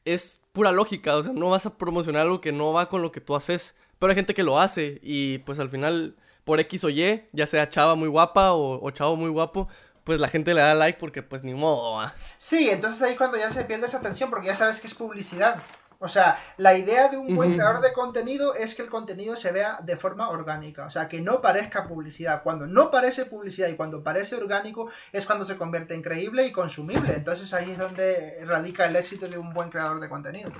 es 0.04 0.42
pura 0.52 0.72
lógica, 0.72 1.16
o 1.16 1.22
sea, 1.22 1.32
no 1.32 1.50
vas 1.50 1.66
a 1.66 1.76
promocionar 1.76 2.22
algo 2.22 2.40
que 2.40 2.52
no 2.52 2.72
va 2.72 2.88
con 2.88 3.02
lo 3.02 3.10
que 3.10 3.20
tú 3.20 3.34
haces, 3.34 3.74
pero 3.98 4.10
hay 4.10 4.16
gente 4.16 4.34
que 4.34 4.42
lo 4.42 4.58
hace 4.58 5.00
y 5.02 5.38
pues 5.38 5.58
al 5.58 5.70
final, 5.70 6.16
por 6.44 6.60
X 6.60 6.84
o 6.84 6.90
Y, 6.90 7.24
ya 7.32 7.46
sea 7.46 7.68
chava 7.68 7.94
muy 7.94 8.08
guapa 8.08 8.52
o, 8.52 8.90
chavo 8.90 9.16
muy 9.16 9.30
guapo, 9.30 9.68
pues 10.04 10.20
la 10.20 10.28
gente 10.28 10.52
le 10.52 10.60
da 10.60 10.74
like 10.74 10.98
porque 10.98 11.22
pues 11.22 11.42
ni 11.42 11.54
modo. 11.54 12.06
Sí, 12.36 12.68
entonces 12.68 13.00
ahí 13.00 13.16
cuando 13.16 13.38
ya 13.38 13.50
se 13.50 13.64
pierde 13.64 13.86
esa 13.86 13.98
atención 13.98 14.28
porque 14.28 14.48
ya 14.48 14.54
sabes 14.54 14.80
que 14.80 14.86
es 14.86 14.94
publicidad. 14.94 15.62
O 15.98 16.08
sea, 16.08 16.38
la 16.56 16.76
idea 16.76 17.08
de 17.08 17.16
un 17.16 17.34
buen 17.34 17.54
creador 17.54 17.80
de 17.80 17.92
contenido 17.92 18.54
es 18.54 18.74
que 18.74 18.82
el 18.82 18.90
contenido 18.90 19.36
se 19.36 19.52
vea 19.52 19.78
de 19.82 19.96
forma 19.96 20.30
orgánica, 20.30 20.86
o 20.86 20.90
sea, 20.90 21.08
que 21.08 21.20
no 21.20 21.40
parezca 21.40 21.88
publicidad. 21.88 22.42
Cuando 22.42 22.66
no 22.66 22.90
parece 22.90 23.24
publicidad 23.24 23.68
y 23.68 23.76
cuando 23.76 24.02
parece 24.02 24.36
orgánico 24.36 24.90
es 25.12 25.26
cuando 25.26 25.44
se 25.44 25.56
convierte 25.56 25.94
en 25.94 26.02
creíble 26.02 26.46
y 26.46 26.52
consumible. 26.52 27.14
Entonces 27.14 27.52
ahí 27.54 27.70
es 27.70 27.78
donde 27.78 28.44
radica 28.44 28.86
el 28.86 28.96
éxito 28.96 29.26
de 29.28 29.38
un 29.38 29.52
buen 29.52 29.70
creador 29.70 30.00
de 30.00 30.08
contenido. 30.08 30.52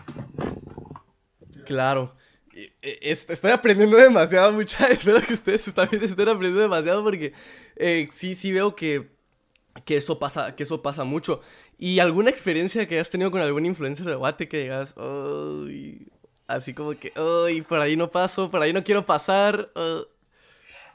Claro. 1.65 2.15
Estoy 2.81 3.51
aprendiendo 3.51 3.97
demasiado, 3.97 4.53
mucha. 4.53 4.87
Espero 4.91 5.21
que 5.21 5.35
ustedes 5.35 5.73
también 5.75 6.05
estén 6.05 6.29
aprendiendo 6.29 6.61
demasiado 6.61 7.03
porque 7.03 7.33
eh, 7.77 8.09
sí, 8.13 8.35
sí 8.35 8.53
veo 8.53 8.77
que 8.77 9.14
que 9.85 9.97
eso 9.97 10.19
pasa, 10.19 10.55
que 10.57 10.63
eso 10.63 10.83
pasa 10.83 11.05
mucho. 11.05 11.41
¿Y 11.79 11.99
alguna 11.99 12.31
experiencia 12.31 12.87
que 12.87 12.95
hayas 12.95 13.11
tenido 13.11 13.31
con 13.31 13.41
algún 13.41 13.67
influencer 13.67 14.07
de 14.07 14.15
Guate 14.15 14.49
que 14.49 14.63
digas, 14.63 14.95
así 16.47 16.75
como 16.75 16.93
que, 16.93 17.13
ay, 17.17 17.63
por 17.63 17.81
ahí 17.81 17.97
no 17.97 18.11
paso, 18.11 18.51
por 18.51 18.63
ahí 18.63 18.73
no 18.73 18.85
quiero 18.85 19.05
pasar? 19.05 19.71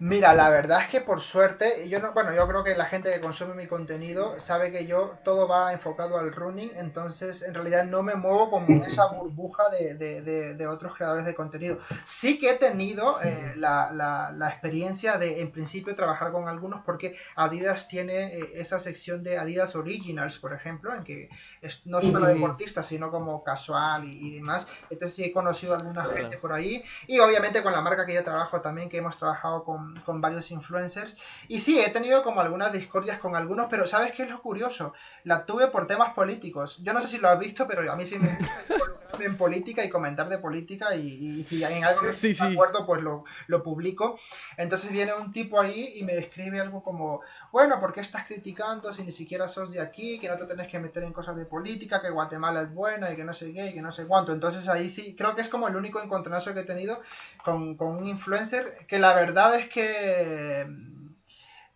Mira, 0.02 0.34
la 0.34 0.50
verdad 0.50 0.84
es 0.84 0.88
que 0.88 1.02
por 1.02 1.20
suerte, 1.20 1.90
yo 1.90 2.00
no, 2.00 2.14
bueno, 2.14 2.34
yo 2.34 2.48
creo 2.48 2.64
que 2.64 2.74
la 2.74 2.86
gente 2.86 3.12
que 3.12 3.20
consume 3.20 3.54
mi 3.54 3.68
contenido 3.68 4.40
sabe 4.40 4.72
que 4.72 4.88
yo 4.88 5.18
todo 5.26 5.46
va 5.46 5.74
enfocado 5.74 6.18
al 6.18 6.32
running, 6.32 6.72
entonces 6.76 7.42
en 7.42 7.54
realidad 7.54 7.84
no 7.84 8.02
me 8.02 8.16
muevo 8.16 8.50
como 8.50 8.68
en 8.68 8.86
esa 8.86 9.08
burbuja 9.08 9.64
de, 9.70 9.96
de, 9.96 10.54
de, 10.56 10.68
otros 10.68 10.96
creadores 10.96 11.26
de 11.26 11.36
contenido. 11.36 11.80
Sí 12.06 12.40
que 12.40 12.52
he 12.52 12.54
tenido 12.56 13.22
eh, 13.22 13.56
la, 13.58 13.92
la, 13.92 14.32
la, 14.32 14.48
experiencia 14.48 15.18
de 15.18 15.42
en 15.42 15.52
principio 15.52 15.94
trabajar 15.96 16.32
con 16.32 16.48
algunos 16.48 16.82
porque 16.86 17.18
Adidas 17.36 17.90
tiene 17.90 18.38
eh, 18.38 18.52
esa 18.56 18.80
sección 18.80 19.22
de 19.22 19.38
Adidas 19.38 19.76
Originals, 19.76 20.38
por 20.38 20.54
ejemplo, 20.54 20.96
en 20.96 21.04
que 21.04 21.30
es, 21.62 21.86
no 21.86 22.02
solo 22.02 22.26
deportistas, 22.26 22.86
sino 22.86 23.12
como 23.12 23.44
casual 23.44 24.06
y, 24.06 24.36
demás. 24.36 24.66
Entonces 24.90 25.18
sí 25.18 25.26
he 25.26 25.34
conocido 25.34 25.74
a 25.74 25.78
alguna 25.78 26.06
gente 26.06 26.38
por 26.38 26.54
ahí 26.54 26.86
y 27.06 27.20
obviamente 27.20 27.62
con 27.62 27.74
la 27.74 27.82
marca 27.82 28.06
que 28.06 28.14
yo 28.14 28.24
trabajo 28.24 28.62
también, 28.62 28.88
que 28.88 29.00
hemos 29.00 29.18
trabajado 29.18 29.66
con 29.66 29.89
con, 29.94 30.02
con, 30.02 30.22
varios 30.22 30.52
influencers. 30.52 31.16
Y 31.48 31.60
sí, 31.60 31.80
he 31.80 31.90
tenido 31.90 32.24
como 32.24 32.42
algunas 32.42 32.72
discordias 32.72 33.20
con 33.20 33.36
algunos, 33.36 33.68
pero 33.70 33.88
¿sabes 33.88 34.14
qué 34.14 34.24
es 34.24 34.30
lo 34.30 34.42
curioso? 34.42 34.94
La 35.24 35.46
tuve 35.46 35.68
por 35.68 35.88
temas 35.88 36.14
políticos. 36.14 36.80
Yo 36.84 36.94
no 36.94 37.02
sé 37.02 37.08
si 37.08 37.18
lo 37.18 37.30
has 37.30 37.40
visto, 37.40 37.68
pero 37.68 37.92
a 37.92 37.96
mí 37.96 38.06
sí 38.06 38.18
me 38.18 38.36
gusta 38.38 39.00
en 39.20 39.38
política 39.38 39.84
y 39.84 39.90
comentar 39.90 40.30
de 40.30 40.38
política 40.38 40.96
y, 40.96 41.44
si 41.44 41.64
hay 41.64 41.82
algo 41.82 42.02
que 42.02 42.14
sí, 42.14 42.36
no 42.40 42.50
acuerdo, 42.50 42.86
pues 42.86 43.02
lo, 43.02 43.24
lo 43.48 43.64
publico. 43.64 44.20
Entonces 44.58 44.92
viene 44.92 45.14
un 45.14 45.32
tipo 45.32 45.60
ahí 45.60 45.94
y 45.96 46.04
me 46.04 46.16
describe 46.16 46.60
algo 46.60 46.84
como, 46.84 47.22
bueno, 47.52 47.80
¿por 47.80 47.94
qué 47.94 48.02
estás 48.02 48.28
criticando 48.28 48.92
si 48.92 49.04
ni 49.04 49.12
siquiera 49.12 49.48
sos 49.48 49.72
de 49.72 49.80
aquí, 49.80 50.20
que 50.20 50.30
no 50.30 50.38
te 50.38 50.46
tenés 50.46 50.68
que 50.68 50.80
meter 50.80 51.04
en 51.04 51.14
cosas 51.14 51.36
de 51.36 51.46
política, 51.46 52.02
que 52.02 52.10
Guatemala 52.10 52.62
es 52.62 52.74
buena 52.74 53.12
y 53.12 53.16
que 53.16 53.24
no 53.24 53.34
sé 53.34 53.52
qué 53.54 53.68
y 53.68 53.74
que 53.74 53.82
no 53.82 53.92
sé 53.92 54.06
cuánto? 54.06 54.32
Entonces 54.34 54.68
ahí 54.68 54.88
sí, 54.88 55.16
creo 55.16 55.36
que 55.36 55.42
es 55.42 55.50
como 55.50 55.68
el 55.68 55.76
único 55.76 56.02
encontronazo 56.02 56.54
que 56.54 56.62
he 56.62 56.66
tenido 56.66 57.02
con, 57.44 57.76
un 57.80 58.08
influencer, 58.08 58.86
que 58.88 59.00
la 59.00 59.16
verdad 59.16 59.56
es 59.58 59.68
que 59.70 60.66
mm, 60.70 61.08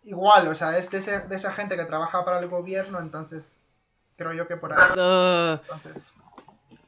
igual, 0.04 0.48
o 0.48 0.54
sea, 0.54 0.78
es 0.78 0.90
de, 0.90 0.98
esa 1.30 1.52
gente 1.52 1.76
que 1.76 1.84
trabaja 1.84 2.24
para 2.24 2.38
el 2.38 2.48
gobierno, 2.48 3.00
entonces 3.00 3.56
creo 4.16 4.32
yo 4.32 4.46
que 4.46 4.56
por 4.56 4.72
ahí... 4.72 4.92
Ah. 4.96 5.60
entonces... 5.62 6.12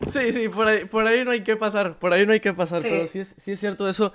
Sí, 0.09 0.33
sí, 0.33 0.49
por 0.49 0.69
ahí, 0.69 0.85
por 0.85 1.07
ahí 1.07 1.25
no 1.25 1.31
hay 1.31 1.43
que 1.43 1.57
pasar, 1.57 1.99
por 1.99 2.13
ahí 2.13 2.27
no 2.27 2.33
hay 2.33 2.41
que 2.41 2.53
pasar, 2.53 2.83
pero 2.83 3.07
sí 3.07 3.21
es, 3.21 3.35
sí 3.39 3.53
es 3.53 3.59
cierto 3.59 3.89
eso. 3.89 4.13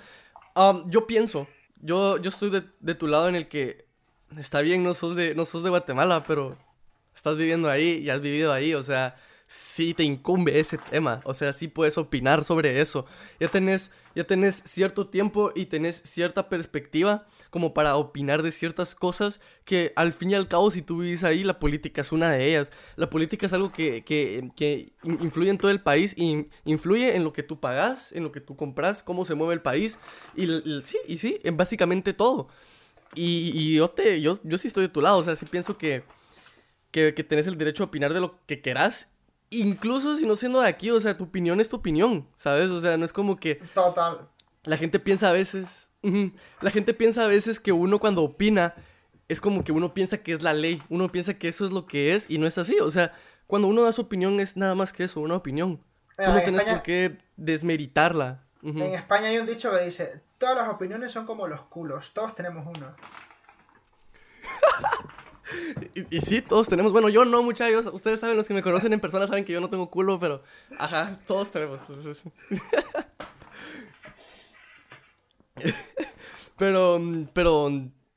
Um, 0.56 0.88
yo 0.90 1.08
pienso, 1.08 1.48
yo, 1.78 2.18
yo 2.18 2.30
estoy 2.30 2.52
de, 2.52 2.64
de, 2.80 2.94
tu 2.94 3.08
lado 3.08 3.28
en 3.28 3.36
el 3.36 3.48
que 3.48 3.91
está 4.38 4.62
bien, 4.62 4.84
no 4.84 4.94
sos, 4.94 5.16
de, 5.16 5.36
no 5.36 5.46
sos 5.46 5.64
de 5.64 5.70
Guatemala, 5.70 6.24
pero 6.24 6.58
estás 7.16 7.38
viviendo 7.38 7.70
ahí 7.70 8.00
y 8.04 8.10
has 8.10 8.22
vivido 8.22 8.54
ahí, 8.54 8.74
o 8.74 8.84
sea, 8.84 9.16
sí 9.48 9.94
te 9.94 10.04
incumbe 10.04 10.60
ese 10.60 10.78
tema, 10.78 11.20
o 11.26 11.34
sea, 11.34 11.52
sí 11.52 11.68
puedes 11.68 11.98
opinar 11.98 12.46
sobre 12.46 12.80
eso. 12.80 13.06
Ya 13.40 13.50
tenés, 13.50 13.92
ya 14.16 14.24
tenés 14.24 14.64
cierto 14.66 15.08
tiempo 15.08 15.52
y 15.54 15.66
tenés 15.66 16.02
cierta 16.06 16.48
perspectiva 16.48 17.28
como 17.50 17.74
para 17.74 17.98
opinar 17.98 18.44
de 18.44 18.52
ciertas 18.54 18.96
cosas 18.96 19.42
que 19.66 19.92
al 19.98 20.14
fin 20.14 20.32
y 20.32 20.36
al 20.36 20.48
cabo 20.48 20.72
si 20.72 20.82
tú 20.82 21.00
vivís 21.00 21.26
ahí, 21.26 21.44
la 21.44 21.60
política 21.60 22.00
es 22.00 22.14
una 22.14 22.30
de 22.30 22.48
ellas. 22.48 22.72
La 22.96 23.10
política 23.10 23.46
es 23.46 23.52
algo 23.52 23.74
que, 23.74 24.06
que, 24.06 24.50
que 24.56 24.94
influye 25.04 25.50
en 25.50 25.58
todo 25.58 25.70
el 25.70 25.82
país 25.82 26.14
y 26.18 26.48
influye 26.64 27.18
en 27.18 27.26
lo 27.26 27.34
que 27.34 27.44
tú 27.44 27.60
pagas, 27.60 28.14
en 28.14 28.24
lo 28.24 28.32
que 28.32 28.40
tú 28.40 28.56
compras, 28.56 29.04
cómo 29.04 29.26
se 29.26 29.36
mueve 29.36 29.54
el 29.54 29.62
país 29.62 30.00
y, 30.34 30.48
sí, 30.86 30.98
y 31.08 31.18
sí, 31.18 31.40
en 31.44 31.58
básicamente 31.58 32.14
todo. 32.14 32.48
Y, 33.16 33.52
y, 33.54 33.76
yo, 33.76 33.90
te, 33.90 34.22
yo, 34.22 34.40
yo 34.44 34.58
sí 34.58 34.68
estoy 34.68 34.84
de 34.84 34.90
tu 34.90 35.02
lado, 35.02 35.18
o 35.18 35.24
sea, 35.24 35.36
sí 35.36 35.46
pienso 35.46 35.78
que, 35.78 36.04
que, 36.92 37.14
que 37.14 37.24
tenés 37.24 37.48
el 37.48 37.58
derecho 37.58 37.84
a 37.84 37.88
opinar 37.88 38.14
de 38.14 38.22
lo 38.22 38.40
que 38.46 38.62
querás 38.62 39.12
incluso 39.52 40.18
si 40.18 40.26
no 40.26 40.36
siendo 40.36 40.62
de 40.62 40.68
aquí, 40.68 40.90
o 40.90 41.00
sea, 41.00 41.16
tu 41.16 41.26
opinión 41.26 41.62
es 41.62 41.70
tu 41.70 41.76
opinión, 41.76 42.28
¿sabes? 42.38 42.72
O 42.72 42.82
sea, 42.82 42.98
no 42.98 43.06
es 43.06 43.14
como 43.14 43.40
que... 43.40 43.56
Total. 43.76 44.28
La 44.64 44.78
gente 44.78 45.00
piensa 45.00 45.30
a 45.30 45.34
veces... 45.34 45.92
la 46.62 46.72
gente 46.72 46.94
piensa 46.96 47.26
a 47.26 47.28
veces 47.28 47.60
que 47.60 47.72
uno 47.72 48.00
cuando 48.00 48.24
opina 48.24 48.74
es 49.28 49.40
como 49.40 49.64
que 49.64 49.72
uno 49.72 49.94
piensa 49.94 50.18
que 50.18 50.34
es 50.34 50.42
la 50.42 50.54
ley, 50.54 50.82
uno 50.90 51.12
piensa 51.12 51.36
que 51.36 51.50
eso 51.50 51.66
es 51.66 51.72
lo 51.72 51.86
que 51.86 52.16
es 52.16 52.30
y 52.30 52.38
no 52.38 52.48
es 52.48 52.58
así, 52.58 52.80
o 52.80 52.90
sea, 52.90 53.14
cuando 53.46 53.68
uno 53.68 53.84
da 53.84 53.92
su 53.92 54.02
opinión 54.02 54.40
es 54.40 54.58
nada 54.58 54.74
más 54.74 54.94
que 54.94 55.04
eso, 55.04 55.20
una 55.20 55.36
opinión. 55.36 55.82
Tú 56.18 56.32
no 56.32 56.42
tienes 56.42 56.64
por 56.64 56.82
qué 56.84 57.18
desmeritarla. 57.36 58.46
En 58.64 58.94
España 58.94 59.28
hay 59.28 59.40
un 59.40 59.46
dicho 59.46 59.72
que 59.72 59.86
dice, 59.86 60.22
todas 60.38 60.56
las 60.56 60.70
opiniones 60.70 61.12
son 61.12 61.26
como 61.26 61.48
los 61.48 61.62
culos, 61.64 62.14
todos 62.14 62.36
tenemos 62.36 62.66
uno. 62.66 62.96
Y, 66.10 66.22
sí, 66.22 66.42
todos 66.42 66.70
tenemos. 66.70 66.92
Bueno, 66.92 67.10
yo 67.10 67.26
no, 67.26 67.44
muchachos. 67.44 67.88
Ustedes 67.92 68.20
saben, 68.20 68.38
los 68.38 68.48
que 68.48 68.54
me 68.54 68.62
conocen 68.62 68.94
en 68.94 69.00
persona 69.00 69.26
saben 69.28 69.44
que 69.44 69.54
yo 69.54 69.62
no 69.62 69.70
tengo 69.70 69.90
culo, 69.90 70.20
pero. 70.20 70.44
Ajá, 70.78 71.20
todos 71.26 71.52
tenemos. 71.52 71.82
pero. 76.58 77.02
Pero. 77.34 77.70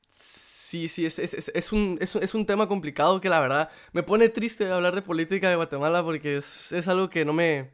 Sí, 0.09 0.89
sí, 0.89 1.07
es, 1.07 1.21
es, 1.21 1.53
es, 1.55 1.73
un, 1.73 1.99
es, 2.01 2.35
un 2.35 2.47
tema 2.47 2.67
complicado 2.67 3.21
que 3.21 3.29
la 3.29 3.39
verdad 3.39 3.71
me 3.93 4.03
pone 4.03 4.29
triste 4.29 4.69
hablar 4.71 4.97
de 4.97 5.03
política 5.03 5.49
de 5.49 5.55
Guatemala 5.55 6.03
porque 6.03 6.39
es, 6.39 6.73
es 6.73 6.89
algo 6.89 7.09
que 7.11 7.25
no 7.25 7.33
me. 7.33 7.71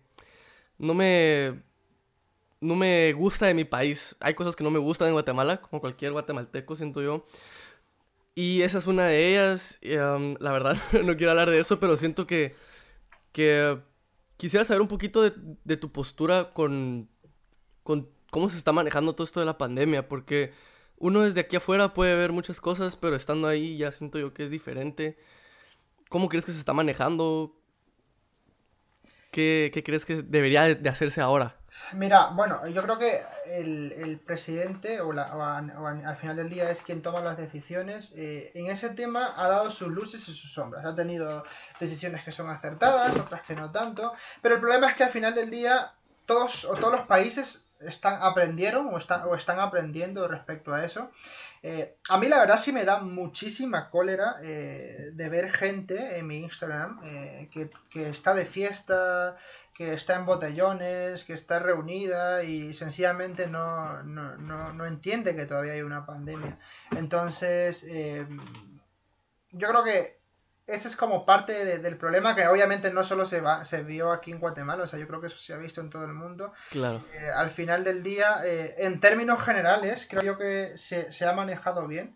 No 0.79 0.93
me. 0.95 1.63
No 2.61 2.77
me 2.77 3.13
gusta 3.15 3.47
de 3.47 3.55
mi 3.55 3.65
país. 3.65 4.17
Hay 4.21 4.35
cosas 4.35 4.55
que 4.57 4.65
no 4.65 4.71
me 4.71 4.79
gustan 4.79 5.09
en 5.09 5.15
Guatemala, 5.15 5.61
como 5.61 5.81
cualquier 5.81 6.13
guatemalteco, 6.13 6.77
siento 6.77 7.01
yo. 7.03 7.27
Y 8.35 8.63
esa 8.63 8.79
es 8.79 8.87
una 8.87 9.07
de 9.07 9.31
ellas. 9.31 9.79
la 9.83 10.53
verdad, 10.53 10.77
no 11.05 11.17
quiero 11.17 11.33
hablar 11.33 11.51
de 11.51 11.59
eso, 11.59 11.81
pero 11.81 11.97
siento 11.97 12.27
que, 12.27 12.55
que 13.33 13.79
quisiera 14.37 14.65
saber 14.65 14.81
un 14.81 14.89
poquito 14.89 15.23
de, 15.23 15.77
tu 15.77 15.93
postura 15.93 16.55
con, 16.55 17.11
con 17.83 18.09
cómo 18.31 18.49
se 18.49 18.57
está 18.57 18.73
manejando 18.73 19.15
todo 19.15 19.25
esto 19.25 19.41
de 19.41 19.47
la 19.47 19.59
pandemia, 19.59 20.09
porque 20.09 20.53
uno 20.97 21.21
desde 21.21 21.41
aquí 21.41 21.57
afuera 21.57 21.93
puede 21.93 22.17
ver 22.17 22.33
muchas 22.33 22.61
cosas, 22.61 22.97
pero 22.97 23.17
estando 23.17 23.49
ahí 23.49 23.77
ya 23.77 23.93
siento 23.93 24.19
yo 24.19 24.33
que 24.33 24.45
es 24.45 24.51
diferente. 24.51 25.19
¿Cómo 26.09 26.29
crees 26.29 26.47
que 26.47 26.53
se 26.53 26.59
está 26.59 26.73
manejando? 26.73 27.61
¿Qué, 29.31 29.71
qué 29.75 29.83
crees 29.83 30.07
que 30.07 30.23
debería 30.23 30.75
de 30.75 30.89
hacerse 30.89 31.21
ahora? 31.21 31.60
Mira, 31.93 32.31
bueno, 32.31 32.67
yo 32.69 32.83
creo 32.83 32.99
que 32.99 33.23
el, 33.47 34.21
presidente 34.25 35.01
o, 35.01 35.13
al 35.13 36.17
final 36.21 36.37
del 36.37 36.51
día 36.51 36.71
es 36.71 36.83
quien 36.83 37.03
toma 37.03 37.21
las 37.21 37.37
decisiones. 37.37 38.13
Eh, 38.15 38.53
en 38.55 38.67
ese 38.67 38.91
tema 38.91 39.35
ha 39.37 39.49
dado 39.49 39.71
sus 39.71 39.89
luces 39.89 40.21
y 40.29 40.33
sus 40.33 40.53
sombras. 40.53 40.85
Ha 40.85 40.95
tenido 40.95 41.45
decisiones 41.79 42.25
que 42.25 42.33
son 42.33 42.49
acertadas, 42.49 43.17
otras 43.17 43.43
que 43.43 43.55
no 43.55 43.71
tanto. 43.71 44.13
Pero 44.43 44.55
el 44.57 44.61
problema 44.61 44.91
es 44.91 44.97
que 44.97 45.05
al 45.05 45.11
final 45.11 45.35
del 45.35 45.51
día 45.51 45.93
todos 46.27 46.65
o 46.65 46.75
todos 46.75 46.93
los 46.93 47.07
países 47.07 47.65
están 47.81 48.19
aprendieron 48.23 48.89
o 48.93 48.99
están, 48.99 49.23
o 49.23 49.35
están 49.35 49.59
aprendiendo 49.59 50.29
respecto 50.29 50.75
a 50.75 50.85
eso. 50.85 51.11
Eh, 51.63 51.97
a 52.09 52.19
mí 52.19 52.29
la 52.29 52.39
verdad 52.39 52.59
sí 52.59 52.73
me 52.73 52.85
da 52.85 53.01
muchísima 53.01 53.91
cólera 53.91 54.37
eh, 54.43 55.11
de 55.13 55.29
ver 55.29 55.53
gente 55.53 56.19
en 56.19 56.27
mi 56.27 56.41
Instagram 56.43 57.01
que, 57.51 57.71
que, 57.91 58.09
está 58.09 58.35
de 58.35 58.47
fiesta, 58.47 59.37
que 59.81 59.95
está 59.95 60.17
en 60.17 60.27
botellones, 60.27 61.25
que 61.25 61.33
está 61.33 61.59
reunida 61.59 62.43
y 62.43 62.75
sencillamente 62.75 63.47
no, 63.47 64.03
no, 64.03 64.37
no, 64.37 64.85
entiende 64.87 65.35
que 65.35 65.47
todavía 65.47 65.73
hay 65.73 65.81
una 65.81 66.05
pandemia. 66.05 66.59
Entonces, 66.95 67.83
eh, 67.89 68.27
yo 69.53 69.69
creo 69.69 69.83
que 69.83 70.21
ese 70.67 70.87
es 70.87 70.97
como 70.97 71.25
parte 71.25 71.79
del 71.79 71.97
problema 71.97 72.37
que 72.37 72.47
obviamente 72.47 72.93
no 72.93 73.05
solo 73.05 73.25
se, 73.25 73.41
va, 73.41 73.65
se 73.65 73.83
vio 73.83 74.13
aquí 74.13 74.33
en 74.33 74.41
Guatemala, 74.41 74.85
o 74.85 74.87
sea, 74.87 74.99
yo 74.99 75.09
creo 75.09 75.23
que 75.23 75.29
eso 75.29 75.39
se 75.39 75.55
ha 75.55 75.57
visto 75.57 75.81
en 75.81 75.89
todo 75.89 76.05
el 76.05 76.13
mundo. 76.13 76.53
Claro. 76.69 77.03
Eh, 77.15 77.31
al 77.35 77.51
final 77.51 77.83
del 77.83 78.03
día, 78.03 78.43
eh, 78.45 78.75
en 78.81 79.01
términos 79.01 79.43
generales, 79.43 80.07
creo 80.11 80.23
yo 80.23 80.37
que 80.37 80.77
se, 80.77 81.11
se 81.11 81.25
ha 81.25 81.33
manejado 81.33 81.87
bien. 81.87 82.15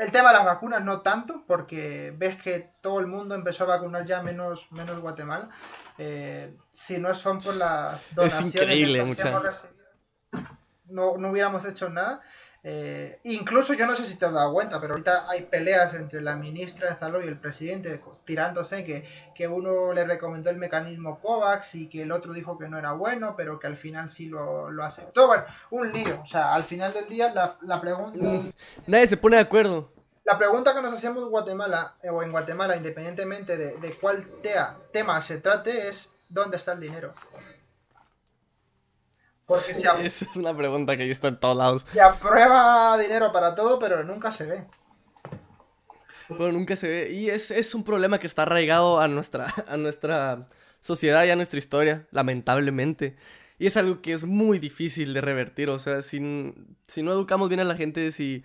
El 0.00 0.10
tema 0.10 0.30
de 0.30 0.38
las 0.38 0.46
vacunas 0.46 0.82
no 0.82 1.02
tanto, 1.02 1.44
porque 1.46 2.14
ves 2.16 2.40
que 2.42 2.70
todo 2.80 3.00
el 3.00 3.06
mundo 3.06 3.34
empezó 3.34 3.64
a 3.64 3.78
vacunar 3.78 4.06
ya 4.06 4.22
menos, 4.22 4.70
menos 4.72 4.98
Guatemala. 4.98 5.50
Eh, 5.98 6.56
si 6.72 6.98
no 6.98 7.12
son 7.12 7.38
por 7.38 7.54
las 7.56 8.14
donaciones 8.14 8.48
es 8.48 8.54
increíble, 8.54 9.04
no, 10.86 11.18
no 11.18 11.30
hubiéramos 11.30 11.64
hecho 11.66 11.90
nada. 11.90 12.22
Eh, 12.62 13.18
incluso 13.24 13.72
yo 13.72 13.86
no 13.86 13.96
sé 13.96 14.04
si 14.04 14.18
te 14.18 14.26
has 14.26 14.32
dado 14.32 14.52
cuenta, 14.52 14.80
pero 14.80 14.92
ahorita 14.92 15.30
hay 15.30 15.42
peleas 15.42 15.94
entre 15.94 16.20
la 16.20 16.36
ministra 16.36 16.90
de 16.90 16.98
Salud 16.98 17.22
y 17.24 17.28
el 17.28 17.38
presidente 17.38 18.00
tirándose 18.24 18.84
que, 18.84 19.04
que 19.34 19.48
uno 19.48 19.92
le 19.92 20.04
recomendó 20.04 20.50
el 20.50 20.56
mecanismo 20.56 21.20
COVAX 21.20 21.74
y 21.76 21.88
que 21.88 22.02
el 22.02 22.12
otro 22.12 22.34
dijo 22.34 22.58
que 22.58 22.68
no 22.68 22.78
era 22.78 22.92
bueno, 22.92 23.34
pero 23.36 23.58
que 23.58 23.66
al 23.66 23.76
final 23.76 24.08
sí 24.10 24.26
lo, 24.26 24.70
lo 24.70 24.84
aceptó. 24.84 25.26
Bueno, 25.26 25.44
un 25.70 25.92
lío. 25.92 26.20
O 26.22 26.26
sea, 26.26 26.54
al 26.54 26.64
final 26.64 26.92
del 26.92 27.06
día 27.08 27.32
la, 27.32 27.56
la 27.62 27.80
pregunta... 27.80 28.18
Nadie 28.86 29.06
se 29.06 29.16
pone 29.16 29.36
de 29.36 29.42
acuerdo. 29.42 29.90
La 30.24 30.38
pregunta 30.38 30.74
que 30.74 30.82
nos 30.82 30.92
hacíamos 30.92 31.24
en 31.24 31.30
Guatemala, 31.30 31.94
eh, 32.02 32.10
o 32.10 32.22
en 32.22 32.30
Guatemala, 32.30 32.76
independientemente 32.76 33.56
de, 33.56 33.98
cuál 34.00 34.24
tema 34.92 35.20
se 35.20 35.38
trate, 35.38 35.88
es 35.88 36.12
¿dónde 36.28 36.56
está 36.56 36.74
el 36.74 36.80
dinero? 36.80 37.14
Porque 39.50 39.72
Esa 40.06 40.24
es 40.24 40.36
una 40.36 40.56
pregunta 40.56 40.96
que 40.96 41.10
está 41.10 41.26
en 41.26 41.40
todos 41.40 41.56
lados. 41.56 41.86
Se 41.92 42.00
aprueba 42.00 42.96
dinero 42.96 43.32
para 43.32 43.56
todo, 43.56 43.80
pero 43.80 44.04
nunca 44.04 44.30
se 44.30 44.46
ve. 44.46 44.64
Pero 46.28 46.52
nunca 46.52 46.76
se 46.76 46.86
ve. 46.86 47.10
Y 47.10 47.28
es, 47.30 47.74
un 47.74 47.82
problema 47.82 48.20
que 48.20 48.28
está 48.28 48.42
arraigado 48.42 49.00
a 49.00 49.08
nuestra, 49.08 49.52
a 49.66 49.76
nuestra 49.76 50.48
sociedad 50.78 51.24
y 51.24 51.30
a 51.30 51.36
nuestra 51.36 51.58
historia, 51.58 52.06
lamentablemente. 52.12 53.16
Y 53.58 53.66
es 53.66 53.76
algo 53.76 54.00
que 54.00 54.12
es 54.12 54.22
muy 54.22 54.60
difícil 54.60 55.12
de 55.14 55.20
revertir. 55.20 55.68
O 55.68 55.80
sea, 55.80 56.00
si, 56.00 56.54
si 56.86 57.02
no 57.02 57.10
educamos 57.10 57.48
bien 57.48 57.60
a 57.60 57.64
la 57.64 57.74
gente, 57.74 58.12
si 58.12 58.44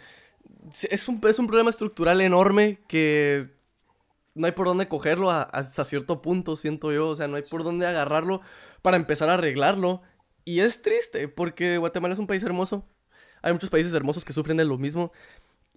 es 0.90 1.08
un, 1.08 1.22
es 1.24 1.38
un 1.38 1.46
problema 1.46 1.70
estructural 1.70 2.20
enorme 2.20 2.80
que 2.88 3.54
no 4.34 4.48
hay 4.48 4.54
por 4.54 4.66
dónde 4.66 4.88
cogerlo 4.88 5.30
hasta 5.30 5.86
cierto 5.86 6.24
punto, 6.24 6.58
siento 6.58 6.92
yo. 6.92 7.10
O 7.10 7.16
sea, 7.16 7.28
no 7.28 7.36
hay 7.36 7.44
por 7.44 7.64
dónde 7.64 7.86
agarrarlo 7.86 8.42
para 8.82 8.98
empezar 8.98 9.30
a 9.30 9.36
arreglarlo. 9.36 10.02
Y 10.46 10.60
es 10.60 10.82
triste, 10.82 11.28
porque 11.28 11.78
Guatemala 11.80 12.14
es 12.14 12.20
un 12.20 12.28
país 12.28 12.44
hermoso. 12.44 12.88
Hay 13.42 13.52
muchos 13.52 13.70
países 13.70 13.94
hermosos 13.94 14.24
que 14.24 14.34
sufren 14.34 14.58
de 14.58 14.66
lo 14.66 14.78
mismo. 14.78 15.12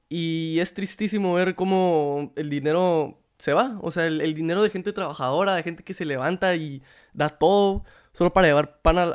Y 0.08 0.58
es 0.60 0.74
tristísimo 0.74 1.34
ver 1.34 1.54
cómo 1.54 2.32
el 2.36 2.50
dinero 2.50 3.20
se 3.38 3.54
va. 3.54 3.78
O 3.82 3.90
sea, 3.90 4.06
el, 4.06 4.34
dinero 4.34 4.62
de 4.62 4.70
gente 4.70 4.92
trabajadora, 4.92 5.54
de 5.54 5.62
gente 5.62 5.82
que 5.84 5.94
se 5.94 6.04
levanta 6.04 6.54
y 6.56 6.82
da 7.14 7.30
todo 7.30 7.84
solo 8.12 8.32
para 8.32 8.48
llevar 8.48 8.80
pan 8.82 8.98
a, 8.98 9.06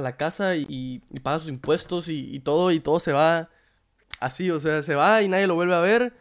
la, 0.00 0.16
casa 0.16 0.56
y, 0.56 1.00
paga 1.22 1.40
sus 1.40 1.48
impuestos 1.48 2.08
y, 2.08 2.34
y 2.34 2.40
todo, 2.40 2.70
y 2.70 2.80
todo 2.80 3.00
se 3.00 3.12
va 3.12 3.50
así, 4.20 4.50
o 4.50 4.60
sea, 4.60 4.82
se 4.82 4.94
va 4.94 5.22
y 5.22 5.28
nadie 5.28 5.46
lo 5.46 5.54
vuelve 5.54 5.74
a 5.74 5.80
ver. 5.80 6.14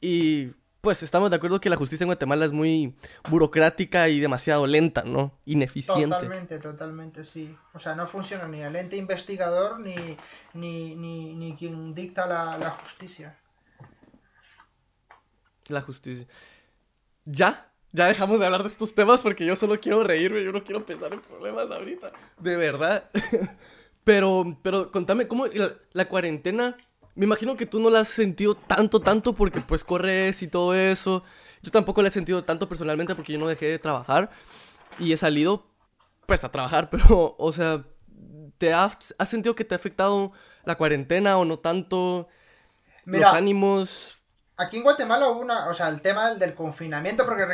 Y 0.00 0.52
pues 0.82 1.00
estamos 1.04 1.30
de 1.30 1.36
acuerdo 1.36 1.60
que 1.60 1.70
la 1.70 1.76
justicia 1.76 2.02
en 2.02 2.08
Guatemala 2.08 2.44
es 2.44 2.50
muy 2.50 2.92
burocrática 3.30 4.08
y 4.08 4.18
demasiado 4.18 4.66
lenta, 4.66 5.04
¿no? 5.04 5.38
Ineficiente. 5.46 6.08
Totalmente, 6.08 6.58
totalmente, 6.58 7.24
sí. 7.24 7.56
O 7.72 7.78
sea, 7.78 7.94
no 7.94 8.08
funciona 8.08 8.48
ni 8.48 8.60
el 8.62 8.74
ente 8.74 8.96
investigador 8.96 9.78
ni, 9.78 10.16
ni, 10.54 10.96
ni, 10.96 11.36
ni 11.36 11.54
quien 11.54 11.94
dicta 11.94 12.26
la, 12.26 12.58
la 12.58 12.70
justicia. 12.70 13.38
La 15.68 15.80
justicia. 15.80 16.26
¿Ya? 17.24 17.70
Ya 17.92 18.08
dejamos 18.08 18.40
de 18.40 18.46
hablar 18.46 18.62
de 18.62 18.68
estos 18.68 18.92
temas 18.92 19.22
porque 19.22 19.46
yo 19.46 19.54
solo 19.54 19.78
quiero 19.78 20.02
reírme, 20.02 20.42
yo 20.42 20.50
no 20.50 20.64
quiero 20.64 20.84
pensar 20.84 21.12
en 21.12 21.20
problemas 21.20 21.70
ahorita. 21.70 22.10
De 22.40 22.56
verdad. 22.56 23.08
pero, 24.02 24.58
pero 24.62 24.90
contame, 24.90 25.28
¿cómo 25.28 25.46
la, 25.46 25.74
la 25.92 26.08
cuarentena 26.08 26.76
me 27.14 27.26
imagino 27.26 27.56
que 27.56 27.66
tú 27.66 27.80
no 27.80 27.90
la 27.90 28.00
has 28.00 28.08
sentido 28.08 28.54
tanto, 28.54 29.00
tanto 29.00 29.34
porque 29.34 29.60
pues 29.60 29.84
corres 29.84 30.42
y 30.42 30.48
todo 30.48 30.74
eso. 30.74 31.24
Yo 31.62 31.70
tampoco 31.70 32.02
la 32.02 32.08
he 32.08 32.10
sentido 32.10 32.44
tanto 32.44 32.68
personalmente 32.68 33.14
porque 33.14 33.32
yo 33.32 33.38
no 33.38 33.46
dejé 33.46 33.66
de 33.66 33.78
trabajar 33.78 34.30
y 34.98 35.12
he 35.12 35.16
salido 35.16 35.66
pues 36.26 36.44
a 36.44 36.50
trabajar, 36.50 36.88
pero 36.90 37.36
o 37.38 37.52
sea, 37.52 37.84
¿te 38.58 38.72
has, 38.72 39.14
sentido 39.26 39.54
que 39.54 39.64
te 39.64 39.74
ha 39.74 39.76
afectado 39.76 40.32
la 40.64 40.76
cuarentena 40.76 41.36
o 41.38 41.44
no 41.44 41.58
tanto? 41.58 42.28
los 43.04 43.24
ánimos. 43.24 44.22
Aquí 44.56 44.76
en 44.76 44.84
Guatemala 44.84 45.28
hubo 45.28 45.40
una, 45.40 45.68
o 45.68 45.74
sea, 45.74 45.88
el 45.88 46.00
tema 46.02 46.34
del 46.34 46.54
confinamiento, 46.54 47.24
porque 47.26 47.46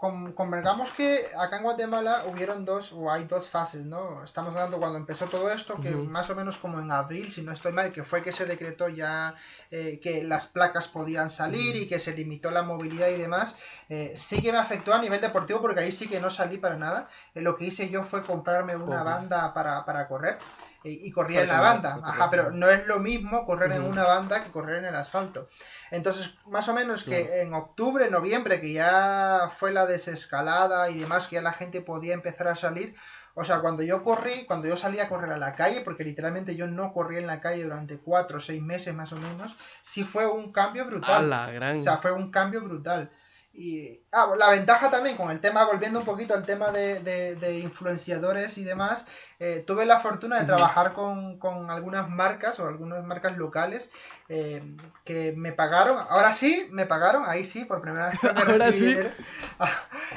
convengamos 0.00 0.90
que 0.92 1.26
acá 1.38 1.58
en 1.58 1.62
Guatemala 1.62 2.24
hubieron 2.26 2.64
dos, 2.64 2.90
o 2.92 3.12
hay 3.12 3.24
dos 3.24 3.48
fases, 3.48 3.84
¿no? 3.84 4.24
Estamos 4.24 4.56
hablando 4.56 4.78
cuando 4.78 4.96
empezó 4.96 5.26
todo 5.26 5.52
esto, 5.52 5.74
que 5.76 5.90
más 5.90 6.30
o 6.30 6.34
menos 6.34 6.56
como 6.56 6.80
en 6.80 6.90
abril, 6.90 7.30
si 7.30 7.42
no 7.42 7.52
estoy 7.52 7.72
mal, 7.72 7.92
que 7.92 8.02
fue 8.02 8.22
que 8.22 8.32
se 8.32 8.46
decretó 8.46 8.88
ya 8.88 9.34
eh, 9.70 10.00
que 10.02 10.24
las 10.24 10.46
placas 10.46 10.88
podían 10.88 11.28
salir 11.28 11.76
y 11.76 11.86
que 11.86 11.98
se 11.98 12.14
limitó 12.14 12.50
la 12.50 12.62
movilidad 12.62 13.08
y 13.08 13.18
demás. 13.18 13.56
Eh, 13.90 14.12
sí 14.16 14.40
que 14.40 14.52
me 14.52 14.58
afectó 14.58 14.94
a 14.94 15.00
nivel 15.00 15.20
deportivo 15.20 15.60
porque 15.60 15.80
ahí 15.80 15.92
sí 15.92 16.08
que 16.08 16.18
no 16.18 16.30
salí 16.30 16.56
para 16.56 16.76
nada. 16.76 17.08
Eh, 17.34 17.42
lo 17.42 17.56
que 17.56 17.66
hice 17.66 17.90
yo 17.90 18.04
fue 18.04 18.22
comprarme 18.22 18.76
una 18.76 19.02
banda 19.02 19.52
para, 19.52 19.84
para 19.84 20.08
correr 20.08 20.38
y, 20.82 21.10
corría 21.10 21.42
en 21.42 21.48
la 21.48 21.60
banda. 21.60 21.98
Ajá, 22.02 22.30
pero 22.30 22.50
no 22.50 22.70
es 22.70 22.86
lo 22.86 22.98
mismo 22.98 23.44
correr 23.44 23.72
en 23.72 23.82
una 23.82 24.04
banda 24.04 24.42
que 24.42 24.50
correr 24.50 24.78
en 24.78 24.86
el 24.86 24.94
asfalto. 24.94 25.48
Entonces, 25.90 26.38
más 26.46 26.68
o 26.68 26.74
menos 26.74 27.04
que 27.04 27.42
en 27.42 27.52
octubre, 27.54 28.10
noviembre, 28.10 28.60
que 28.60 28.72
ya 28.72 29.50
fue 29.58 29.72
la 29.72 29.86
desescalada 29.86 30.90
y 30.90 30.98
demás, 30.98 31.26
que 31.26 31.36
ya 31.36 31.42
la 31.42 31.52
gente 31.52 31.82
podía 31.82 32.14
empezar 32.14 32.48
a 32.48 32.56
salir. 32.56 32.94
O 33.34 33.44
sea, 33.44 33.60
cuando 33.60 33.82
yo 33.82 34.02
corrí, 34.02 34.44
cuando 34.46 34.68
yo 34.68 34.76
salí 34.76 34.98
a 34.98 35.08
correr 35.08 35.32
a 35.32 35.38
la 35.38 35.52
calle, 35.52 35.82
porque 35.82 36.04
literalmente 36.04 36.56
yo 36.56 36.66
no 36.66 36.92
corrí 36.92 37.18
en 37.18 37.26
la 37.26 37.40
calle 37.40 37.64
durante 37.64 37.98
cuatro 37.98 38.38
o 38.38 38.40
seis 38.40 38.60
meses 38.60 38.94
más 38.94 39.12
o 39.12 39.16
menos, 39.16 39.56
sí 39.82 40.04
fue 40.04 40.26
un 40.26 40.52
cambio 40.52 40.86
brutal. 40.86 41.30
la 41.30 41.50
gran... 41.50 41.78
O 41.78 41.80
sea, 41.80 41.98
fue 41.98 42.12
un 42.12 42.30
cambio 42.30 42.62
brutal. 42.62 43.10
Y 43.52 44.00
ah, 44.12 44.28
la 44.36 44.50
ventaja 44.50 44.90
también 44.90 45.16
con 45.16 45.30
el 45.30 45.40
tema, 45.40 45.64
volviendo 45.64 45.98
un 45.98 46.04
poquito 46.04 46.34
al 46.34 46.46
tema 46.46 46.70
de, 46.70 47.00
de, 47.02 47.58
influenciadores 47.58 48.56
y 48.58 48.64
demás, 48.64 49.04
eh, 49.40 49.64
tuve 49.66 49.86
la 49.86 50.00
fortuna 50.00 50.38
de 50.38 50.46
trabajar 50.46 50.92
con, 50.92 51.38
con, 51.38 51.68
algunas 51.68 52.08
marcas 52.08 52.60
o 52.60 52.68
algunas 52.68 53.04
marcas 53.04 53.36
locales 53.36 53.90
eh, 54.28 54.62
que 55.04 55.34
me 55.36 55.50
pagaron, 55.50 55.98
ahora 56.08 56.32
sí, 56.32 56.68
me 56.70 56.86
pagaron, 56.86 57.24
ahí 57.26 57.44
sí, 57.44 57.64
por 57.64 57.80
primera 57.80 58.10
vez 58.10 58.18
ahora 58.36 58.70
sí. 58.72 58.96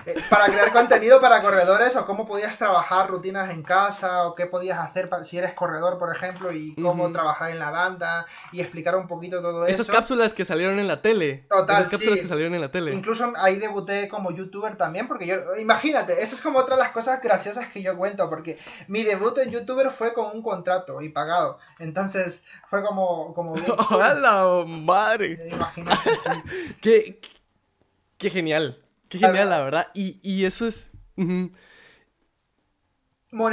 Eh, 0.05 0.15
para 0.29 0.47
crear 0.47 0.73
contenido 0.73 1.21
para 1.21 1.41
corredores 1.41 1.95
o 1.95 2.05
cómo 2.05 2.27
podías 2.27 2.57
trabajar 2.57 3.09
rutinas 3.09 3.51
en 3.51 3.61
casa 3.61 4.27
o 4.27 4.36
qué 4.36 4.47
podías 4.47 4.79
hacer 4.79 5.09
si 5.23 5.38
eres 5.38 5.53
corredor, 5.53 5.99
por 5.99 6.13
ejemplo, 6.13 6.51
y 6.51 6.75
cómo 6.75 7.11
trabajar 7.11 7.51
en 7.51 7.59
la 7.59 7.69
banda 7.69 8.25
y 8.51 8.59
explicar 8.59 8.95
un 8.95 9.07
poquito 9.07 9.41
todo 9.41 9.65
eso. 9.65 9.81
Esas 9.81 9.95
cápsulas 9.95 10.34
que 10.34 10.45
salieron 10.45 10.79
en 10.79 10.88
la 10.88 11.01
tele. 11.01 11.45
Total, 11.47 11.81
Esas 11.81 11.91
cápsulas 11.91 12.19
que 12.21 12.27
salieron 12.27 12.53
en 12.55 12.61
la 12.61 12.71
tele. 12.71 12.91
Incluso 12.91 13.22
ahí 13.38 13.57
debuté 13.57 14.07
como 14.07 14.32
youtuber 14.32 14.78
también, 14.78 15.07
porque 15.07 15.26
yo, 15.26 15.55
imagínate, 15.57 16.21
esa 16.21 16.36
es 16.36 16.41
como 16.41 16.59
otra 16.59 16.76
de 16.76 16.84
las 16.84 16.91
cosas 16.91 17.21
graciosas 17.21 17.69
que 17.69 17.82
yo 17.82 17.97
cuento, 17.97 18.30
porque 18.30 18.59
mi 18.88 19.03
debut 19.03 19.38
en 19.38 19.51
youtuber 19.51 19.91
fue 19.91 20.13
con 20.13 20.36
un 20.36 20.41
contrato 20.41 21.01
y 21.01 21.09
pagado. 21.09 21.59
Entonces 21.80 22.43
fue 22.69 22.84
como... 22.84 23.34
como 23.34 23.55
madre! 24.67 25.39
Eh, 25.39 25.49
imagínate, 25.51 26.09
sí. 26.15 26.76
qué, 26.82 27.17
qué 28.17 28.30
genial. 28.30 28.80
Qué 29.09 29.19
genial, 29.19 29.49
la 29.49 29.59
verdad. 29.59 29.88
Y, 29.93 30.19
y 30.21 30.45
eso 30.45 30.65
es... 30.65 30.89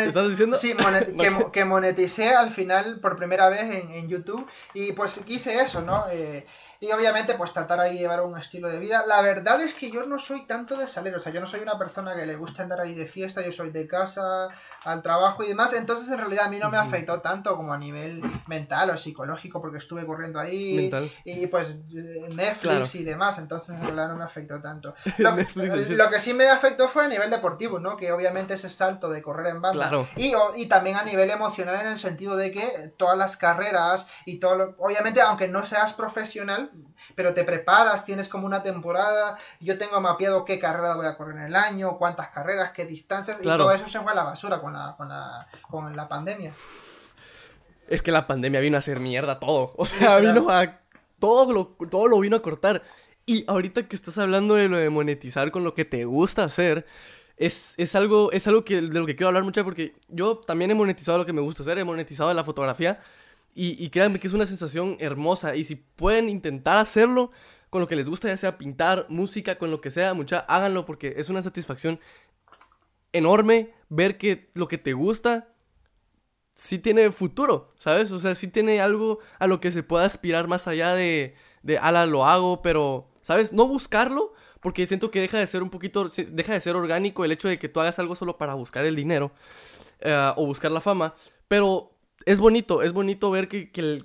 ¿Estás 0.01 0.29
diciendo? 0.29 0.57
Sí, 0.57 0.75
que, 1.53 1.65
moneticé 1.65 2.31
al 2.31 2.51
final 2.51 3.01
por 3.01 3.17
primera 3.17 3.49
vez 3.49 3.63
en, 3.63 3.91
en 3.91 4.09
YouTube 4.09 4.47
y 4.75 4.93
pues 4.93 5.21
quise 5.25 5.61
eso, 5.61 5.81
¿no? 5.81 6.05
Eh, 6.11 6.47
y 6.83 6.91
obviamente, 6.93 7.35
pues 7.35 7.53
tratar 7.53 7.79
ahí 7.79 7.93
de 7.93 8.01
llevar 8.01 8.23
un 8.23 8.39
estilo 8.39 8.67
de 8.71 8.79
vida. 8.79 9.05
La 9.07 9.21
verdad 9.21 9.61
es 9.61 9.75
que 9.75 9.91
yo 9.91 10.07
no 10.07 10.19
soy 10.19 10.47
tanto 10.47 10.79
de 10.79 10.87
salir, 10.87 11.15
o 11.15 11.19
sea, 11.19 11.31
yo 11.31 11.39
no 11.39 11.47
soy 11.47 11.61
una 11.61 11.79
persona 11.79 12.15
que 12.17 12.25
le 12.25 12.37
gusta 12.37 12.63
andar 12.63 12.81
ahí 12.81 12.95
de 12.95 13.05
fiesta, 13.05 13.43
yo 13.43 13.53
soy 13.53 13.71
de 13.71 13.87
casa, 13.87 14.49
al 14.85 15.03
trabajo 15.03 15.43
y 15.43 15.49
demás. 15.49 15.75
Entonces, 15.75 16.11
en 16.11 16.17
realidad, 16.17 16.47
a 16.47 16.49
mí 16.49 16.59
no 16.59 16.71
me 16.71 16.79
afectó 16.79 17.21
tanto 17.21 17.55
como 17.55 17.75
a 17.75 17.79
nivel 17.79 18.23
mental 18.49 18.89
o 18.89 18.97
psicológico, 18.97 19.61
porque 19.61 19.77
estuve 19.77 20.07
corriendo 20.07 20.41
ahí. 20.41 20.91
Y 21.27 21.47
pues 21.49 21.81
Netflix 21.91 22.95
y 22.95 23.05
demás, 23.05 23.37
entonces 23.37 23.77
en 23.77 23.83
realidad 23.83 24.09
no 24.09 24.17
me 24.17 24.25
afectó 24.25 24.59
tanto. 24.63 24.95
Lo, 25.19 26.09
que 26.09 26.19
sí 26.19 26.33
me 26.33 26.49
afectó 26.49 26.89
fue 26.89 27.05
a 27.05 27.09
nivel 27.09 27.29
deportivo, 27.29 27.79
¿no? 27.79 27.99
Que 27.99 28.11
obviamente 28.11 28.55
ese 28.55 28.71
salto 28.71 29.11
de 29.11 29.21
correr 29.21 29.49
en 29.49 29.61
banda. 29.61 29.91
Y, 30.17 30.33
y 30.57 30.67
también 30.67 30.97
a 30.97 31.03
nivel 31.03 31.29
emocional 31.29 31.79
en 31.83 31.89
el 31.89 31.99
sentido 31.99 32.37
de 32.37 32.51
que 32.51 32.95
todas 32.97 33.19
las 33.19 33.37
carreras 33.37 34.07
y 34.25 34.39
todo 34.39 34.57
lo, 34.57 34.75
obviamente 34.79 35.21
aunque 35.21 35.47
no 35.47 35.63
seas 35.63 35.93
profesional 35.93 36.70
pero 37.15 37.35
te 37.35 37.45
preparas, 37.45 38.05
tienes 38.05 38.29
como 38.29 38.47
una 38.47 38.63
temporada, 38.63 39.37
yo 39.61 39.79
tengo 39.79 40.01
mapeado 40.01 40.45
qué 40.45 40.59
carrera 40.59 40.97
voy 40.97 41.07
a 41.07 41.17
correr 41.17 41.37
en 41.37 41.43
el 41.45 41.57
año, 41.57 41.99
cuántas 41.99 42.29
carreras, 42.29 42.73
qué 42.73 42.87
distancias, 42.87 43.39
y 43.41 43.45
todo 43.45 43.73
eso 43.73 43.87
se 43.89 44.01
fue 44.01 44.13
a 44.13 44.15
la 44.15 44.25
basura 44.25 44.61
con 44.61 44.73
la, 44.73 44.95
con 44.97 45.09
la, 45.09 45.47
con 45.69 45.97
la 45.97 46.09
pandemia. 46.09 46.53
Es 47.89 48.03
que 48.03 48.13
la 48.13 48.27
pandemia 48.27 48.61
vino 48.61 48.77
a 48.77 48.79
hacer 48.79 49.01
mierda 49.01 49.41
todo, 49.41 49.75
o 49.77 49.87
sea, 49.87 50.19
vino 50.19 50.49
a... 50.51 50.79
Todo 51.19 51.53
lo, 51.53 51.67
todo 51.91 52.09
lo 52.09 52.19
vino 52.19 52.37
a 52.37 52.41
cortar. 52.41 52.81
Y 53.27 53.45
ahorita 53.47 53.87
que 53.87 53.95
estás 53.95 54.17
hablando 54.17 54.55
de 54.55 54.71
lo 54.71 54.79
de 54.79 54.89
monetizar 54.89 55.51
con 55.51 55.65
lo 55.65 55.75
que 55.75 55.85
te 55.85 56.07
gusta 56.07 56.45
hacer, 56.45 56.87
es, 57.37 57.75
es, 57.77 57.95
algo, 57.95 58.33
es 58.33 58.47
algo 58.47 58.65
que, 58.65 58.83
de 58.83 58.99
lo 58.99 59.07
que 59.07 59.17
quiero 59.17 59.29
hablar 59.29 59.45
mucho 59.45 59.65
porque 59.65 59.95
yo 60.09 60.39
también 60.39 60.71
he 60.71 60.75
monetizado 60.75 61.19
lo 61.19 61.27
que 61.27 61.33
me 61.33 61.41
gusta 61.41 61.63
hacer, 61.63 61.79
he 61.79 61.85
monetizado 61.85 62.33
la 62.35 62.45
fotografía 62.45 63.01
y, 63.55 63.89
créanme 63.91 64.21
que 64.21 64.27
es 64.27 64.33
una 64.33 64.47
sensación 64.47 64.97
hermosa. 65.01 65.57
Y 65.57 65.65
si 65.65 65.77
pueden 65.77 66.29
intentar 66.29 66.77
hacerlo 66.77 67.31
con 67.69 67.81
lo 67.81 67.89
que 67.89 67.97
les 67.97 68.09
gusta, 68.09 68.29
ya 68.29 68.37
sea 68.37 68.59
pintar, 68.59 69.07
música, 69.09 69.59
con 69.59 69.71
lo 69.71 69.81
que 69.81 69.91
sea, 69.91 70.15
mucha, 70.15 70.41
háganlo 70.41 70.87
porque 70.87 71.15
es 71.17 71.29
una 71.29 71.43
satisfacción 71.43 72.01
enorme 73.13 73.73
ver 73.89 74.19
que 74.19 74.51
lo 74.55 74.69
que 74.69 74.79
te 74.79 74.93
gusta 74.93 75.49
sí 76.55 76.79
tiene 76.79 77.11
futuro, 77.11 77.73
¿sabes? 77.79 78.11
O 78.13 78.19
sea, 78.19 78.35
sí 78.35 78.49
tiene 78.49 78.81
algo 78.81 79.19
a 79.39 79.47
lo 79.47 79.61
que 79.61 79.73
se 79.73 79.83
pueda 79.83 80.05
aspirar 80.05 80.47
más 80.47 80.67
allá 80.69 80.95
de, 80.95 81.35
de 81.63 81.79
ala, 81.79 82.07
lo 82.07 82.27
hago, 82.27 82.63
pero, 82.63 83.09
¿sabes? 83.23 83.53
No 83.53 83.67
buscarlo, 83.67 84.35
porque 84.61 84.87
siento 84.87 85.11
que 85.11 85.21
deja 85.21 85.39
de 85.39 85.47
ser 85.47 85.63
un 85.63 85.71
poquito, 85.71 86.09
deja 86.09 86.53
de 86.53 86.61
ser 86.61 86.77
orgánico 86.77 87.25
el 87.25 87.33
hecho 87.33 87.49
de 87.49 87.59
que 87.59 87.69
tú 87.69 87.81
hagas 87.81 87.99
algo 87.99 88.15
solo 88.15 88.37
para 88.37 88.55
buscar 88.55 88.85
el 88.85 88.97
dinero 88.97 89.33
eh, 90.01 90.33
o 90.37 90.47
buscar 90.47 90.71
la 90.71 90.81
fama, 90.81 91.15
pero 91.49 91.93
es 92.27 92.41
bonito, 92.41 92.83
es 92.83 92.93
bonito 92.93 93.31
ver 93.31 93.49
que, 93.49 93.71
que, 93.71 94.03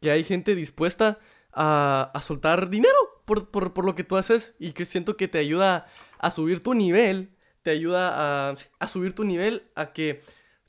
que, 0.00 0.10
hay 0.10 0.24
gente 0.24 0.54
dispuesta 0.54 1.18
a, 1.52 2.10
a 2.14 2.20
soltar 2.20 2.70
dinero 2.70 2.96
por, 3.24 3.50
por, 3.50 3.72
por, 3.74 3.84
lo 3.84 3.94
que 3.94 4.04
tú 4.04 4.16
haces 4.16 4.54
y 4.58 4.72
que 4.72 4.84
siento 4.84 5.16
que 5.16 5.28
te 5.28 5.38
ayuda 5.38 5.86
a 6.18 6.30
subir 6.30 6.62
tu 6.62 6.74
nivel, 6.74 7.36
te 7.62 7.70
ayuda 7.70 8.50
a, 8.50 8.54
a 8.78 8.88
subir 8.88 9.14
tu 9.14 9.24
nivel, 9.24 9.70
a 9.74 9.92
que 9.92 10.22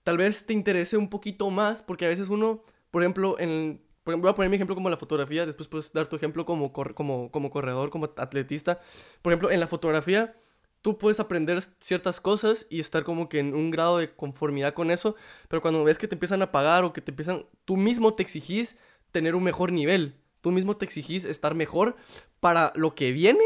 tal 0.03 0.17
vez 0.17 0.45
te 0.45 0.53
interese 0.53 0.97
un 0.97 1.09
poquito 1.09 1.49
más, 1.49 1.83
porque 1.83 2.05
a 2.05 2.09
veces 2.09 2.29
uno, 2.29 2.63
por 2.91 3.01
ejemplo, 3.01 3.37
en, 3.39 3.81
voy 4.05 4.29
a 4.29 4.33
poner 4.33 4.49
mi 4.49 4.55
ejemplo 4.55 4.75
como 4.75 4.89
la 4.89 4.97
fotografía, 4.97 5.45
después 5.45 5.67
puedes 5.67 5.91
dar 5.93 6.07
tu 6.07 6.15
ejemplo 6.15 6.45
como, 6.45 6.73
como, 6.73 7.31
como 7.31 7.49
corredor, 7.49 7.89
como 7.89 8.05
atletista. 8.17 8.81
Por 9.21 9.31
ejemplo, 9.31 9.51
en 9.51 9.59
la 9.59 9.67
fotografía 9.67 10.35
tú 10.81 10.97
puedes 10.97 11.19
aprender 11.19 11.61
ciertas 11.79 12.21
cosas 12.21 12.67
y 12.69 12.79
estar 12.79 13.03
como 13.03 13.29
que 13.29 13.39
en 13.39 13.53
un 13.53 13.71
grado 13.71 13.97
de 13.97 14.13
conformidad 14.13 14.73
con 14.73 14.91
eso, 14.91 15.15
pero 15.47 15.61
cuando 15.61 15.83
ves 15.83 15.97
que 15.97 16.07
te 16.07 16.15
empiezan 16.15 16.41
a 16.41 16.51
pagar 16.51 16.83
o 16.83 16.93
que 16.93 17.01
te 17.01 17.11
empiezan, 17.11 17.45
tú 17.65 17.77
mismo 17.77 18.13
te 18.13 18.23
exigís 18.23 18.77
tener 19.11 19.35
un 19.35 19.43
mejor 19.43 19.71
nivel, 19.71 20.15
tú 20.41 20.51
mismo 20.51 20.77
te 20.77 20.85
exigís 20.85 21.25
estar 21.25 21.55
mejor 21.55 21.95
para 22.39 22.71
lo 22.75 22.95
que 22.95 23.11
viene 23.11 23.43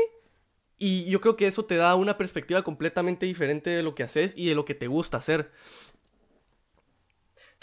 y 0.78 1.06
yo 1.06 1.22
creo 1.22 1.38
que 1.38 1.48
eso 1.48 1.66
te 1.66 1.78
da 1.78 1.96
una 1.96 2.18
perspectiva 2.18 2.62
completamente 2.62 3.26
diferente 3.26 3.70
de 3.70 3.84
lo 3.84 3.96
que 3.96 4.04
haces 4.04 4.34
y 4.36 4.48
de 4.48 4.56
lo 4.56 4.66
que 4.66 4.76
te 4.76 4.88
gusta 4.88 5.18
hacer. 5.18 5.52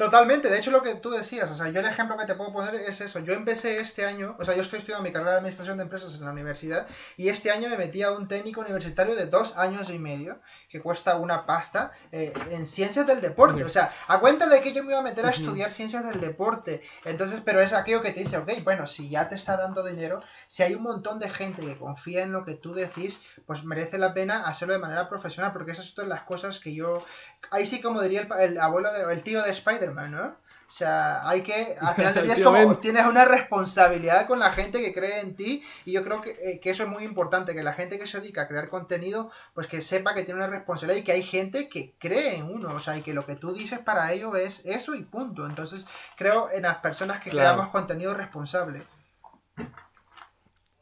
Totalmente, 0.01 0.49
de 0.49 0.57
hecho 0.57 0.71
lo 0.71 0.83
que 0.83 0.95
tú 0.95 1.11
decías, 1.11 1.51
o 1.51 1.55
sea, 1.55 1.69
yo 1.69 1.81
el 1.81 1.85
ejemplo 1.87 2.17
que 2.17 2.25
te 2.25 2.35
puedo 2.35 2.51
poner 2.55 2.75
es 2.75 3.03
eso, 3.03 3.19
yo 3.19 3.35
empecé 3.35 3.81
este 3.81 4.07
año, 4.07 4.35
o 4.39 4.45
sea, 4.47 4.55
yo 4.55 4.63
estoy 4.63 4.79
estudiando 4.79 5.03
mi 5.05 5.13
carrera 5.13 5.33
de 5.33 5.37
Administración 5.39 5.77
de 5.77 5.83
Empresas 5.83 6.15
en 6.15 6.25
la 6.25 6.31
universidad 6.31 6.87
y 7.19 7.29
este 7.29 7.51
año 7.51 7.69
me 7.69 7.77
metí 7.77 8.03
a 8.03 8.11
un 8.11 8.27
técnico 8.27 8.63
universitario 8.63 9.15
de 9.15 9.27
dos 9.27 9.55
años 9.59 9.91
y 9.91 9.99
medio 9.99 10.41
que 10.71 10.81
cuesta 10.81 11.17
una 11.17 11.45
pasta 11.47 11.91
eh, 12.13 12.33
en 12.51 12.65
ciencias 12.65 13.07
del 13.07 13.21
deporte, 13.21 13.65
o 13.65 13.69
sea, 13.69 13.93
a 14.07 14.21
cuenta 14.21 14.49
de 14.49 14.61
que 14.61 14.73
yo 14.73 14.85
me 14.85 14.93
iba 14.93 15.01
a 15.01 15.03
meter 15.03 15.27
a 15.27 15.31
estudiar 15.31 15.73
ciencias 15.73 16.05
del 16.05 16.21
deporte, 16.21 16.81
entonces, 17.05 17.41
pero 17.45 17.61
es 17.61 17.73
aquello 17.73 18.03
que 18.03 18.13
te 18.13 18.21
dice, 18.21 18.37
ok, 18.37 18.51
bueno, 18.63 18.87
si 18.87 19.09
ya 19.09 19.29
te 19.29 19.35
está 19.35 19.57
dando 19.57 19.85
dinero, 19.85 20.23
si 20.47 20.63
hay 20.63 20.75
un 20.75 20.85
montón 20.85 21.19
de 21.19 21.29
gente 21.29 21.63
que 21.63 21.77
confía 21.77 22.23
en 22.23 22.31
lo 22.31 22.45
que 22.45 22.55
tú 22.55 22.73
decís, 22.73 23.21
pues 23.47 23.65
merece 23.65 23.99
la 23.99 24.15
pena 24.15 24.47
hacerlo 24.47 24.75
de 24.75 24.81
manera 24.81 25.09
profesional, 25.09 25.53
porque 25.53 25.73
esas 25.73 25.87
son 25.87 26.09
las 26.09 26.23
cosas 26.23 26.61
que 26.61 26.73
yo, 26.73 27.05
ahí 27.51 27.67
sí 27.67 27.81
como 27.81 28.01
diría 28.01 28.23
el, 28.23 28.33
el 28.41 28.59
abuelo, 28.61 28.93
de, 28.93 29.13
el 29.13 29.23
tío 29.25 29.43
de 29.43 29.51
Spider 29.51 29.93
¿no? 29.93 30.37
O 30.71 30.73
sea, 30.73 31.29
hay 31.29 31.43
que, 31.43 31.77
al 31.81 31.97
final 31.97 32.15
del 32.15 32.25
día 32.27 32.35
es 32.35 32.43
como 32.43 32.77
tienes 32.77 33.05
una 33.05 33.25
responsabilidad 33.25 34.29
con 34.29 34.39
la 34.39 34.53
gente 34.53 34.81
que 34.81 34.95
cree 34.95 35.19
en 35.19 35.35
ti 35.35 35.65
y 35.85 35.91
yo 35.91 36.05
creo 36.05 36.23
que, 36.23 36.31
eh, 36.31 36.61
que, 36.61 36.71
eso 36.71 36.85
es 36.85 36.89
muy 36.89 37.03
importante, 37.03 37.55
que 37.55 37.65
la 37.65 37.73
gente 37.73 37.99
que 37.99 38.07
se 38.07 38.21
dedica 38.21 38.43
a 38.43 38.49
crear 38.49 38.69
contenido, 38.69 39.33
pues 39.53 39.67
que 39.67 39.81
sepa 39.81 40.15
que 40.15 40.23
tiene 40.23 40.39
una 40.39 40.47
responsabilidad 40.47 41.01
y 41.01 41.05
que 41.05 41.11
hay 41.11 41.25
gente 41.25 41.69
que 41.69 41.97
cree 41.99 42.37
en 42.37 42.45
uno, 42.45 42.73
o 42.73 42.79
sea, 42.79 42.97
y 42.97 43.03
que 43.03 43.13
lo 43.13 43.27
que 43.27 43.35
tú 43.35 43.53
dices 43.53 43.81
para 43.81 44.13
ello 44.13 44.37
es 44.37 44.63
eso 44.65 44.95
y 44.95 45.03
punto. 45.03 45.45
Entonces, 45.45 45.85
creo 46.17 46.49
en 46.53 46.63
las 46.63 46.77
personas 46.77 47.21
que 47.21 47.31
creamos 47.31 47.71
contenido 47.71 48.15
responsable. 48.15 48.87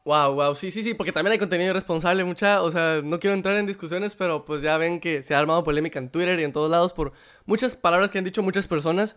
Wow, 0.04 0.34
wow, 0.34 0.54
sí, 0.54 0.70
sí, 0.70 0.82
sí, 0.82 0.92
porque 0.92 1.12
también 1.12 1.32
hay 1.32 1.38
contenido 1.38 1.72
responsable, 1.72 2.24
mucha, 2.24 2.62
o 2.62 2.70
sea, 2.70 3.00
no 3.02 3.18
quiero 3.18 3.32
entrar 3.32 3.56
en 3.56 3.66
discusiones, 3.66 4.16
pero 4.16 4.44
pues 4.44 4.60
ya 4.60 4.76
ven 4.76 5.00
que 5.00 5.22
se 5.22 5.34
ha 5.34 5.38
armado 5.38 5.64
polémica 5.64 5.98
en 5.98 6.10
Twitter 6.10 6.38
y 6.40 6.44
en 6.44 6.52
todos 6.52 6.70
lados 6.70 6.92
por 6.92 7.12
muchas 7.46 7.74
palabras 7.74 8.10
que 8.10 8.18
han 8.18 8.24
dicho 8.24 8.42
muchas 8.42 8.66
personas 8.66 9.16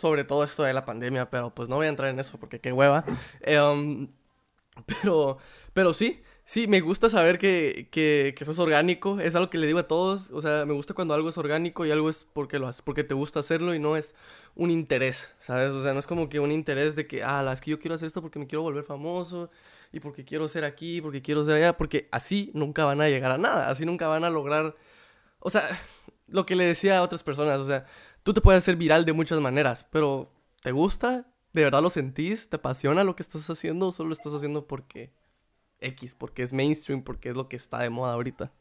sobre 0.00 0.24
todo 0.24 0.44
esto 0.44 0.62
de 0.62 0.72
la 0.72 0.84
pandemia, 0.84 1.30
pero 1.30 1.54
pues 1.54 1.68
no 1.68 1.76
voy 1.76 1.86
a 1.86 1.90
entrar 1.90 2.10
en 2.10 2.18
eso 2.18 2.38
porque 2.38 2.58
qué 2.60 2.72
hueva. 2.72 3.04
Em, 3.42 4.08
pero, 4.86 5.38
pero 5.72 5.92
sí, 5.92 6.22
sí, 6.44 6.66
me 6.66 6.80
gusta 6.80 7.10
saber 7.10 7.38
que, 7.38 7.88
que, 7.90 8.34
que 8.36 8.44
sos 8.44 8.58
orgánico, 8.58 9.20
es 9.20 9.34
algo 9.34 9.50
que 9.50 9.58
le 9.58 9.66
digo 9.66 9.78
a 9.78 9.88
todos, 9.88 10.30
o 10.30 10.40
sea, 10.40 10.64
me 10.64 10.72
gusta 10.72 10.94
cuando 10.94 11.12
algo 11.14 11.28
es 11.28 11.38
orgánico 11.38 11.84
y 11.84 11.90
algo 11.90 12.08
es 12.08 12.26
porque 12.32 12.58
lo 12.58 12.66
haces, 12.66 12.82
porque 12.82 13.04
te 13.04 13.14
gusta 13.14 13.40
hacerlo 13.40 13.74
y 13.74 13.78
no 13.78 13.96
es 13.96 14.14
un 14.54 14.70
interés, 14.70 15.34
¿sabes? 15.38 15.70
O 15.70 15.82
sea, 15.82 15.92
no 15.92 16.00
es 16.00 16.06
como 16.06 16.28
que 16.28 16.40
un 16.40 16.50
interés 16.52 16.96
de 16.96 17.06
que, 17.06 17.22
ah, 17.22 17.48
es 17.52 17.60
que 17.60 17.70
yo 17.70 17.78
quiero 17.78 17.94
hacer 17.94 18.06
esto 18.06 18.22
porque 18.22 18.38
me 18.38 18.46
quiero 18.46 18.62
volver 18.62 18.84
famoso 18.84 19.50
y 19.92 20.00
porque 20.00 20.24
quiero 20.24 20.48
ser 20.48 20.64
aquí, 20.64 21.00
porque 21.00 21.22
quiero 21.22 21.44
ser 21.44 21.56
allá, 21.56 21.76
porque 21.76 22.08
así 22.10 22.50
nunca 22.54 22.84
van 22.84 23.00
a 23.00 23.08
llegar 23.08 23.32
a 23.32 23.38
nada, 23.38 23.70
así 23.70 23.84
nunca 23.84 24.08
van 24.08 24.24
a 24.24 24.30
lograr, 24.30 24.74
o 25.40 25.50
sea, 25.50 25.68
lo 26.30 26.46
que 26.46 26.56
le 26.56 26.64
decía 26.64 26.98
a 26.98 27.02
otras 27.02 27.22
personas, 27.22 27.58
o 27.58 27.64
sea, 27.64 27.86
tú 28.22 28.32
te 28.32 28.40
puedes 28.40 28.62
hacer 28.62 28.76
viral 28.76 29.04
de 29.04 29.12
muchas 29.12 29.40
maneras, 29.40 29.86
pero 29.90 30.32
¿te 30.62 30.72
gusta? 30.72 31.26
¿De 31.52 31.64
verdad 31.64 31.82
lo 31.82 31.90
sentís? 31.90 32.48
¿Te 32.48 32.56
apasiona 32.56 33.04
lo 33.04 33.16
que 33.16 33.22
estás 33.22 33.48
haciendo 33.50 33.88
o 33.88 33.92
solo 33.92 34.08
lo 34.10 34.14
estás 34.14 34.34
haciendo 34.34 34.66
porque 34.66 35.12
X, 35.80 36.14
porque 36.14 36.42
es 36.42 36.52
mainstream, 36.52 37.02
porque 37.02 37.30
es 37.30 37.36
lo 37.36 37.48
que 37.48 37.56
está 37.56 37.78
de 37.80 37.90
moda 37.90 38.12
ahorita? 38.12 38.52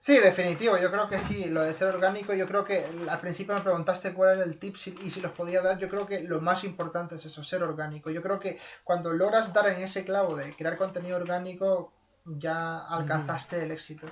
Sí, 0.00 0.16
definitivo, 0.18 0.78
yo 0.78 0.92
creo 0.92 1.08
que 1.08 1.18
sí, 1.18 1.46
lo 1.46 1.62
de 1.62 1.74
ser 1.74 1.88
orgánico, 1.92 2.32
yo 2.32 2.46
creo 2.46 2.64
que 2.64 2.86
al 3.08 3.20
principio 3.20 3.54
me 3.54 3.60
preguntaste 3.60 4.14
cuál 4.14 4.36
era 4.36 4.44
el 4.44 4.56
tip 4.56 4.76
y 5.02 5.10
si 5.10 5.20
los 5.20 5.32
podía 5.32 5.60
dar, 5.60 5.76
yo 5.78 5.88
creo 5.88 6.06
que 6.06 6.22
lo 6.22 6.40
más 6.40 6.62
importante 6.62 7.16
es 7.16 7.26
eso, 7.26 7.42
ser 7.42 7.64
orgánico. 7.64 8.08
Yo 8.08 8.22
creo 8.22 8.38
que 8.38 8.60
cuando 8.84 9.12
logras 9.12 9.52
dar 9.52 9.66
en 9.68 9.82
ese 9.82 10.04
clavo 10.04 10.36
de 10.36 10.54
crear 10.54 10.76
contenido 10.76 11.16
orgánico, 11.16 11.92
ya 12.24 12.78
alcanzaste 12.78 13.64
el 13.64 13.72
éxito. 13.72 14.06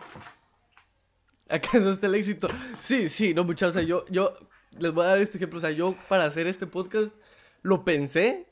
¿Alcanzaste 1.48 2.06
el 2.06 2.14
éxito? 2.14 2.48
Sí, 2.78 3.08
sí, 3.08 3.34
no, 3.34 3.44
muchachos, 3.44 3.76
o 3.76 3.78
sea, 3.78 3.86
yo, 3.86 4.04
yo 4.10 4.34
les 4.78 4.92
voy 4.92 5.04
a 5.04 5.08
dar 5.08 5.18
este 5.18 5.38
ejemplo, 5.38 5.58
o 5.58 5.60
sea, 5.60 5.70
yo 5.70 5.96
para 6.08 6.24
hacer 6.24 6.46
este 6.46 6.66
podcast 6.66 7.14
lo 7.62 7.84
pensé 7.84 8.46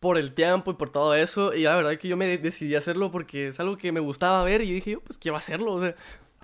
por 0.00 0.18
el 0.18 0.34
tiempo 0.34 0.70
y 0.70 0.74
por 0.74 0.90
todo 0.90 1.14
eso, 1.14 1.54
y 1.54 1.62
la 1.62 1.76
verdad 1.76 1.92
es 1.92 1.98
que 1.98 2.08
yo 2.08 2.16
me 2.16 2.36
decidí 2.38 2.74
hacerlo 2.74 3.10
porque 3.10 3.48
es 3.48 3.60
algo 3.60 3.78
que 3.78 3.92
me 3.92 4.00
gustaba 4.00 4.42
ver 4.44 4.60
y 4.60 4.72
dije, 4.72 4.92
yo 4.92 5.00
pues 5.00 5.16
quiero 5.16 5.36
hacerlo, 5.36 5.72
o 5.72 5.80
sea, 5.80 5.94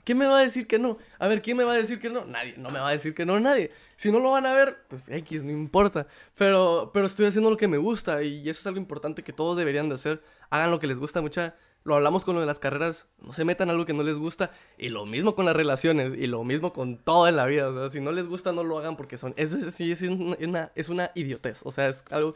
¿Quién 0.04 0.18
me 0.18 0.26
va 0.26 0.38
a 0.38 0.42
decir 0.42 0.66
que 0.66 0.78
no? 0.78 0.98
A 1.18 1.28
ver, 1.28 1.42
¿quién 1.42 1.56
me 1.56 1.64
va 1.64 1.72
a 1.72 1.76
decir 1.76 2.00
que 2.00 2.08
no? 2.08 2.24
Nadie, 2.24 2.54
no 2.56 2.70
me 2.70 2.80
va 2.80 2.88
a 2.88 2.92
decir 2.92 3.14
que 3.14 3.26
no 3.26 3.38
nadie. 3.38 3.70
Si 3.96 4.10
no 4.10 4.18
lo 4.18 4.30
van 4.30 4.46
a 4.46 4.52
ver, 4.52 4.84
pues 4.88 5.08
X, 5.08 5.42
no 5.42 5.50
importa. 5.50 6.06
Pero, 6.36 6.90
pero 6.92 7.06
estoy 7.06 7.26
haciendo 7.26 7.50
lo 7.50 7.56
que 7.56 7.68
me 7.68 7.76
gusta 7.76 8.22
y 8.22 8.48
eso 8.48 8.60
es 8.60 8.66
algo 8.66 8.78
importante 8.78 9.22
que 9.22 9.32
todos 9.32 9.56
deberían 9.56 9.88
de 9.88 9.96
hacer. 9.96 10.22
Hagan 10.48 10.70
lo 10.70 10.80
que 10.80 10.86
les 10.86 10.98
gusta, 10.98 11.20
mucha. 11.20 11.54
Lo 11.82 11.94
hablamos 11.94 12.24
con 12.24 12.34
lo 12.34 12.40
de 12.40 12.46
las 12.46 12.58
carreras, 12.58 13.08
no 13.18 13.32
se 13.32 13.44
metan 13.44 13.70
algo 13.70 13.86
que 13.86 13.94
no 13.94 14.02
les 14.02 14.16
gusta. 14.16 14.50
Y 14.76 14.90
lo 14.90 15.06
mismo 15.06 15.34
con 15.34 15.46
las 15.46 15.56
relaciones, 15.56 16.12
y 16.16 16.26
lo 16.26 16.44
mismo 16.44 16.72
con 16.72 16.98
todo 16.98 17.26
en 17.26 17.36
la 17.36 17.46
vida. 17.46 17.68
O 17.68 17.72
sea, 17.72 17.88
si 17.88 18.00
no 18.00 18.12
les 18.12 18.26
gusta, 18.26 18.52
no 18.52 18.62
lo 18.62 18.78
hagan 18.78 18.96
porque 18.96 19.18
son. 19.18 19.32
Es, 19.36 19.52
es, 19.52 19.80
es, 19.80 20.02
una, 20.02 20.72
es 20.74 20.88
una 20.88 21.10
idiotez. 21.14 21.62
O 21.64 21.70
sea, 21.70 21.88
es 21.88 22.04
algo 22.10 22.34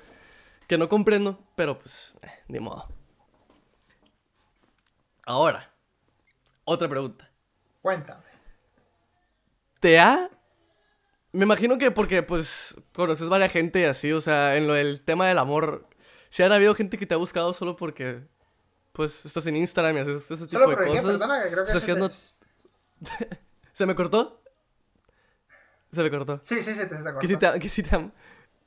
que 0.67 0.79
no 0.79 0.89
comprendo, 0.89 1.39
pero 1.57 1.79
pues, 1.79 2.13
eh, 2.23 2.29
ni 2.49 2.61
modo. 2.61 2.89
Ahora, 5.27 5.73
otra 6.65 6.89
pregunta. 6.89 7.31
Cuéntame. 7.83 8.25
¿Te 9.81 9.99
ha...? 9.99 10.31
Me 11.33 11.45
imagino 11.45 11.79
que 11.79 11.91
porque, 11.91 12.23
pues, 12.23 12.77
conoces 12.93 13.29
varias 13.29 13.51
gente 13.51 13.87
así, 13.87 14.13
o 14.13 14.21
sea, 14.21 14.57
en 14.57 14.69
lo 14.69 14.75
del 14.75 15.01
tema 15.01 15.27
del 15.27 15.39
amor, 15.39 15.89
si 16.29 16.45
han 16.45 16.53
habido 16.53 16.77
gente 16.77 16.97
que 16.97 17.07
te 17.07 17.15
ha 17.15 17.19
buscado 17.19 17.53
solo 17.53 17.75
porque, 17.75 18.23
pues, 18.95 19.27
estás 19.27 19.45
en 19.49 19.57
Instagram 19.57 19.97
y 19.97 20.01
haces 20.01 20.31
ese 20.31 20.47
tipo 20.47 20.67
de 20.69 20.77
cosas. 20.77 21.21
Que 21.45 21.51
creo 21.51 21.67
que 21.67 21.73
se, 23.73 23.87
me 23.87 23.97
cortó? 23.97 24.41
Se 25.91 26.01
me 26.01 26.11
cortó. 26.11 26.39
Sí, 26.45 26.63
sí, 26.63 26.75
sí, 26.75 26.89
te 26.89 26.95
está 26.95 27.19
Que 27.19 27.27
si 27.27 27.37
te, 27.37 27.59
que 27.59 27.69
si 27.69 27.83
te 27.83 27.97
han... 27.97 28.13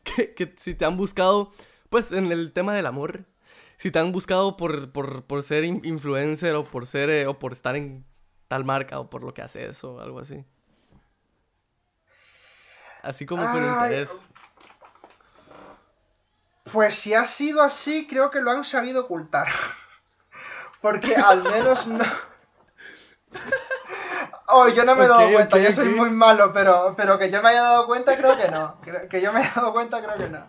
Que, 0.03 0.53
si 0.57 0.75
te 0.75 0.83
han 0.85 0.97
buscado, 0.97 1.53
pues, 1.89 2.11
en 2.11 2.29
el 2.31 2.51
tema 2.51 2.73
del 2.73 2.87
amor, 2.87 3.23
si 3.77 3.89
te 3.89 3.99
han 3.99 4.11
buscado 4.11 4.57
por, 4.57 4.91
por, 4.91 5.23
por 5.23 5.43
ser 5.43 5.63
influencer 5.63 6.55
o 6.55 6.65
por 6.65 6.87
ser, 6.87 7.09
eh, 7.09 7.27
o 7.27 7.39
por 7.39 7.53
estar 7.53 7.77
en 7.77 8.05
tal 8.49 8.65
marca 8.65 8.99
o 8.99 9.09
por 9.09 9.23
lo 9.23 9.33
que 9.33 9.41
hace 9.41 9.65
eso 9.65 9.95
o 9.95 10.01
algo 10.01 10.19
así. 10.19 10.43
Así 13.01 13.25
como 13.25 13.49
con 13.49 13.63
interés. 13.63 14.11
Pues 16.71 16.95
si 16.95 17.13
ha 17.13 17.25
sido 17.25 17.61
así, 17.61 18.07
creo 18.07 18.29
que 18.29 18.41
lo 18.41 18.51
han 18.51 18.65
sabido 18.65 19.05
ocultar. 19.05 19.47
Porque 20.81 21.15
al 21.15 21.43
menos 21.43 21.87
no. 21.87 22.05
Oh, 24.49 24.69
yo 24.69 24.85
no 24.85 24.95
me 24.95 25.03
he 25.03 25.07
dado 25.07 25.29
cuenta, 25.31 25.59
yo 25.59 25.71
soy 25.73 25.89
muy 25.89 26.09
malo, 26.09 26.51
pero, 26.53 26.93
pero 26.95 27.19
que 27.19 27.29
yo 27.29 27.41
me 27.41 27.49
haya 27.49 27.63
dado 27.63 27.85
cuenta, 27.85 28.17
creo 28.17 28.37
que 28.37 28.49
no. 28.49 28.79
Que, 29.09 29.21
yo 29.21 29.33
me 29.33 29.39
haya 29.39 29.51
dado 29.53 29.73
cuenta, 29.73 30.01
creo 30.01 30.17
que 30.17 30.29
no. 30.29 30.47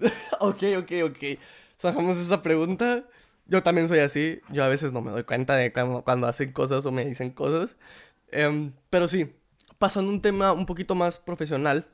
ok, 0.40 0.62
ok, 0.78 0.92
ok. 1.10 1.38
Sacamos 1.76 2.16
esa 2.16 2.42
pregunta. 2.42 3.04
Yo 3.46 3.62
también 3.62 3.86
soy 3.86 4.00
así. 4.00 4.40
Yo 4.48 4.64
a 4.64 4.68
veces 4.68 4.92
no 4.92 5.00
me 5.00 5.12
doy 5.12 5.22
cuenta 5.22 5.54
de 5.54 5.72
cuando, 5.72 6.26
hacen 6.26 6.52
cosas 6.52 6.84
o 6.86 6.90
me 6.90 7.04
dicen 7.04 7.30
cosas. 7.30 7.76
Em, 8.32 8.72
pero 8.90 9.06
sí, 9.06 9.32
pasando 9.78 10.10
a 10.10 10.14
un 10.14 10.20
tema 10.20 10.52
un 10.52 10.66
poquito 10.66 10.96
más 10.96 11.18
profesional. 11.18 11.86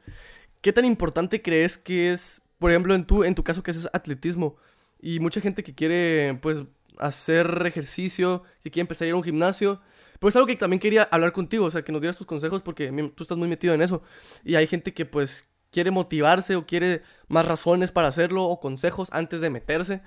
¿Qué 0.62 0.72
tan 0.72 0.87
importante 0.87 1.43
crees 1.43 1.76
que 1.76 2.12
es, 2.12 2.41
por 2.59 2.70
ejemplo, 2.70 2.95
en 2.95 3.05
tu, 3.05 3.24
en 3.24 3.34
tu 3.34 3.45
caso 3.45 3.62
que 3.62 3.72
es 3.72 3.89
atletismo? 3.93 4.57
Y 5.01 5.20
mucha 5.20 5.43
gente 5.43 5.62
que 5.62 5.74
quiere, 5.74 6.39
pues, 6.41 6.64
hacer 6.99 7.62
ejercicio, 7.66 8.42
que 8.62 8.70
quiere 8.70 8.82
empezar 8.82 9.07
a 9.07 9.09
ir 9.09 9.14
a 9.14 9.16
un 9.16 9.22
gimnasio. 9.22 9.80
Pero 10.18 10.28
es 10.28 10.36
algo 10.36 10.47
que 10.47 10.57
también 10.57 10.80
quería 10.80 11.03
hablar 11.05 11.32
contigo, 11.32 11.66
o 11.66 11.70
sea, 11.70 11.82
que 11.82 11.92
nos 11.92 12.01
dieras 12.01 12.16
tus 12.16 12.26
consejos 12.26 12.62
porque 12.62 12.90
tú 13.14 13.24
estás 13.24 13.36
muy 13.36 13.49
metido 13.49 13.74
en 13.74 13.82
eso. 13.82 14.03
Y 14.44 14.55
hay 14.55 14.66
gente 14.66 14.94
que, 14.94 15.05
pues, 15.05 15.49
quiere 15.70 15.90
motivarse 15.90 16.57
o 16.57 16.66
quiere 16.66 17.03
más 17.28 17.47
razones 17.47 17.92
para 17.92 18.09
hacerlo 18.09 18.44
o 18.44 18.61
consejos 18.61 19.09
antes 19.12 19.40
de 19.40 19.51
meterse. 19.51 20.03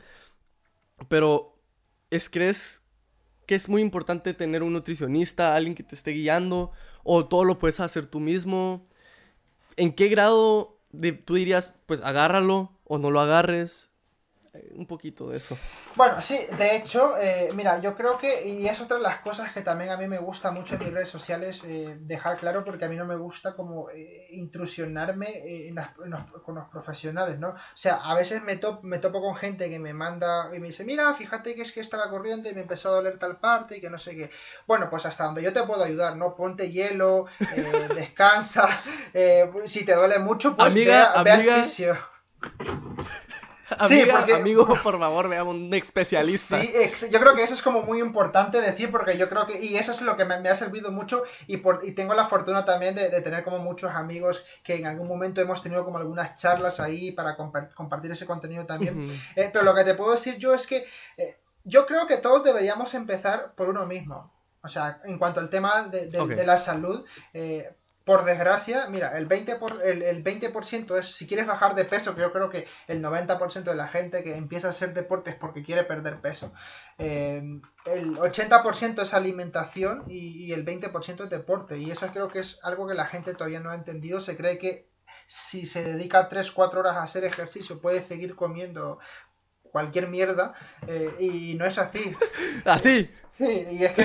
Pero, 1.07 1.57
¿es, 2.09 2.29
¿crees 2.29 2.83
que 3.45 3.55
es 3.55 3.69
muy 3.69 3.81
importante 3.81 4.33
tener 4.33 4.63
un 4.63 4.73
nutricionista, 4.73 5.55
alguien 5.55 5.75
que 5.75 5.83
te 5.83 5.95
esté 5.95 6.11
guiando? 6.11 6.71
¿O 7.03 7.27
todo 7.27 7.45
lo 7.45 7.59
puedes 7.59 7.79
hacer 7.79 8.05
tú 8.05 8.19
mismo? 8.19 8.83
¿En 9.77 9.93
qué 9.93 10.07
grado 10.09 10.79
de, 10.91 11.13
tú 11.13 11.35
dirías, 11.35 11.73
pues 11.85 12.01
agárralo 12.01 12.79
o 12.83 12.97
no 12.97 13.11
lo 13.11 13.19
agarres? 13.19 13.88
Eh, 14.59 14.73
un 14.75 14.85
poquito 14.85 15.29
de 15.29 15.37
eso. 15.37 15.57
Bueno, 15.95 16.21
sí, 16.21 16.39
de 16.57 16.75
hecho, 16.75 17.17
eh, 17.17 17.49
mira, 17.53 17.79
yo 17.79 17.95
creo 17.95 18.17
que, 18.17 18.47
y 18.47 18.67
es 18.67 18.79
otra 18.81 18.97
de 18.97 19.03
las 19.03 19.19
cosas 19.19 19.51
que 19.53 19.61
también 19.61 19.91
a 19.91 19.97
mí 19.97 20.07
me 20.07 20.17
gusta 20.17 20.51
mucho 20.51 20.75
en 20.75 20.83
mis 20.83 20.93
redes 20.93 21.09
sociales 21.09 21.63
eh, 21.65 21.97
dejar 21.99 22.37
claro, 22.37 22.63
porque 22.63 22.85
a 22.85 22.89
mí 22.89 22.95
no 22.95 23.05
me 23.05 23.15
gusta 23.15 23.55
como 23.55 23.87
intrusionarme 24.29 25.73
con 26.43 26.55
los 26.55 26.67
profesionales, 26.69 27.39
¿no? 27.39 27.49
O 27.49 27.57
sea, 27.73 27.95
a 27.95 28.15
veces 28.15 28.41
me, 28.43 28.59
me 28.83 28.99
topo 28.99 29.21
con 29.21 29.35
gente 29.35 29.69
que 29.69 29.79
me 29.79 29.93
manda 29.93 30.49
y 30.55 30.59
me 30.59 30.67
dice, 30.67 30.83
mira, 30.83 31.13
fíjate 31.13 31.55
que 31.55 31.61
es 31.61 31.71
que 31.71 31.81
estaba 31.81 32.09
corriendo 32.09 32.49
y 32.49 32.53
me 32.53 32.61
empezó 32.61 32.89
a 32.89 32.93
doler 32.93 33.17
tal 33.17 33.37
parte 33.37 33.77
y 33.77 33.81
que 33.81 33.89
no 33.89 33.97
sé 33.97 34.15
qué. 34.15 34.31
Bueno, 34.67 34.89
pues 34.89 35.05
hasta 35.05 35.25
donde 35.25 35.41
yo 35.41 35.53
te 35.53 35.63
puedo 35.63 35.83
ayudar, 35.83 36.15
¿no? 36.15 36.35
Ponte 36.35 36.71
hielo, 36.71 37.25
descansa, 37.95 38.69
si 39.65 39.85
te 39.85 39.95
duele 39.95 40.19
mucho, 40.19 40.55
pues 40.55 40.71
amiga, 40.71 41.23
ve, 41.23 41.31
amiga, 41.31 41.65
Sí, 43.87 44.07
amigo, 44.33 44.67
por 44.83 44.99
favor, 44.99 45.29
veamos 45.29 45.55
un 45.55 45.73
especialista. 45.73 46.61
Sí, 46.61 46.73
yo 47.11 47.19
creo 47.19 47.35
que 47.35 47.43
eso 47.43 47.53
es 47.53 47.61
como 47.61 47.83
muy 47.83 47.99
importante 47.99 48.61
decir, 48.61 48.91
porque 48.91 49.17
yo 49.17 49.29
creo 49.29 49.47
que, 49.47 49.59
y 49.59 49.77
eso 49.77 49.91
es 49.91 50.01
lo 50.01 50.17
que 50.17 50.25
me, 50.25 50.35
ha 50.49 50.55
servido 50.55 50.91
mucho, 50.91 51.23
y, 51.47 51.57
por, 51.57 51.81
y 51.83 51.91
tengo 51.91 52.13
la 52.13 52.27
fortuna 52.27 52.65
también 52.65 52.95
de, 52.95 53.09
tener 53.21 53.43
como 53.43 53.59
muchos 53.59 53.91
amigos 53.93 54.43
que 54.63 54.75
en 54.75 54.85
algún 54.85 55.07
momento 55.07 55.41
hemos 55.41 55.61
tenido 55.61 55.83
como 55.85 55.97
algunas 55.97 56.35
charlas 56.35 56.79
ahí 56.79 57.11
para 57.11 57.35
compartir 57.35 58.11
ese 58.11 58.25
contenido 58.25 58.65
también. 58.65 59.07
Eh, 59.35 59.49
pero 59.51 59.65
lo 59.65 59.75
que 59.75 59.83
te 59.83 59.93
puedo 59.93 60.11
decir 60.11 60.37
yo 60.37 60.53
es 60.53 60.65
que 60.65 60.85
eh, 61.17 61.37
yo 61.63 61.85
creo 61.85 62.07
que 62.07 62.17
todos 62.17 62.43
deberíamos 62.43 62.93
empezar 62.93 63.53
por 63.55 63.69
uno 63.69 63.85
mismo. 63.85 64.31
O 64.61 64.67
sea, 64.67 64.99
en 65.05 65.17
cuanto 65.17 65.39
al 65.39 65.49
tema 65.49 65.87
de, 65.87 66.45
la 66.45 66.57
salud, 66.57 67.05
eh, 67.33 67.71
por 68.09 68.25
desgracia, 68.25 68.87
mira, 68.89 69.15
el 69.19 69.29
20%, 69.29 69.59
por, 69.59 69.85
el, 69.85 70.01
el 70.01 70.23
20 70.23 70.51
es 70.97 71.15
si 71.15 71.27
quieres 71.27 71.45
bajar 71.45 71.75
de 71.75 71.85
peso, 71.85 72.15
que 72.15 72.21
yo 72.21 72.33
creo 72.33 72.49
que 72.49 72.65
el 72.87 73.03
90% 73.03 73.65
de 73.65 73.75
la 73.75 73.87
gente 73.87 74.23
que 74.23 74.35
empieza 74.35 74.65
a 74.65 74.69
hacer 74.71 74.95
deportes 74.95 75.35
porque 75.35 75.61
quiere 75.61 75.83
perder 75.83 76.19
peso, 76.19 76.51
eh, 76.97 77.39
el 77.85 78.17
80% 78.17 79.03
es 79.03 79.13
alimentación 79.13 80.05
y, 80.07 80.43
y 80.43 80.53
el 80.53 80.65
20% 80.65 81.25
es 81.25 81.29
deporte. 81.29 81.77
Y 81.77 81.91
eso 81.91 82.07
creo 82.07 82.29
que 82.29 82.39
es 82.39 82.57
algo 82.63 82.87
que 82.87 82.95
la 82.95 83.05
gente 83.05 83.35
todavía 83.35 83.59
no 83.59 83.69
ha 83.69 83.75
entendido. 83.75 84.19
Se 84.19 84.35
cree 84.35 84.57
que 84.57 84.89
si 85.27 85.67
se 85.67 85.83
dedica 85.83 86.29
3-4 86.29 86.77
horas 86.77 86.97
a 86.97 87.03
hacer 87.03 87.23
ejercicio 87.25 87.79
puede 87.79 88.01
seguir 88.01 88.35
comiendo 88.35 88.97
cualquier 89.71 90.07
mierda 90.07 90.53
eh, 90.87 91.15
y 91.19 91.55
no 91.55 91.65
es 91.65 91.77
así. 91.77 92.15
¿Así? 92.65 93.09
Sí, 93.27 93.67
y 93.71 93.83
es 93.85 93.91
que... 93.93 94.01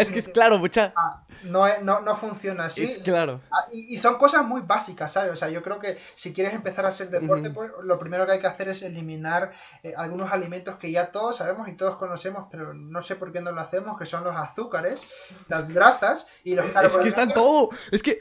es 0.00 0.10
que 0.10 0.18
es 0.18 0.28
claro, 0.28 0.58
mucha... 0.58 0.92
Ah, 0.96 1.24
no, 1.44 1.66
no, 1.82 2.00
no, 2.00 2.16
funciona 2.16 2.64
así. 2.64 2.84
Es 2.84 2.98
claro. 2.98 3.40
Ah, 3.50 3.68
y, 3.70 3.96
son 3.98 4.18
cosas 4.18 4.44
muy 4.44 4.62
básicas, 4.62 5.12
¿sabes? 5.12 5.32
O 5.32 5.36
sea, 5.36 5.48
yo 5.48 5.62
creo 5.62 5.78
que 5.78 5.98
si 6.14 6.32
quieres 6.32 6.52
empezar 6.52 6.84
a 6.84 6.88
hacer 6.88 7.10
deporte, 7.10 7.50
pues 7.50 7.70
lo 7.82 7.98
primero 7.98 8.26
que 8.26 8.32
hay 8.32 8.40
que 8.40 8.46
hacer 8.46 8.68
es 8.68 8.82
eliminar 8.82 9.52
eh, 9.82 9.94
algunos 9.96 10.32
alimentos 10.32 10.76
que 10.76 10.90
ya 10.90 11.12
todos 11.12 11.36
sabemos 11.36 11.68
y 11.68 11.76
todos 11.76 11.96
conocemos, 11.96 12.48
pero 12.50 12.74
no 12.74 13.02
sé 13.02 13.16
por 13.16 13.32
qué 13.32 13.40
no 13.40 13.52
lo 13.52 13.60
hacemos, 13.60 13.98
que 13.98 14.04
son 14.04 14.24
los 14.24 14.34
azúcares, 14.34 15.02
las 15.48 15.70
grasas 15.70 16.26
y 16.44 16.54
los 16.54 16.66
carbohidratos. 16.66 16.96
Es 16.96 17.02
que 17.02 17.08
están 17.08 17.34
todo. 17.34 17.70
Es 17.92 18.02
que 18.02 18.20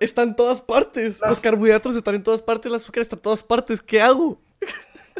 están 0.00 0.28
en 0.28 0.36
todas 0.36 0.60
partes. 0.60 1.20
Los 1.20 1.40
carbohidratos 1.40 1.96
están 1.96 2.14
en 2.14 2.22
todas 2.22 2.42
partes, 2.42 2.70
el 2.70 2.76
azúcar 2.76 3.02
está 3.02 3.16
en 3.16 3.22
todas 3.22 3.42
partes. 3.42 3.82
¿Qué 3.82 4.02
hago? 4.02 4.40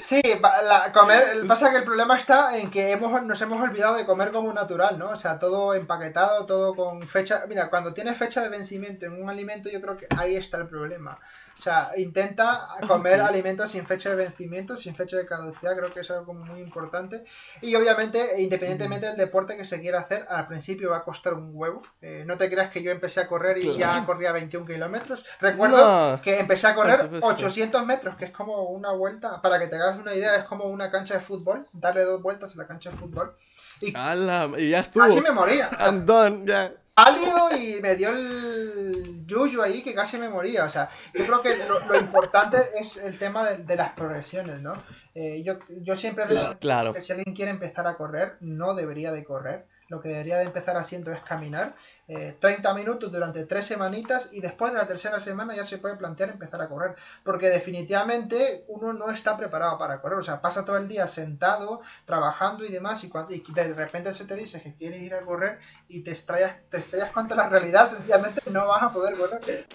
Sí, 0.01 0.21
la, 0.41 0.93
comer, 0.93 1.47
pasa 1.47 1.71
que 1.71 1.79
el 1.79 1.85
problema 1.85 2.17
está 2.17 2.57
en 2.57 2.71
que 2.71 2.93
hemos, 2.93 3.23
nos 3.25 3.41
hemos 3.43 3.61
olvidado 3.61 3.97
de 3.97 4.07
comer 4.07 4.31
como 4.31 4.53
natural, 4.53 4.99
¿no? 4.99 5.11
O 5.11 5.17
sea, 5.17 5.39
todo 5.39 5.75
empaquetado, 5.75 6.47
todo 6.47 6.75
con 6.77 7.07
fecha. 7.09 7.45
Mira, 7.49 7.69
cuando 7.69 7.93
tienes 7.95 8.17
fecha 8.17 8.43
de 8.43 8.49
vencimiento 8.49 9.07
en 9.07 9.21
un 9.21 9.29
alimento, 9.29 9.69
yo 9.69 9.81
creo 9.81 9.97
que 9.97 10.07
ahí 10.17 10.37
está 10.37 10.59
el 10.59 10.69
problema. 10.69 11.19
O 11.59 11.61
sea, 11.61 11.91
intenta 11.97 12.69
comer 12.87 13.21
alimentos 13.21 13.73
sin 13.73 13.85
fecha 13.85 14.11
de 14.11 14.15
vencimiento, 14.17 14.77
sin 14.77 14.95
fecha 14.95 15.17
de 15.17 15.27
caducidad, 15.27 15.77
creo 15.77 15.93
que 15.93 16.01
es 16.01 16.11
algo 16.13 16.33
muy 16.33 16.61
importante. 16.61 17.25
Y 17.61 17.75
obviamente, 17.75 18.41
independientemente 18.41 19.07
del 19.07 19.17
deporte 19.17 19.57
que 19.57 19.65
se 19.65 19.81
quiera 19.81 19.99
hacer, 19.99 20.25
al 20.29 20.47
principio 20.47 20.91
va 20.91 20.99
a 20.99 21.03
costar 21.03 21.35
un 21.35 21.51
huevo. 21.53 21.83
Eh, 22.01 22.23
no 22.25 22.39
te 22.39 22.49
creas 22.49 22.71
que 22.71 22.81
yo 22.81 22.93
empecé 22.93 23.21
a 23.21 23.27
correr 23.27 23.59
y 23.59 23.77
ya 23.77 24.07
corría 24.07 24.31
21 24.31 24.67
kilómetros. 24.67 25.25
Recuerdo 25.41 26.21
que 26.23 26.39
empecé 26.39 26.69
a 26.69 26.77
correr 26.77 27.11
800 27.21 27.85
metros, 27.85 28.17
que 28.17 28.27
es 28.27 28.31
como 28.31 28.63
una 28.69 28.93
vuelta, 28.93 29.43
para 29.43 29.59
que 29.59 29.67
te 29.67 29.75
hagas 29.75 29.99
una 29.99 30.15
idea, 30.15 30.37
es 30.37 30.45
como 30.45 30.67
una 30.67 30.93
cancha 30.93 31.15
de 31.15 31.21
fútbol, 31.21 31.67
darle 31.73 32.05
dos 32.05 32.23
vueltas 32.23 32.55
a 32.55 32.59
la 32.59 32.69
cancha 32.69 32.91
de 32.91 32.97
fútbol. 32.97 33.35
Y, 33.81 33.89
y 33.89 34.71
ya 34.71 34.79
estuvo. 34.79 35.03
Así 35.03 35.21
me 35.21 35.33
moría. 35.33 35.71
I'm 35.81 36.07
done, 36.07 36.47
ya 36.47 36.73
pálido 37.05 37.57
y 37.57 37.81
me 37.81 37.95
dio 37.95 38.11
el 38.11 39.25
yuyu 39.25 39.63
ahí 39.63 39.83
que 39.83 39.95
casi 39.95 40.19
me 40.19 40.29
moría. 40.29 40.65
O 40.65 40.69
sea, 40.69 40.91
yo 41.15 41.25
creo 41.25 41.43
que 41.43 41.57
lo, 41.67 41.99
importante 41.99 42.71
es 42.77 42.97
el 42.97 43.19
tema 43.19 43.49
de, 43.51 43.77
las 43.77 43.93
progresiones, 43.93 44.61
¿no? 44.61 44.73
Eh, 45.15 45.43
yo, 45.45 45.59
yo 45.69 45.95
siempre 45.95 46.25
claro. 46.59 46.93
que 46.93 47.03
si 47.03 47.13
alguien 47.13 47.35
quiere 47.35 47.53
empezar 47.53 47.87
a 47.87 47.97
correr, 47.97 48.37
no 48.41 48.75
debería 48.75 49.13
de 49.13 49.25
correr. 49.25 49.67
Lo 49.89 50.01
que 50.01 50.09
debería 50.09 50.39
de 50.39 50.45
empezar 50.45 50.77
haciendo 50.77 51.13
es 51.13 51.23
caminar 51.23 51.75
30 52.07 52.71
eh, 52.71 52.75
minutos 52.75 53.13
durante 53.13 53.45
tres 53.45 53.67
semanitas 53.67 54.29
y 54.33 54.41
después 54.41 54.73
de 54.73 54.79
la 54.79 54.87
tercera 54.87 55.21
semana 55.21 55.55
ya 55.55 55.65
se 55.65 55.77
puede 55.77 55.97
plantear 55.97 56.31
empezar 56.31 56.61
a 56.63 56.69
correr. 56.69 56.97
Porque 57.23 57.49
definitivamente 57.49 58.65
uno 58.69 58.93
no 58.93 59.11
está 59.11 59.37
preparado 59.37 59.79
para 59.79 60.01
correr. 60.01 60.19
O 60.19 60.23
sea, 60.23 60.41
pasa 60.41 60.65
todo 60.65 60.77
el 60.77 60.89
día 60.89 61.07
sentado, 61.07 61.81
trabajando 62.05 62.65
y 62.65 62.69
demás 62.69 63.03
y, 63.05 63.09
cuando, 63.09 63.35
de 63.35 63.75
repente 63.75 64.13
se 64.13 64.25
te 64.25 64.35
dice 64.35 64.63
que 64.63 64.75
quieres 64.75 65.03
ir 65.03 65.15
a 65.15 65.23
correr 65.23 65.59
y 65.89 66.01
te 66.01 66.13
estrellas, 66.13 66.57
te 66.71 66.79
estrellas 66.79 67.11
contra 67.11 67.37
la 67.37 67.49
realidad, 67.49 67.89
sencillamente 67.89 68.41
no 68.51 68.67
vas 68.67 68.83
a 68.83 68.93
poder 68.93 69.17
correr. 69.17 69.67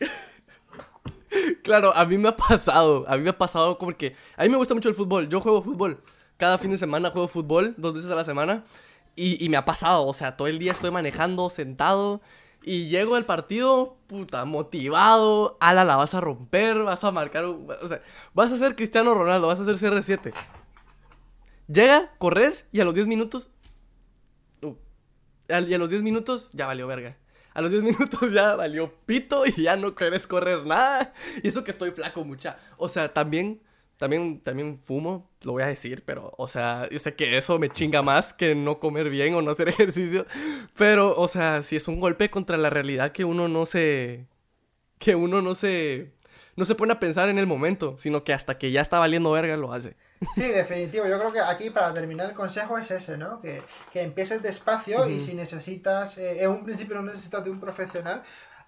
Claro, 1.63 1.91
a 1.95 2.05
mí 2.05 2.17
me 2.17 2.29
ha 2.29 2.35
pasado, 2.35 3.05
a 3.07 3.17
mí 3.17 3.23
me 3.23 3.31
ha 3.31 3.37
pasado 3.37 3.77
como 3.79 3.95
que 3.97 4.15
a 4.37 4.43
mí 4.43 4.49
me 4.49 4.57
gusta 4.57 4.75
mucho 4.75 4.89
el 4.89 4.95
fútbol, 4.95 5.27
yo 5.27 5.41
juego 5.41 5.63
fútbol, 5.63 6.03
cada 6.37 6.59
fin 6.59 6.69
de 6.69 6.77
semana 6.77 7.09
juego 7.09 7.27
fútbol, 7.27 7.73
dos 7.77 7.95
veces 7.95 8.11
a 8.11 8.15
la 8.15 8.23
semana 8.23 8.63
y, 9.15 9.47
me 9.49 9.57
ha 9.57 9.65
pasado, 9.65 10.07
o 10.07 10.13
sea, 10.13 10.37
todo 10.37 10.47
el 10.47 10.59
día 10.59 10.71
estoy 10.71 10.91
manejando, 10.91 11.49
sentado. 11.49 12.21
Y 12.63 12.87
llego 12.87 13.15
al 13.15 13.25
partido, 13.25 13.97
puta, 14.07 14.45
motivado. 14.45 15.57
Ala, 15.59 15.83
la 15.83 15.97
vas 15.97 16.13
a 16.13 16.21
romper, 16.21 16.81
vas 16.83 17.03
a 17.03 17.11
marcar. 17.11 17.43
o 17.45 17.87
sea, 17.87 18.01
vas 18.33 18.51
a 18.51 18.57
ser 18.57 18.75
Cristiano 18.75 19.13
Ronaldo, 19.13 19.47
vas 19.47 19.59
a 19.59 19.65
ser 19.65 19.75
CR7. 19.75 20.33
Llega, 21.67 22.13
corres 22.17 22.67
y 22.71 22.79
a 22.79 22.85
los 22.85 22.93
10 22.93 23.07
minutos. 23.07 23.49
Uh, 24.61 24.75
y 25.49 25.73
a 25.73 25.77
los 25.77 25.89
10 25.89 26.01
minutos 26.01 26.49
ya 26.53 26.65
valió 26.65 26.87
verga. 26.87 27.17
A 27.53 27.61
los 27.61 27.69
10 27.69 27.83
minutos 27.97 28.31
ya 28.31 28.55
valió 28.55 28.93
pito 29.05 29.45
y 29.45 29.61
ya 29.61 29.75
no 29.75 29.93
quieres 29.93 30.25
correr 30.25 30.65
nada. 30.65 31.13
Y 31.43 31.49
eso 31.49 31.63
que 31.63 31.71
estoy 31.71 31.91
flaco, 31.91 32.23
mucha. 32.23 32.57
O 32.77 32.89
sea, 32.89 33.13
también 33.13 33.61
también, 33.97 34.41
también 34.41 34.79
fumo, 34.79 35.29
lo 35.43 35.53
voy 35.53 35.63
a 35.63 35.67
decir, 35.67 36.03
pero, 36.05 36.33
o 36.37 36.47
sea, 36.47 36.89
yo 36.89 36.99
sé 36.99 37.15
que 37.15 37.37
eso 37.37 37.59
me 37.59 37.69
chinga 37.69 38.01
más 38.01 38.33
que 38.33 38.55
no 38.55 38.79
comer 38.79 39.09
bien 39.09 39.35
o 39.35 39.41
no 39.41 39.51
hacer 39.51 39.67
ejercicio. 39.69 40.25
Pero, 40.77 41.15
o 41.17 41.27
sea, 41.27 41.63
si 41.63 41.75
es 41.75 41.87
un 41.87 41.99
golpe 41.99 42.29
contra 42.29 42.57
la 42.57 42.69
realidad 42.69 43.11
que 43.11 43.25
uno 43.25 43.47
no 43.47 43.65
se. 43.65 44.27
que 44.99 45.15
uno 45.15 45.41
no 45.41 45.55
se. 45.55 46.11
no 46.55 46.65
se 46.65 46.75
pone 46.75 46.93
a 46.93 46.99
pensar 46.99 47.29
en 47.29 47.37
el 47.37 47.47
momento, 47.47 47.95
sino 47.99 48.23
que 48.23 48.33
hasta 48.33 48.57
que 48.57 48.71
ya 48.71 48.81
está 48.81 48.99
valiendo 48.99 49.31
verga 49.31 49.57
lo 49.57 49.71
hace. 49.71 49.95
Sí, 50.33 50.47
definitivo. 50.47 51.07
Yo 51.07 51.19
creo 51.19 51.33
que 51.33 51.39
aquí 51.39 51.69
para 51.69 51.93
terminar 51.93 52.29
el 52.29 52.35
consejo 52.35 52.77
es 52.77 52.89
ese, 52.91 53.17
¿no? 53.17 53.41
Que, 53.41 53.61
que 53.91 54.01
empieces 54.01 54.41
despacio 54.41 55.07
y 55.09 55.19
si 55.19 55.33
necesitas, 55.33 56.17
eh, 56.17 56.43
en 56.43 56.49
un 56.49 56.63
principio 56.63 56.95
no 56.95 57.03
necesitas 57.03 57.43
de 57.43 57.49
un 57.49 57.59
profesional, 57.59 58.23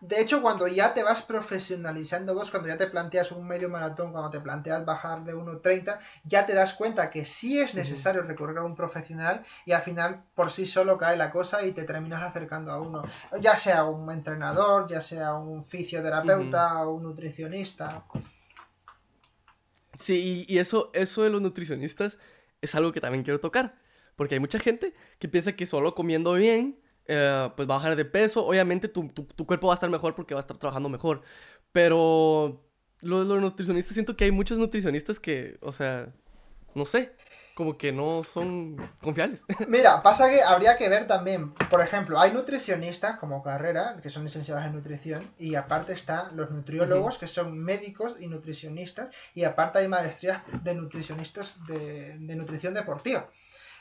de 0.07 0.21
hecho, 0.21 0.41
cuando 0.41 0.67
ya 0.67 0.93
te 0.93 1.03
vas 1.03 1.21
profesionalizando 1.21 2.33
vos, 2.33 2.51
cuando 2.51 2.69
ya 2.69 2.77
te 2.77 2.87
planteas 2.87 3.31
un 3.31 3.47
medio 3.47 3.69
maratón, 3.69 4.11
cuando 4.11 4.29
te 4.29 4.39
planteas 4.39 4.85
bajar 4.85 5.23
de 5.23 5.35
1.30, 5.35 5.99
ya 6.23 6.45
te 6.45 6.53
das 6.53 6.73
cuenta 6.73 7.09
que 7.09 7.25
sí 7.25 7.59
es 7.59 7.73
necesario 7.73 8.21
recurrir 8.21 8.57
a 8.57 8.63
un 8.63 8.75
profesional 8.75 9.43
y 9.65 9.71
al 9.71 9.81
final 9.81 10.23
por 10.33 10.51
sí 10.51 10.65
solo 10.65 10.97
cae 10.97 11.17
la 11.17 11.31
cosa 11.31 11.65
y 11.65 11.71
te 11.71 11.83
terminas 11.83 12.23
acercando 12.23 12.71
a 12.71 12.79
uno, 12.79 13.03
ya 13.39 13.55
sea 13.55 13.85
un 13.85 14.11
entrenador, 14.11 14.87
ya 14.87 15.01
sea 15.01 15.33
un 15.33 15.65
fisioterapeuta 15.65 16.85
o 16.85 16.91
un 16.95 17.03
nutricionista. 17.03 18.03
Sí, 19.97 20.45
y 20.47 20.57
eso, 20.57 20.91
eso 20.93 21.23
de 21.23 21.29
los 21.29 21.41
nutricionistas 21.41 22.17
es 22.61 22.75
algo 22.75 22.91
que 22.91 23.01
también 23.01 23.23
quiero 23.23 23.39
tocar, 23.39 23.75
porque 24.15 24.35
hay 24.35 24.39
mucha 24.39 24.59
gente 24.59 24.93
que 25.19 25.27
piensa 25.27 25.53
que 25.53 25.65
solo 25.65 25.95
comiendo 25.95 26.33
bien 26.33 26.84
eh, 27.07 27.49
pues 27.55 27.69
va 27.69 27.75
a 27.75 27.77
bajar 27.77 27.95
de 27.95 28.05
peso. 28.05 28.45
Obviamente 28.45 28.87
tu, 28.87 29.11
cuerpo 29.45 29.67
va 29.67 29.73
a 29.73 29.75
estar 29.75 29.89
mejor 29.89 30.15
porque 30.15 30.33
va 30.33 30.39
a 30.39 30.41
estar 30.41 30.57
trabajando 30.57 30.89
mejor. 30.89 31.21
Pero 31.71 32.61
los, 33.01 33.25
los 33.25 33.41
nutricionistas, 33.41 33.93
siento 33.93 34.15
que 34.15 34.25
hay 34.25 34.31
muchos 34.31 34.57
nutricionistas 34.57 35.19
que, 35.19 35.57
o 35.61 35.71
sea, 35.71 36.13
no 36.73 36.85
sé, 36.85 37.13
como 37.55 37.77
que 37.77 37.93
no 37.93 38.23
son 38.23 38.75
confiables. 39.01 39.43
Mira, 39.67 40.03
pasa 40.03 40.29
que 40.29 40.43
habría 40.43 40.77
que 40.77 40.89
ver 40.89 41.07
también, 41.07 41.53
por 41.53 41.81
ejemplo, 41.81 42.19
hay 42.19 42.33
nutricionistas 42.33 43.17
como 43.17 43.41
carrera, 43.41 43.97
que 44.03 44.09
son 44.09 44.25
licenciados 44.25 44.65
en 44.65 44.73
nutrición, 44.73 45.31
y 45.39 45.55
aparte 45.55 45.93
están 45.93 46.35
los 46.35 46.51
nutriólogos, 46.51 47.17
que 47.17 47.29
son 47.29 47.57
médicos 47.57 48.17
y 48.19 48.27
nutricionistas, 48.27 49.09
y 49.33 49.45
aparte 49.45 49.79
hay 49.79 49.87
maestrías 49.87 50.41
de 50.63 50.75
nutricionistas 50.75 51.57
de, 51.65 52.17
de 52.19 52.35
nutrición 52.35 52.73
deportiva. 52.73 53.29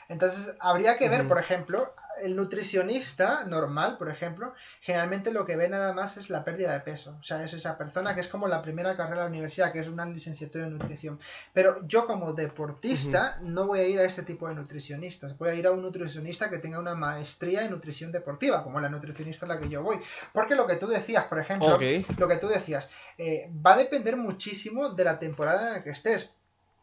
Entonces, 0.09 0.55
habría 0.59 0.97
que 0.97 1.09
ver, 1.09 1.27
por 1.27 1.39
ejemplo, 1.39 1.93
el 2.21 2.35
nutricionista 2.35 3.45
normal, 3.45 3.97
por 3.97 4.09
ejemplo, 4.09 4.53
generalmente 4.81 5.31
lo 5.31 5.45
que 5.45 5.55
ve 5.55 5.67
nada 5.69 5.93
más 5.93 6.17
es 6.17 6.29
la 6.29 6.43
pérdida 6.43 6.73
de 6.73 6.79
peso. 6.79 7.17
O 7.19 7.23
sea, 7.23 7.43
es 7.43 7.53
esa 7.53 7.77
persona 7.77 8.13
que 8.15 8.21
es 8.21 8.27
como 8.27 8.47
la 8.47 8.61
primera 8.61 8.95
carrera 8.95 9.17
de 9.17 9.23
la 9.23 9.29
universidad, 9.29 9.71
que 9.71 9.79
es 9.79 9.87
una 9.87 10.05
licenciatura 10.05 10.65
en 10.65 10.77
nutrición. 10.77 11.19
Pero 11.53 11.85
yo 11.87 12.05
como 12.05 12.33
deportista 12.33 13.37
no 13.41 13.67
voy 13.67 13.79
a 13.79 13.87
ir 13.87 13.99
a 13.99 14.05
ese 14.05 14.23
tipo 14.23 14.47
de 14.47 14.55
nutricionistas. 14.55 15.37
Voy 15.37 15.49
a 15.49 15.53
ir 15.55 15.67
a 15.67 15.71
un 15.71 15.81
nutricionista 15.81 16.49
que 16.49 16.59
tenga 16.59 16.79
una 16.79 16.95
maestría 16.95 17.63
en 17.63 17.71
nutrición 17.71 18.11
deportiva, 18.11 18.63
como 18.63 18.79
la 18.79 18.89
nutricionista 18.89 19.45
a 19.45 19.49
la 19.49 19.59
que 19.59 19.69
yo 19.69 19.83
voy. 19.83 19.99
Porque 20.33 20.55
lo 20.55 20.67
que 20.67 20.75
tú 20.75 20.87
decías, 20.87 21.25
por 21.25 21.39
ejemplo, 21.39 21.77
lo 22.17 22.27
que 22.27 22.37
tú 22.37 22.47
decías, 22.47 22.89
eh, 23.17 23.49
va 23.65 23.73
a 23.73 23.77
depender 23.77 24.17
muchísimo 24.17 24.89
de 24.89 25.03
la 25.03 25.19
temporada 25.19 25.67
en 25.67 25.73
la 25.73 25.83
que 25.83 25.89
estés 25.89 26.34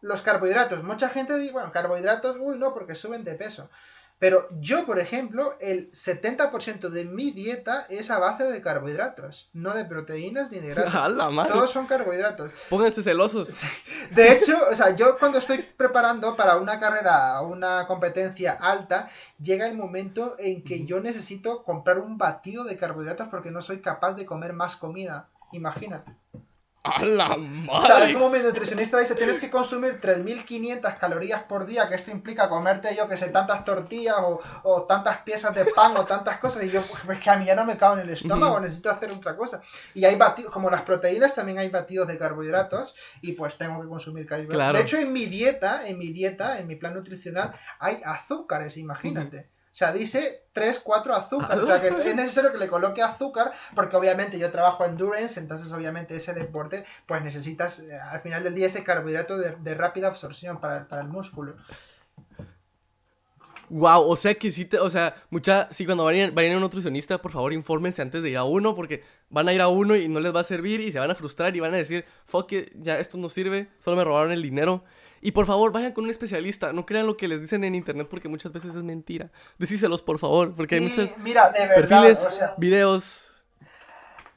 los 0.03 0.21
carbohidratos. 0.21 0.85
Mucha 0.85 1.09
gente 1.09 1.39
dice, 1.39 1.53
bueno, 1.53 1.73
carbohidratos, 1.73 2.37
uy, 2.39 2.59
no, 2.59 2.75
porque 2.75 2.95
suben 2.95 3.25
de 3.25 3.35
peso. 3.35 3.71
Pero 4.23 4.47
yo, 4.61 4.87
por 4.87 5.01
ejemplo, 5.01 5.57
el 5.59 5.91
70% 5.91 6.91
de 6.91 7.05
mi 7.05 7.33
dieta 7.33 7.87
es 7.89 8.09
a 8.09 8.21
base 8.21 8.45
de 8.45 8.63
carbohidratos, 8.63 9.51
no 9.53 9.75
de 9.75 9.85
proteínas 9.85 10.53
ni 10.53 10.61
de 10.61 10.69
grasas. 10.75 10.95
Todos 11.49 11.73
son 11.73 11.87
carbohidratos. 11.87 12.53
Pónganse 12.71 13.03
celosos. 13.03 13.65
De 14.13 14.33
hecho, 14.33 14.61
o 14.71 14.75
sea, 14.77 14.95
yo 14.95 15.19
cuando 15.19 15.39
estoy 15.39 15.59
preparando 15.77 16.37
para 16.37 16.59
una 16.59 16.79
carrera, 16.79 17.41
una 17.41 17.89
competencia 17.89 18.53
alta, 18.53 19.11
llega 19.41 19.67
el 19.67 19.77
momento 19.77 20.37
en 20.39 20.63
que 20.63 20.85
yo 20.85 21.01
necesito 21.01 21.65
comprar 21.65 21.99
un 21.99 22.17
batido 22.17 22.63
de 22.63 22.77
carbohidratos 22.77 23.27
porque 23.27 23.51
no 23.51 23.61
soy 23.61 23.81
capaz 23.81 24.15
de 24.15 24.25
comer 24.25 24.53
más 24.53 24.77
comida. 24.77 25.31
Imagínate. 25.51 26.13
¡A 26.85 27.05
la 27.05 27.37
madre! 27.37 27.87
¿Sabes 27.87 28.13
cómo 28.13 28.29
mi 28.29 28.41
nutricionista 28.41 28.99
dice? 28.99 29.15
Tienes 29.15 29.39
que 29.39 29.51
consumir 29.51 30.01
3.500 30.01 30.99
calorías 30.99 31.45
por 31.45 31.65
día, 31.65 31.89
que 31.89 31.95
esto 31.95 32.11
implica 32.11 32.49
comerte, 32.49 32.97
yo 32.97 33.09
que 33.09 33.17
sé, 33.17 33.29
tantas 33.29 33.65
tortillas 33.65 34.17
o, 34.65 34.83
tantas 34.83 35.19
piezas 35.19 35.55
de 35.55 35.65
pan 35.65 35.97
o 35.97 36.05
tantas 36.05 36.39
cosas. 36.39 36.65
Y 36.65 36.71
yo, 36.71 36.83
pues 37.07 37.21
que 37.21 37.31
a 37.31 37.37
mí 37.37 37.45
ya 37.45 37.55
no 37.55 37.65
me 37.65 37.79
cago 37.79 37.95
en 37.95 38.01
el 38.01 38.11
estómago, 38.11 38.59
necesito 38.59 38.91
hacer 38.91 39.13
otra 39.13 39.37
cosa. 39.37 39.63
Y 39.95 40.05
hay 40.05 40.17
batidos, 40.17 40.53
como 40.53 40.71
las 40.71 40.83
proteínas, 40.83 41.37
también 41.37 41.59
hay 41.59 41.69
batidos 41.69 42.09
de 42.09 42.19
carbohidratos 42.19 42.97
y 43.21 43.33
pues 43.35 43.57
tengo 43.57 43.81
que 43.81 43.89
consumir 43.89 44.27
carbohidratos. 44.27 44.77
De 44.77 44.83
hecho, 44.83 44.97
en 44.99 45.13
mi 45.13 45.27
dieta, 45.27 45.87
en 45.87 45.99
mi 45.99 46.13
dieta, 46.13 46.59
en 46.59 46.67
mi 46.67 46.75
plan 46.75 46.95
nutricional, 46.95 47.53
hay 47.79 48.01
azúcares, 48.05 48.77
imagínate. 48.77 49.53
O 49.73 49.75
sea, 49.75 49.91
dice 49.91 50.45
3, 50.53 50.81
4 50.81 51.15
azúcar. 51.15 51.59
O 51.59 51.65
sea, 51.65 51.81
que 51.81 51.89
es 51.89 52.15
necesario 52.15 52.53
que 52.53 52.59
le 52.59 52.69
coloque 52.69 53.01
azúcar 53.01 53.53
porque 53.75 53.97
obviamente 53.97 54.39
yo 54.39 54.51
trabajo 54.51 54.85
endurance, 54.85 55.41
entonces 55.41 55.73
obviamente 55.73 56.15
ese 56.15 56.35
deporte, 56.35 56.85
pues 57.07 57.25
necesitas 57.25 57.79
eh, 57.79 57.99
al 57.99 58.21
final 58.21 58.45
del 58.45 58.55
día 58.55 58.67
ese 58.67 58.85
carbohidrato 58.85 59.39
de, 59.39 59.75
rápida 59.75 60.09
absorción 60.09 60.61
para, 60.61 60.87
el 61.01 61.09
músculo. 61.09 61.57
Wow, 63.71 64.03
o 64.03 64.17
sea 64.17 64.35
que 64.35 64.51
sí 64.51 64.67
te, 64.67 64.79
o 64.79 64.91
sea, 64.91 65.15
mucha, 65.31 65.69
sí, 65.71 65.87
cuando 65.87 66.05
vayan, 66.05 66.35
vayan 66.35 66.53
a 66.53 66.57
un 66.57 66.63
nutricionista, 66.63 67.23
por 67.23 67.33
favor, 67.33 67.55
infórmense 67.55 68.03
antes 68.03 68.23
de 68.23 68.29
ir 68.29 68.37
a 68.37 68.45
uno, 68.45 68.75
porque 68.75 69.03
van 69.31 69.49
a 69.49 69.55
ir 69.55 69.63
a 69.63 69.69
uno 69.69 69.97
y 69.97 70.07
no 70.07 70.21
les 70.21 70.35
va 70.35 70.41
a 70.41 70.45
servir 70.45 70.81
y 70.81 70.93
se 70.93 70.99
van 70.99 71.11
a 71.11 71.15
frustrar 71.15 71.57
y 71.57 71.61
van 71.61 71.73
a 71.73 71.79
decir, 71.79 72.05
fuck 72.27 72.53
it, 72.53 72.73
ya 72.75 72.99
esto 72.99 73.17
no 73.17 73.31
sirve, 73.31 73.71
solo 73.79 73.97
me 73.97 74.05
robaron 74.05 74.33
el 74.33 74.43
dinero. 74.43 74.85
Y 75.25 75.31
por 75.31 75.47
favor, 75.47 75.71
vayan 75.71 75.93
con 75.93 76.05
un 76.05 76.11
especialista. 76.11 76.73
No 76.73 76.85
crean 76.85 77.07
lo 77.07 77.17
que 77.17 77.29
les 77.29 77.41
dicen 77.41 77.63
en 77.63 77.77
internet 77.77 78.09
porque 78.11 78.29
muchas 78.29 78.53
veces 78.53 78.75
es 78.75 78.83
mentira. 78.83 79.31
Decíselos, 79.57 80.03
por 80.03 80.19
favor, 80.19 80.53
porque 80.53 80.75
hay 80.75 80.81
muchos 80.81 81.15
perfiles, 81.75 82.29
videos. 82.59 83.41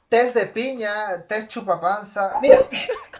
Test 0.08 0.36
de 0.36 0.46
piña, 0.46 1.26
test 1.26 1.48
chupapanza. 1.48 2.38
Mira, 2.40 2.60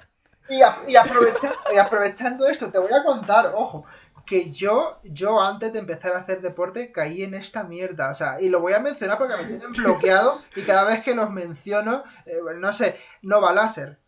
y, 0.49 0.61
y, 0.93 1.77
aprovechando 1.77 2.47
esto, 2.47 2.71
te 2.71 2.79
voy 2.79 2.93
a 2.93 3.03
contar, 3.03 3.51
ojo, 3.53 3.85
que 4.25 4.53
yo, 4.53 5.01
yo 5.03 5.41
antes 5.41 5.73
de 5.73 5.81
empezar 5.81 6.15
a 6.15 6.19
hacer 6.19 6.41
deporte 6.43 6.93
caí 6.93 7.25
en 7.25 7.35
esta 7.35 7.65
mierda. 7.65 8.11
O 8.11 8.15
sea, 8.15 8.41
y 8.41 8.49
lo 8.49 8.61
voy 8.61 8.75
a 8.75 8.79
mencionar 8.79 9.19
porque 9.19 9.37
me 9.37 9.45
tienen 9.45 9.73
bloqueado 9.77 10.41
y 10.55 10.63
cada 10.63 10.85
vez 10.85 11.03
que 11.03 11.17
los 11.17 11.31
menciono, 11.31 12.05
eh, 12.27 12.39
no 12.57 12.73
sé, 12.73 13.01
Nova 13.23 13.53
Láser. 13.53 13.99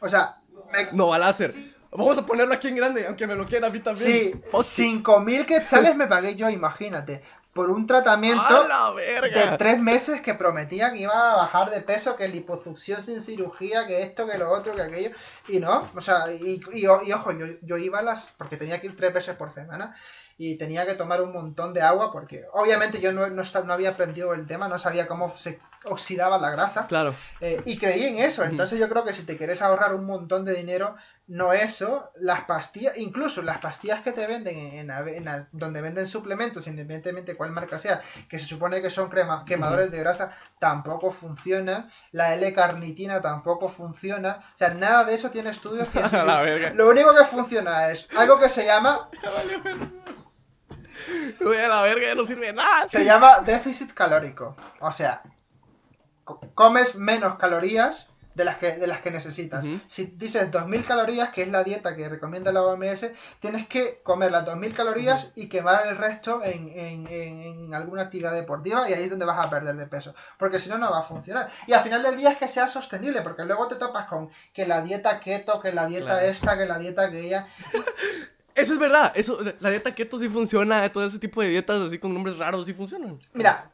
O 0.00 0.08
sea, 0.08 0.40
me... 0.72 0.90
Nova 0.90 1.18
Láser. 1.18 1.50
Vamos 1.92 2.18
a 2.18 2.26
ponerlo 2.26 2.54
aquí 2.54 2.68
en 2.68 2.76
grande, 2.76 3.06
aunque 3.06 3.26
me 3.26 3.34
lo 3.34 3.46
quiera 3.46 3.66
a 3.66 3.70
mí 3.70 3.80
también. 3.80 4.06
Sí, 4.06 4.32
5.000 4.52 5.46
quetzales 5.46 5.96
me 5.96 6.06
pagué 6.06 6.36
yo, 6.36 6.48
imagínate. 6.48 7.22
Por 7.52 7.68
un 7.68 7.84
tratamiento 7.84 8.68
de 8.94 9.56
tres 9.58 9.80
meses 9.80 10.20
que 10.20 10.34
prometía 10.34 10.92
que 10.92 10.98
iba 11.00 11.32
a 11.32 11.36
bajar 11.36 11.70
de 11.70 11.80
peso, 11.80 12.14
que 12.14 12.28
liposucción 12.28 13.02
sin 13.02 13.20
cirugía, 13.20 13.88
que 13.88 14.02
esto, 14.02 14.24
que 14.24 14.38
lo 14.38 14.52
otro, 14.52 14.76
que 14.76 14.82
aquello. 14.82 15.10
Y 15.48 15.58
no, 15.58 15.90
o 15.92 16.00
sea, 16.00 16.30
y, 16.32 16.60
y, 16.72 16.86
ojo, 16.86 17.32
yo, 17.32 17.46
yo 17.62 17.76
iba 17.76 17.98
a 17.98 18.02
las. 18.02 18.32
porque 18.38 18.56
tenía 18.56 18.80
que 18.80 18.86
ir 18.86 18.96
tres 18.96 19.12
veces 19.12 19.34
por 19.34 19.50
semana 19.50 19.96
y 20.42 20.56
tenía 20.56 20.86
que 20.86 20.94
tomar 20.94 21.20
un 21.20 21.32
montón 21.32 21.74
de 21.74 21.82
agua 21.82 22.10
porque 22.10 22.46
obviamente 22.54 22.98
yo 22.98 23.12
no, 23.12 23.28
no, 23.28 23.42
no 23.42 23.72
había 23.74 23.90
aprendido 23.90 24.32
el 24.32 24.46
tema, 24.46 24.68
no 24.68 24.78
sabía 24.78 25.06
cómo 25.06 25.36
se 25.36 25.60
oxidaba 25.84 26.38
la 26.38 26.50
grasa. 26.50 26.86
Claro. 26.86 27.14
Eh, 27.42 27.60
y 27.66 27.76
creí 27.76 28.04
en 28.04 28.20
eso. 28.20 28.42
Entonces 28.44 28.78
yo 28.78 28.88
creo 28.88 29.04
que 29.04 29.12
si 29.12 29.24
te 29.24 29.36
quieres 29.36 29.60
ahorrar 29.60 29.94
un 29.94 30.06
montón 30.06 30.46
de 30.46 30.54
dinero, 30.54 30.96
no 31.30 31.52
eso, 31.52 32.10
las 32.16 32.42
pastillas, 32.42 32.98
incluso 32.98 33.40
las 33.40 33.58
pastillas 33.58 34.02
que 34.02 34.10
te 34.10 34.26
venden 34.26 34.90
en, 34.90 35.46
donde 35.52 35.80
venden 35.80 36.08
suplementos, 36.08 36.66
independientemente 36.66 37.36
cuál 37.36 37.52
marca 37.52 37.78
sea, 37.78 38.02
que 38.28 38.36
se 38.36 38.46
supone 38.46 38.82
que 38.82 38.90
son 38.90 39.08
crema, 39.08 39.44
quemadores 39.44 39.92
de 39.92 40.00
grasa, 40.00 40.36
tampoco 40.58 41.12
funciona. 41.12 41.88
La 42.10 42.34
L-carnitina 42.34 43.22
tampoco 43.22 43.68
funciona. 43.68 44.40
O 44.52 44.56
sea, 44.56 44.70
nada 44.70 45.04
de 45.04 45.14
eso 45.14 45.30
tiene 45.30 45.50
estudios 45.50 45.88
Lo 46.74 46.88
único 46.88 47.14
que 47.14 47.24
funciona 47.24 47.92
es 47.92 48.08
algo 48.16 48.40
que 48.40 48.48
se 48.48 48.66
llama 48.66 49.08
Voy 51.40 51.56
a 51.58 51.68
la 51.68 51.82
verga, 51.82 52.08
ya 52.08 52.16
no 52.16 52.24
sirve 52.24 52.52
nada. 52.52 52.88
Se 52.88 53.04
llama 53.04 53.38
déficit 53.38 53.94
calórico. 53.94 54.56
O 54.80 54.90
sea, 54.90 55.22
comes 56.54 56.96
menos 56.96 57.38
calorías 57.38 58.09
de 58.34 58.44
las 58.44 58.56
que, 58.56 58.76
de 58.76 58.86
las 58.86 59.00
que 59.00 59.10
necesitas. 59.10 59.64
Si 59.86 60.06
dices 60.06 60.50
2.000 60.50 60.84
calorías, 60.84 61.30
que 61.30 61.42
es 61.42 61.50
la 61.50 61.64
dieta 61.64 61.96
que 61.96 62.08
recomienda 62.08 62.52
la 62.52 62.62
OMS, 62.62 63.10
tienes 63.40 63.66
que 63.66 64.00
comer 64.02 64.30
las 64.30 64.46
2.000 64.46 64.74
calorías 64.74 65.32
y 65.34 65.48
quemar 65.48 65.86
el 65.86 65.96
resto 65.96 66.42
en, 66.42 66.68
en, 66.70 67.06
en, 67.08 67.74
alguna 67.74 68.02
actividad 68.02 68.32
deportiva 68.32 68.88
y 68.88 68.94
ahí 68.94 69.04
es 69.04 69.10
donde 69.10 69.26
vas 69.26 69.44
a 69.44 69.50
perder 69.50 69.76
de 69.76 69.86
peso. 69.86 70.14
Porque 70.38 70.58
si 70.58 70.68
no, 70.68 70.78
no 70.78 70.90
va 70.90 71.00
a 71.00 71.04
funcionar. 71.04 71.50
Y 71.66 71.72
al 71.72 71.82
final 71.82 72.02
del 72.02 72.16
día 72.16 72.32
es 72.32 72.38
que 72.38 72.48
sea 72.48 72.68
sostenible, 72.68 73.22
porque 73.22 73.44
luego 73.44 73.68
te 73.68 73.76
topas 73.76 74.06
con 74.06 74.30
que 74.52 74.66
la 74.66 74.82
dieta 74.82 75.18
keto, 75.20 75.60
que 75.60 75.72
la 75.72 75.86
dieta 75.86 76.24
esta, 76.24 76.56
que 76.56 76.66
la 76.66 76.78
dieta 76.78 77.02
aquella. 77.02 77.46
Eso 78.60 78.74
es 78.74 78.78
verdad, 78.78 79.12
eso, 79.14 79.38
la 79.60 79.70
dieta 79.70 79.94
keto 79.94 80.18
sí 80.18 80.28
funciona, 80.28 80.90
todo 80.92 81.06
ese 81.06 81.18
tipo 81.18 81.40
de 81.40 81.48
dietas 81.48 81.80
así 81.80 81.98
con 81.98 82.12
nombres 82.12 82.36
raros 82.38 82.66
sí 82.66 82.74
funcionan. 82.74 83.18
Mira, 83.32 83.70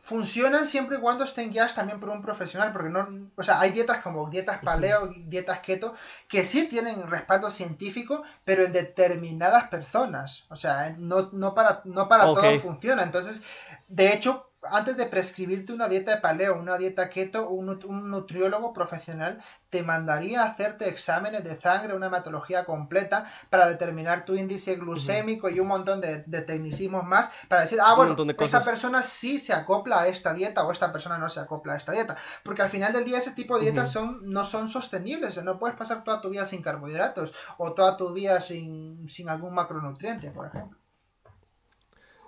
funcionan 0.00 0.66
siempre 0.66 0.98
y 0.98 1.00
cuando 1.00 1.24
estén 1.24 1.50
guiadas 1.50 1.74
también 1.74 2.00
por 2.00 2.10
un 2.10 2.22
profesional, 2.22 2.72
porque 2.72 2.90
no, 2.90 3.08
o 3.36 3.42
sea, 3.42 3.60
hay 3.60 3.70
dietas 3.70 4.02
como 4.02 4.28
dietas 4.28 4.58
paleo, 4.62 5.12
dietas 5.26 5.60
keto, 5.60 5.94
que 6.28 6.44
sí 6.44 6.68
tienen 6.68 7.06
respaldo 7.08 7.50
científico, 7.50 8.22
pero 8.44 8.64
en 8.64 8.72
determinadas 8.72 9.68
personas, 9.68 10.44
o 10.48 10.56
sea, 10.56 10.94
no, 10.98 11.30
no 11.32 11.54
para, 11.54 11.82
no 11.84 12.08
para 12.08 12.24
todo 12.24 12.60
funciona. 12.60 13.02
Entonces, 13.02 13.42
de 13.88 14.12
hecho, 14.12 14.47
antes 14.62 14.96
de 14.96 15.06
prescribirte 15.06 15.72
una 15.72 15.88
dieta 15.88 16.14
de 16.14 16.20
paleo, 16.20 16.58
una 16.58 16.76
dieta 16.78 17.08
keto, 17.10 17.48
un, 17.48 17.68
un, 17.84 18.10
nutriólogo 18.10 18.72
profesional 18.72 19.42
te 19.70 19.82
mandaría 19.82 20.42
a 20.42 20.46
hacerte 20.46 20.88
exámenes 20.88 21.44
de 21.44 21.60
sangre, 21.60 21.94
una 21.94 22.06
hematología 22.06 22.64
completa 22.64 23.30
para 23.50 23.68
determinar 23.68 24.24
tu 24.24 24.34
índice 24.34 24.76
glucémico 24.76 25.48
y 25.48 25.60
un 25.60 25.68
montón 25.68 26.00
de, 26.00 26.18
tecnicismos 26.42 27.04
más 27.04 27.30
para 27.48 27.62
decir, 27.62 27.78
ah, 27.82 27.94
bueno, 27.94 28.16
esta 28.40 28.64
persona 28.64 29.02
sí 29.02 29.38
se 29.38 29.52
acopla 29.52 30.00
a 30.00 30.08
esta 30.08 30.32
dieta 30.32 30.64
o 30.66 30.72
esta 30.72 30.90
persona 30.90 31.18
no 31.18 31.28
se 31.28 31.40
acopla 31.40 31.74
a 31.74 31.76
esta 31.76 31.92
dieta. 31.92 32.16
Porque 32.42 32.62
al 32.62 32.70
final 32.70 32.92
del 32.92 33.04
día 33.04 33.18
ese 33.18 33.32
tipo 33.32 33.58
de 33.58 33.64
dietas 33.64 33.92
son, 33.92 34.20
no 34.22 34.44
son 34.44 34.68
sostenibles. 34.68 35.42
No 35.42 35.58
puedes 35.58 35.76
pasar 35.76 36.02
toda 36.02 36.20
tu 36.20 36.30
vida 36.30 36.44
sin 36.44 36.62
carbohidratos 36.62 37.34
o 37.58 37.74
toda 37.74 37.96
tu 37.96 38.12
vida 38.12 38.40
sin, 38.40 39.08
sin 39.08 39.28
algún 39.28 39.54
macronutriente, 39.54 40.30
por 40.30 40.46
ejemplo. 40.46 40.78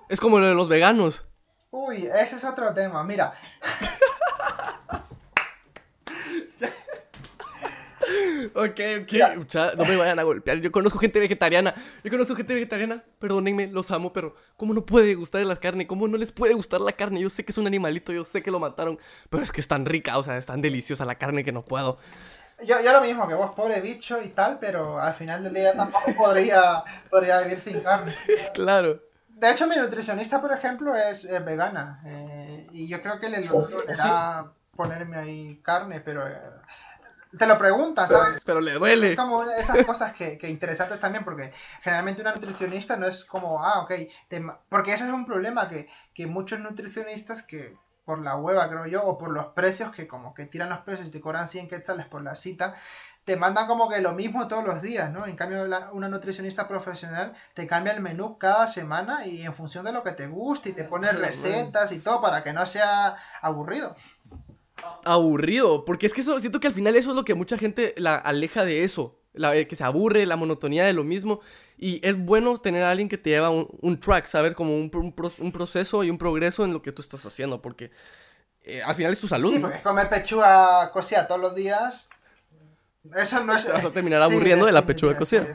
Es 0.09 0.21
como 0.21 0.39
lo 0.41 0.47
de 0.47 0.55
los 0.55 0.69
veganos. 0.69 1.30
Uy, 1.91 2.07
ese 2.07 2.37
es 2.37 2.45
otro 2.45 2.73
tema, 2.73 3.03
mira. 3.03 3.35
ok, 8.55 8.81
ok. 9.03 9.13
no 9.77 9.85
me 9.85 9.97
vayan 9.97 10.21
a 10.21 10.23
golpear. 10.23 10.59
Yo 10.59 10.71
conozco 10.71 11.01
gente 11.01 11.19
vegetariana. 11.19 11.75
Yo 12.05 12.11
conozco 12.13 12.37
gente 12.37 12.55
vegetariana. 12.55 13.03
Perdónenme, 13.19 13.67
los 13.67 13.91
amo, 13.91 14.13
pero 14.13 14.37
¿cómo 14.57 14.73
no 14.73 14.87
puede 14.87 15.17
gustar 15.17 15.45
la 15.45 15.57
carne? 15.57 15.89
¿Cómo 15.89 16.07
no 16.07 16.17
les 16.17 16.31
puede 16.31 16.55
gustar 16.55 16.81
la 16.81 16.93
carne? 16.93 17.21
Yo 17.21 17.29
sé 17.29 17.45
que 17.45 17.51
es 17.51 17.59
un 17.59 17.67
animalito, 17.67 18.13
yo 18.13 18.25
sé 18.25 18.41
que 18.41 18.53
lo 18.53 18.61
mataron, 18.61 18.97
pero 19.29 19.43
es 19.43 19.51
que 19.51 19.61
es 19.61 19.67
tan 19.67 19.85
rica, 19.85 20.17
o 20.17 20.23
sea, 20.23 20.37
es 20.37 20.47
tan 20.47 20.63
deliciosa 20.63 21.05
la 21.05 21.17
carne 21.17 21.43
que 21.43 21.51
no 21.51 21.63
puedo. 21.65 21.99
Yo, 22.63 22.81
yo 22.81 22.93
lo 22.93 23.01
mismo 23.01 23.27
que 23.27 23.35
vos, 23.35 23.51
pobre 23.57 23.81
bicho 23.81 24.23
y 24.23 24.29
tal, 24.29 24.61
pero 24.61 25.01
al 25.01 25.15
final 25.15 25.43
del 25.43 25.55
día 25.55 25.73
tampoco 25.75 26.15
podría, 26.17 26.85
podría 27.11 27.41
vivir 27.41 27.61
sin 27.61 27.81
carne. 27.81 28.15
claro. 28.55 29.10
De 29.41 29.51
hecho, 29.51 29.67
mi 29.67 29.75
nutricionista, 29.77 30.39
por 30.39 30.53
ejemplo, 30.53 30.95
es, 30.95 31.27
vegana. 31.45 32.03
Eh, 32.05 32.69
y 32.73 32.89
yo 32.89 33.01
creo 33.01 33.19
que 33.19 33.31
le 33.31 33.41
dolerá 33.41 34.53
ponerme 34.77 35.17
ahí 35.17 35.61
carne, 35.63 36.01
pero 36.01 36.29
eh, 36.29 36.39
te 37.39 37.47
lo 37.47 37.57
pregunta, 37.57 38.07
¿sabes? 38.07 38.43
Pero 38.45 38.61
le 38.61 38.75
duele. 38.75 39.13
Es 39.13 39.17
como 39.17 39.45
esas 39.45 39.83
cosas 39.87 40.13
que, 40.13 40.37
que, 40.37 40.51
interesantes 40.51 41.01
también, 41.01 41.25
porque 41.25 41.55
generalmente 41.83 42.21
una 42.21 42.35
nutricionista 42.35 42.99
no 42.99 43.07
es 43.07 43.25
como, 43.25 43.65
ah, 43.65 43.81
ok, 43.81 43.93
porque 44.69 44.93
ese 44.93 45.05
es 45.05 45.11
un 45.11 45.25
problema 45.25 45.71
que, 45.71 45.89
que 46.13 46.27
muchos 46.27 46.61
nutricionistas 46.61 47.43
que 47.43 47.75
por 48.05 48.21
la 48.21 48.37
hueva, 48.37 48.69
creo 48.69 48.87
yo, 48.87 49.05
o 49.05 49.17
por 49.17 49.31
los 49.31 49.47
precios, 49.49 49.91
que 49.93 50.07
como 50.07 50.35
que 50.35 50.45
tiran 50.45 50.69
los 50.69 50.81
precios 50.81 51.09
y 51.09 51.11
te 51.11 51.21
cobran 51.21 51.49
100 51.49 51.69
quetzales 51.69 52.07
por 52.07 52.23
la 52.23 52.35
cita, 52.35 52.75
te 53.31 53.37
mandan 53.37 53.69
como 53.69 53.89
que 53.89 54.01
lo 54.01 54.13
mismo 54.13 54.49
todos 54.49 54.65
los 54.65 54.83
días, 54.83 55.13
¿no? 55.13 55.25
En 55.25 55.37
cambio, 55.37 55.65
una 55.93 56.09
nutricionista 56.09 56.67
profesional 56.67 57.33
te 57.55 57.65
cambia 57.65 57.93
el 57.93 58.01
menú 58.01 58.39
cada 58.39 58.67
semana 58.67 59.25
y 59.25 59.43
en 59.43 59.55
función 59.55 59.85
de 59.85 59.93
lo 59.93 60.03
que 60.03 60.11
te 60.11 60.27
guste 60.27 60.71
y 60.71 60.73
te 60.73 60.83
pone 60.83 61.13
recetas 61.13 61.93
y 61.93 62.01
todo 62.01 62.21
para 62.21 62.43
que 62.43 62.53
no 62.53 62.67
sea 62.67 63.19
aburrido. 63.41 63.95
Aburrido, 65.05 65.85
porque 65.85 66.07
es 66.09 66.13
que 66.13 66.23
eso, 66.23 66.41
siento 66.41 66.59
que 66.59 66.67
al 66.67 66.73
final 66.73 66.97
eso 66.97 67.11
es 67.11 67.17
lo 67.17 67.25
que 67.25 67.37
mucha 67.37 67.57
gente 67.57 67.95
la 67.97 68.17
aleja 68.17 68.65
de 68.65 68.83
eso. 68.83 69.21
la, 69.33 69.55
eh, 69.55 69.69
que 69.69 69.77
se 69.77 69.85
aburre, 69.85 70.27
la 70.27 70.35
monotonía 70.35 70.85
de 70.85 70.93
lo 70.93 71.05
mismo. 71.05 71.39
Y 71.79 72.05
es 72.05 72.19
bueno 72.19 72.59
tener 72.59 72.83
a 72.83 72.91
alguien 72.91 73.09
que 73.09 73.17
te 73.17 73.31
lleva 73.31 73.51
un, 73.51 74.01
track, 74.01 74.27
saber 74.27 74.57
como 74.57 74.75
un, 74.75 74.91
un, 74.93 75.53
proceso 75.53 76.03
y 76.03 76.11
un 76.11 76.19
progreso 76.19 76.65
en 76.65 76.73
lo 76.73 76.83
que 76.83 76.91
tú 76.91 77.01
estás 77.01 77.25
haciendo, 77.25 77.63
porque 77.63 77.93
eh, 78.65 78.83
al 78.83 78.97
final 78.97 79.13
es 79.13 79.21
tu 79.21 79.29
salud. 79.29 79.53
Sí, 79.53 79.61
porque 79.61 79.83
comer 79.83 80.09
pechuga 80.09 80.91
cocida 80.91 81.29
todos 81.29 81.41
los 81.41 81.55
días, 81.55 82.10
eso 83.17 83.45
no 83.45 83.55
es... 83.55 83.65
Te 83.65 83.73
vas 83.73 83.85
a 83.85 83.91
terminar 83.91 84.23
aburriendo 84.23 84.67
de 84.67 84.73
la 84.73 84.85
pechuga 84.87 85.17
cocida. 85.17 85.47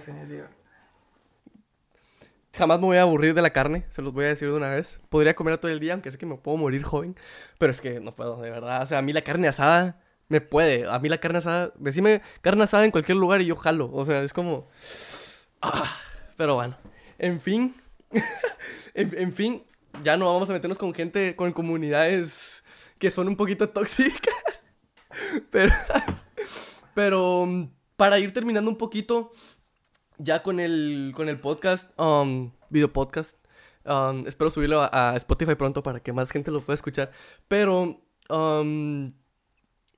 Jamás 2.54 2.80
me 2.80 2.86
voy 2.86 2.98
a 2.98 3.02
aburrir 3.02 3.34
de 3.34 3.42
la 3.42 3.50
carne, 3.50 3.86
se 3.90 4.02
los 4.02 4.14
voy 4.14 4.26
a 4.26 4.30
decir 4.30 4.50
de 4.50 4.56
una 4.56 4.70
vez. 4.70 5.02
Podría 5.10 5.36
comer 5.36 5.58
todo 5.58 5.72
el 5.72 5.80
día, 5.80 5.94
aunque 5.94 6.12
sé 6.12 6.18
que 6.18 6.26
me 6.26 6.38
puedo 6.38 6.58
morir 6.58 6.84
joven, 6.84 7.16
pero 7.58 7.72
es 7.72 7.82
que 7.82 8.00
no 8.00 8.16
puedo, 8.16 8.42
de 8.42 8.50
verdad. 8.50 8.82
O 8.84 8.88
sea, 8.88 9.00
a 9.00 9.02
mí 9.02 9.12
la 9.12 9.22
carne 9.22 9.50
asada 9.50 10.00
me 10.30 10.40
puede. 10.40 10.90
A 10.90 10.98
mí 11.00 11.10
la 11.10 11.18
carne 11.18 11.40
asada, 11.40 11.74
decime 11.78 12.22
carne 12.42 12.64
asada 12.64 12.86
en 12.86 12.92
cualquier 12.92 13.18
lugar 13.18 13.42
y 13.42 13.48
yo 13.48 13.56
jalo. 13.58 13.92
O 13.92 14.06
sea, 14.06 14.24
es 14.24 14.32
como... 14.32 14.70
Ah, 15.62 15.96
pero 16.38 16.56
bueno, 16.56 16.78
en 17.18 17.42
fin, 17.42 17.76
en, 18.94 19.34
fin, 19.34 19.64
ya 20.04 20.18
no 20.18 20.32
vamos 20.32 20.50
a 20.50 20.54
meternos 20.54 20.78
con 20.78 20.94
gente, 20.94 21.36
con 21.36 21.52
comunidades 21.52 22.64
que 23.00 23.12
son 23.12 23.28
un 23.28 23.36
poquito 23.36 23.70
tóxicas. 23.70 24.66
Pero, 25.50 25.74
pero 26.96 27.48
para 27.96 28.18
ir 28.18 28.34
terminando 28.34 28.72
un 28.72 28.78
poquito, 28.78 29.32
ya 30.18 30.42
con 30.42 30.60
el, 30.60 31.14
con 31.16 31.30
el 31.30 31.40
podcast, 31.40 31.92
um, 32.00 32.52
video 32.72 32.92
podcast, 32.92 33.38
um, 33.86 34.26
espero 34.26 34.50
subirlo 34.50 34.82
a, 34.82 35.14
Spotify 35.18 35.54
pronto 35.54 35.84
para 35.84 36.00
que 36.00 36.12
más 36.14 36.32
gente 36.32 36.50
lo 36.50 36.66
pueda 36.66 36.76
escuchar. 36.76 37.12
Pero 37.48 38.02
um, 38.30 39.14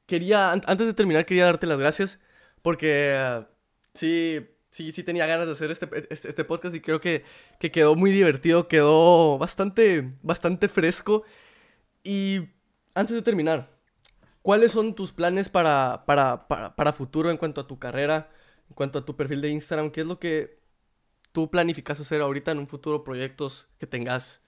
quería, 0.05 0.51
antes 0.51 0.87
de 0.87 0.93
terminar, 0.93 1.25
quería 1.25 1.45
darte 1.45 1.67
las 1.67 1.79
gracias 1.79 2.19
porque 2.61 3.45
sí 3.93 4.45
sí, 4.69 4.91
sí 4.91 5.03
tenía 5.03 5.25
ganas 5.25 5.47
de 5.47 5.53
hacer 5.53 5.71
este, 5.71 5.89
este 6.11 6.43
podcast 6.43 6.75
y 6.75 6.81
creo 6.81 7.01
que, 7.01 7.23
que, 7.59 7.71
quedó 7.71 7.95
muy 7.95 8.11
divertido, 8.11 8.67
quedó 8.67 9.37
bastante, 9.37 10.13
bastante 10.21 10.67
fresco. 10.67 11.23
Y 12.03 12.41
antes 12.93 13.15
de 13.15 13.21
terminar, 13.21 13.76
¿cuáles 14.47 14.71
son 14.71 14.95
tus 14.95 15.11
planes 15.11 15.49
para, 15.49 16.05
para, 16.05 16.47
para, 16.47 16.73
para 16.73 16.93
futuro 16.93 17.29
en 17.29 17.35
cuanto 17.35 17.59
a 17.59 17.67
tu 17.67 17.79
carrera, 17.79 18.29
en 18.69 18.75
cuanto 18.75 18.97
a 18.97 19.05
tu 19.05 19.17
perfil 19.17 19.41
de 19.41 19.49
Instagram? 19.49 19.91
¿Qué 19.91 19.99
es 19.99 20.07
lo 20.07 20.19
que 20.19 20.61
tú 21.33 21.51
planificas 21.51 21.99
hacer 21.99 22.21
ahorita 22.21 22.51
en 22.51 22.59
un 22.59 22.67
futuro, 22.67 23.03
proyectos 23.03 23.67
que 23.77 23.87
tengas 23.87 24.41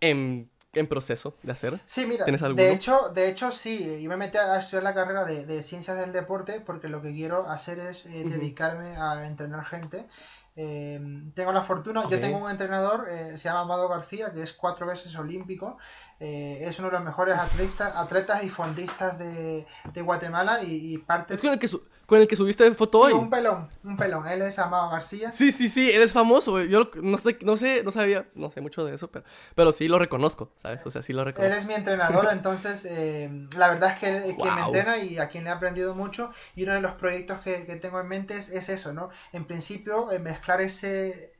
en 0.00 0.52
en 0.74 0.86
proceso 0.86 1.36
de 1.42 1.52
hacer? 1.52 1.80
Sí, 1.84 2.06
mira, 2.06 2.24
de 2.24 2.72
hecho, 2.72 3.10
de 3.12 3.28
hecho 3.28 3.50
sí, 3.50 4.00
yo 4.00 4.08
me 4.08 4.16
metí 4.16 4.38
a 4.38 4.56
estudiar 4.56 4.84
la 4.84 4.94
carrera 4.94 5.24
de, 5.24 5.62
ciencias 5.62 5.98
del 5.98 6.12
deporte 6.12 6.60
porque 6.60 6.88
lo 6.88 7.02
que 7.02 7.12
quiero 7.12 7.48
hacer 7.50 7.80
es 7.80 8.06
eh, 8.06 8.24
dedicarme 8.24 8.96
a 8.96 9.26
entrenar 9.26 9.64
gente. 9.66 10.06
Eh, 10.54 11.00
tengo 11.34 11.52
la 11.52 11.62
fortuna, 11.62 12.02
yo 12.10 12.20
tengo 12.20 12.38
un 12.38 12.50
entrenador, 12.50 13.08
eh, 13.08 13.38
se 13.38 13.44
llama 13.44 13.60
Amado 13.60 13.88
García, 13.88 14.32
que 14.32 14.42
es 14.42 14.52
cuatro 14.52 14.86
veces 14.86 15.14
olímpico, 15.16 15.78
es 16.20 16.78
uno 16.78 16.88
de 16.88 16.94
los 16.94 17.04
mejores 17.04 17.36
atletas, 17.36 17.96
atletas 17.96 18.44
y 18.44 18.48
fondistas 18.48 19.18
de, 19.18 19.66
Guatemala 19.96 20.62
y, 20.62 20.98
parte... 20.98 21.34
Es 21.34 21.40
con 21.40 21.50
el 21.50 21.58
que, 21.58 21.68
con 22.12 22.20
el 22.20 22.28
que 22.28 22.36
subiste 22.36 22.70
foto 22.74 23.00
hoy. 23.00 23.14
Un 23.14 23.30
pelón, 23.30 23.70
un 23.84 23.96
pelón. 23.96 24.28
Él 24.28 24.42
es 24.42 24.58
Amado 24.58 24.90
García. 24.90 25.32
Sí, 25.32 25.50
sí, 25.50 25.70
sí, 25.70 25.90
él 25.90 26.02
es 26.02 26.12
famoso. 26.12 26.60
Yo 26.60 26.86
no 27.02 27.16
sé, 27.16 27.38
no 27.42 27.56
sé, 27.56 27.82
no 27.84 27.90
sabía, 27.90 28.26
no 28.34 28.50
sé 28.50 28.60
mucho 28.60 28.84
de 28.84 28.94
eso, 28.94 29.10
pero, 29.10 29.24
pero 29.54 29.72
sí 29.72 29.88
lo 29.88 29.98
reconozco, 29.98 30.52
¿sabes? 30.56 30.84
O 30.84 30.90
sea, 30.90 31.00
sí 31.00 31.14
lo 31.14 31.24
reconozco. 31.24 31.50
Él 31.50 31.58
es 31.58 31.66
mi 31.66 31.72
entrenador, 31.72 32.28
entonces 32.30 32.84
eh, 32.84 33.30
la 33.56 33.70
verdad 33.70 33.92
es 33.92 33.98
que 33.98 34.08
él, 34.28 34.36
quien 34.36 34.54
me 34.54 34.60
entrena 34.60 34.98
y 34.98 35.16
a 35.16 35.30
quien 35.30 35.44
le 35.44 35.48
he 35.50 35.52
aprendido 35.54 35.94
mucho. 35.94 36.32
Y 36.54 36.64
uno 36.64 36.74
de 36.74 36.82
los 36.82 36.92
proyectos 36.96 37.40
que, 37.40 37.64
que 37.64 37.76
tengo 37.76 37.98
en 37.98 38.08
mente 38.08 38.36
es, 38.36 38.50
es, 38.50 38.68
eso, 38.68 38.92
¿no? 38.92 39.08
En 39.32 39.46
principio, 39.46 40.12
eh, 40.12 40.18
mezclar 40.18 40.60
ese 40.60 41.32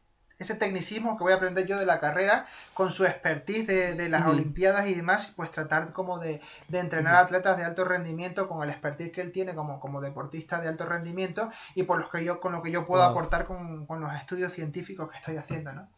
ese 0.42 0.54
tecnicismo 0.54 1.16
que 1.16 1.24
voy 1.24 1.32
a 1.32 1.36
aprender 1.36 1.66
yo 1.66 1.78
de 1.78 1.86
la 1.86 2.00
carrera 2.00 2.46
con 2.74 2.90
su 2.90 3.04
expertise 3.04 3.66
de, 3.66 4.08
las 4.08 4.26
Olimpiadas 4.26 4.86
y 4.88 4.94
demás, 4.94 5.32
pues 5.34 5.50
tratar 5.50 5.92
como 5.92 6.18
de, 6.18 6.40
entrenar 6.70 7.16
atletas 7.16 7.56
de 7.56 7.64
alto 7.64 7.84
rendimiento 7.84 8.48
con 8.48 8.62
el 8.62 8.70
expertise 8.70 9.12
que 9.12 9.20
él 9.20 9.32
tiene 9.32 9.54
como, 9.54 9.80
como 9.80 10.00
deportista 10.00 10.60
de 10.60 10.68
alto 10.68 10.84
rendimiento 10.84 11.50
y 11.74 11.84
por 11.84 11.98
los 11.98 12.10
que 12.10 12.24
yo, 12.24 12.40
con 12.40 12.52
lo 12.52 12.62
que 12.62 12.70
yo 12.70 12.86
puedo 12.86 13.02
aportar 13.02 13.46
con, 13.46 13.86
los 13.88 14.14
estudios 14.14 14.52
científicos 14.52 15.10
que 15.10 15.16
estoy 15.16 15.36
haciendo, 15.36 15.72
¿no? 15.72 15.88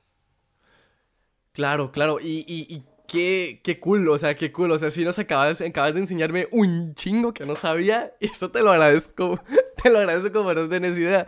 Claro, 1.53 1.93
claro, 1.93 2.19
y, 2.21 2.45
y, 2.49 2.85
qué, 3.07 3.61
qué 3.63 3.79
cool, 3.79 4.09
o 4.09 4.19
sea, 4.19 4.35
qué 4.35 4.51
cool, 4.51 4.73
o 4.73 4.79
sea, 4.79 4.91
si 4.91 5.05
nos 5.05 5.19
acabas, 5.19 5.61
acabas 5.61 5.95
de 5.95 6.01
enseñarme 6.01 6.49
un 6.51 6.95
chingo 6.95 7.33
que 7.33 7.47
no 7.47 7.55
sabía, 7.55 8.13
y 8.21 8.27
eso 8.27 8.51
te 8.51 8.63
lo 8.63 8.73
agradezco, 8.73 9.41
te 9.83 9.91
lo 9.91 9.99
agradezco 9.99 10.33
como 10.33 10.53
no 10.53 10.69
tienes 10.69 10.99
idea, 10.99 11.27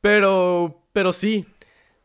pero, 0.00 0.82
pero 0.92 1.12
sí, 1.12 1.46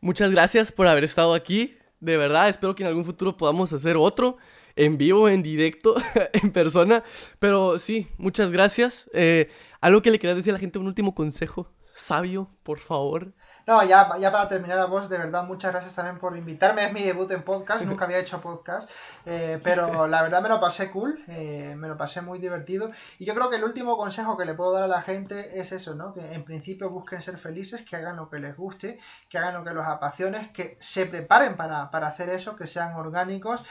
Muchas 0.04 0.32
gracias 0.32 0.72
por 0.72 0.88
haber 0.88 1.04
estado 1.04 1.32
aquí. 1.32 1.78
De 2.00 2.16
verdad, 2.16 2.48
espero 2.48 2.74
que 2.74 2.82
en 2.82 2.88
algún 2.88 3.04
futuro 3.04 3.36
podamos 3.36 3.72
hacer 3.72 3.96
otro 3.96 4.36
en 4.74 4.98
vivo, 4.98 5.28
en 5.28 5.44
directo, 5.44 5.94
en 6.32 6.50
persona. 6.50 7.04
Pero 7.38 7.78
sí, 7.78 8.08
muchas 8.18 8.50
gracias. 8.50 9.08
Eh, 9.14 9.48
algo 9.80 10.02
que 10.02 10.10
le 10.10 10.18
quería 10.18 10.34
decir 10.34 10.50
a 10.50 10.54
la 10.54 10.58
gente, 10.58 10.80
un 10.80 10.88
último 10.88 11.14
consejo 11.14 11.72
sabio, 11.94 12.50
por 12.64 12.80
favor. 12.80 13.30
No, 13.64 13.84
ya, 13.84 14.16
ya 14.18 14.32
para 14.32 14.48
terminar 14.48 14.80
a 14.80 14.86
vos, 14.86 15.08
de 15.08 15.18
verdad, 15.18 15.44
muchas 15.44 15.70
gracias 15.70 15.94
también 15.94 16.18
por 16.18 16.36
invitarme. 16.36 16.84
Es 16.84 16.92
mi 16.92 17.02
debut 17.02 17.30
en 17.30 17.42
podcast, 17.44 17.84
nunca 17.84 18.06
había 18.06 18.18
hecho 18.18 18.40
podcast, 18.40 18.90
eh, 19.24 19.60
pero 19.62 20.06
la 20.08 20.22
verdad 20.22 20.42
me 20.42 20.48
lo 20.48 20.60
pasé 20.60 20.90
cool, 20.90 21.22
eh, 21.28 21.74
me 21.76 21.86
lo 21.86 21.96
pasé 21.96 22.22
muy 22.22 22.40
divertido. 22.40 22.90
Y 23.20 23.24
yo 23.24 23.34
creo 23.34 23.50
que 23.50 23.56
el 23.56 23.64
último 23.64 23.96
consejo 23.96 24.36
que 24.36 24.44
le 24.44 24.54
puedo 24.54 24.72
dar 24.72 24.82
a 24.82 24.88
la 24.88 25.02
gente 25.02 25.60
es 25.60 25.70
eso, 25.70 25.94
¿no? 25.94 26.12
Que 26.12 26.32
en 26.32 26.44
principio 26.44 26.90
busquen 26.90 27.22
ser 27.22 27.38
felices, 27.38 27.82
que 27.82 27.94
hagan 27.94 28.16
lo 28.16 28.28
que 28.28 28.40
les 28.40 28.56
guste, 28.56 28.98
que 29.28 29.38
hagan 29.38 29.54
lo 29.54 29.62
que 29.62 29.70
los 29.70 29.86
apasione, 29.86 30.52
que 30.52 30.76
se 30.80 31.06
preparen 31.06 31.56
para, 31.56 31.88
para 31.92 32.08
hacer 32.08 32.30
eso, 32.30 32.56
que 32.56 32.66
sean 32.66 32.96
orgánicos 32.96 33.62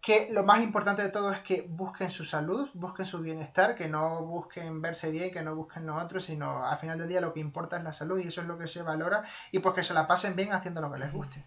que 0.00 0.28
lo 0.32 0.44
más 0.44 0.62
importante 0.62 1.02
de 1.02 1.10
todo 1.10 1.30
es 1.30 1.40
que 1.40 1.66
busquen 1.68 2.10
su 2.10 2.24
salud, 2.24 2.68
busquen 2.72 3.04
su 3.04 3.18
bienestar, 3.18 3.74
que 3.74 3.86
no 3.86 4.24
busquen 4.24 4.80
verse 4.80 5.10
bien, 5.10 5.30
que 5.30 5.42
no 5.42 5.54
busquen 5.54 5.86
lo 5.86 5.96
otro, 5.96 6.20
sino 6.20 6.66
al 6.66 6.78
final 6.78 6.98
del 6.98 7.08
día 7.08 7.20
lo 7.20 7.34
que 7.34 7.40
importa 7.40 7.76
es 7.76 7.84
la 7.84 7.92
salud 7.92 8.18
y 8.18 8.28
eso 8.28 8.40
es 8.40 8.46
lo 8.46 8.56
que 8.56 8.66
se 8.66 8.82
valora 8.82 9.24
y 9.52 9.58
pues 9.58 9.74
que 9.74 9.84
se 9.84 9.92
la 9.92 10.06
pasen 10.06 10.34
bien 10.36 10.52
haciendo 10.52 10.80
lo 10.80 10.90
que 10.90 10.98
les 10.98 11.12
guste. 11.12 11.44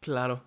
Claro. 0.00 0.44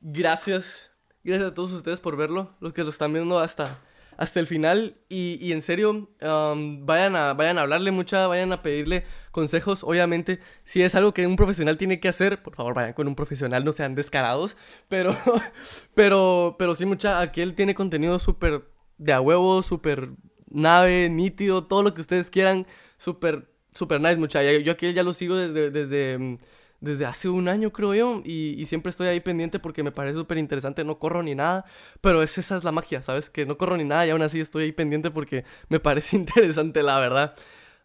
Gracias. 0.00 0.90
Gracias 1.24 1.50
a 1.50 1.54
todos 1.54 1.72
ustedes 1.72 2.00
por 2.00 2.16
verlo, 2.16 2.54
los 2.60 2.72
que 2.72 2.84
lo 2.84 2.90
están 2.90 3.12
viendo 3.12 3.38
hasta 3.38 3.78
hasta 4.18 4.40
el 4.40 4.46
final. 4.46 4.96
Y, 5.08 5.38
y 5.40 5.52
en 5.52 5.62
serio, 5.62 6.10
vayan, 6.20 7.16
a, 7.16 7.32
vayan 7.32 7.56
a 7.56 7.62
hablarle 7.62 7.92
mucha, 7.92 8.26
vayan 8.26 8.52
a 8.52 8.62
pedirle 8.62 9.04
consejos. 9.30 9.82
Obviamente, 9.84 10.40
si 10.64 10.82
es 10.82 10.94
algo 10.94 11.14
que 11.14 11.26
un 11.26 11.36
profesional 11.36 11.78
tiene 11.78 12.00
que 12.00 12.08
hacer, 12.08 12.42
por 12.42 12.54
favor, 12.54 12.74
vayan 12.74 12.92
con 12.92 13.08
un 13.08 13.14
profesional, 13.14 13.64
no 13.64 13.72
sean 13.72 13.94
descarados. 13.94 14.56
Pero, 14.88 15.16
pero, 15.94 16.56
pero 16.58 16.74
sí, 16.74 16.84
mucha, 16.84 17.20
aquel 17.20 17.54
tiene 17.54 17.74
contenido 17.74 18.18
súper 18.18 18.64
de 18.98 19.12
a 19.12 19.20
huevo, 19.20 19.62
súper 19.62 20.10
nave, 20.50 21.08
nítido, 21.08 21.64
todo 21.64 21.82
lo 21.82 21.94
que 21.94 22.00
ustedes 22.00 22.28
quieran, 22.28 22.66
súper, 22.98 23.48
súper 23.72 24.00
nice, 24.00 24.16
mucha. 24.16 24.42
Yo 24.42 24.72
aquí 24.72 24.92
ya 24.92 25.04
lo 25.04 25.14
sigo 25.14 25.36
desde, 25.36 25.70
desde 25.70 26.18
mm, 26.18 26.38
desde 26.80 27.06
hace 27.06 27.28
un 27.28 27.48
año, 27.48 27.72
creo 27.72 27.94
yo, 27.94 28.22
y, 28.24 28.64
siempre 28.66 28.90
estoy 28.90 29.08
ahí 29.08 29.20
pendiente 29.20 29.58
porque 29.58 29.82
me 29.82 29.90
parece 29.90 30.18
súper 30.18 30.38
interesante, 30.38 30.84
no 30.84 30.98
corro 30.98 31.22
ni 31.22 31.34
nada, 31.34 31.64
pero 32.00 32.22
es, 32.22 32.38
esa 32.38 32.56
es 32.56 32.64
la 32.64 32.72
magia, 32.72 33.02
¿sabes? 33.02 33.30
Que 33.30 33.46
no 33.46 33.58
corro 33.58 33.76
ni 33.76 33.84
nada 33.84 34.06
y 34.06 34.10
aún 34.10 34.22
así 34.22 34.40
estoy 34.40 34.64
ahí 34.64 34.72
pendiente 34.72 35.10
porque 35.10 35.44
me 35.68 35.80
parece 35.80 36.16
interesante, 36.16 36.82
la 36.82 36.98
verdad. 37.00 37.34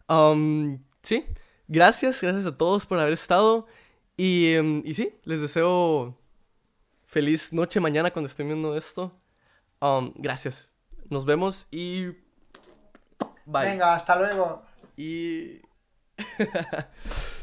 Um, 0.08 0.78
sí, 1.02 1.24
gracias, 1.66 2.20
gracias 2.20 2.46
a 2.46 2.56
todos 2.56 2.86
por 2.86 2.98
haber 3.00 3.14
estado 3.14 3.66
y, 4.16 4.56
um, 4.58 4.82
y 4.84 4.94
sí, 4.94 5.14
les 5.24 5.40
deseo 5.40 6.16
feliz 7.06 7.52
noche 7.52 7.80
mañana 7.80 8.10
cuando 8.10 8.28
estén 8.28 8.46
viendo 8.46 8.76
esto. 8.76 9.10
Um, 9.80 10.12
gracias, 10.16 10.70
nos 11.10 11.24
vemos 11.24 11.66
y... 11.70 12.06
Bye. 13.46 13.66
Venga, 13.66 13.94
hasta 13.94 14.16
luego. 14.16 14.62
Y... 14.96 15.60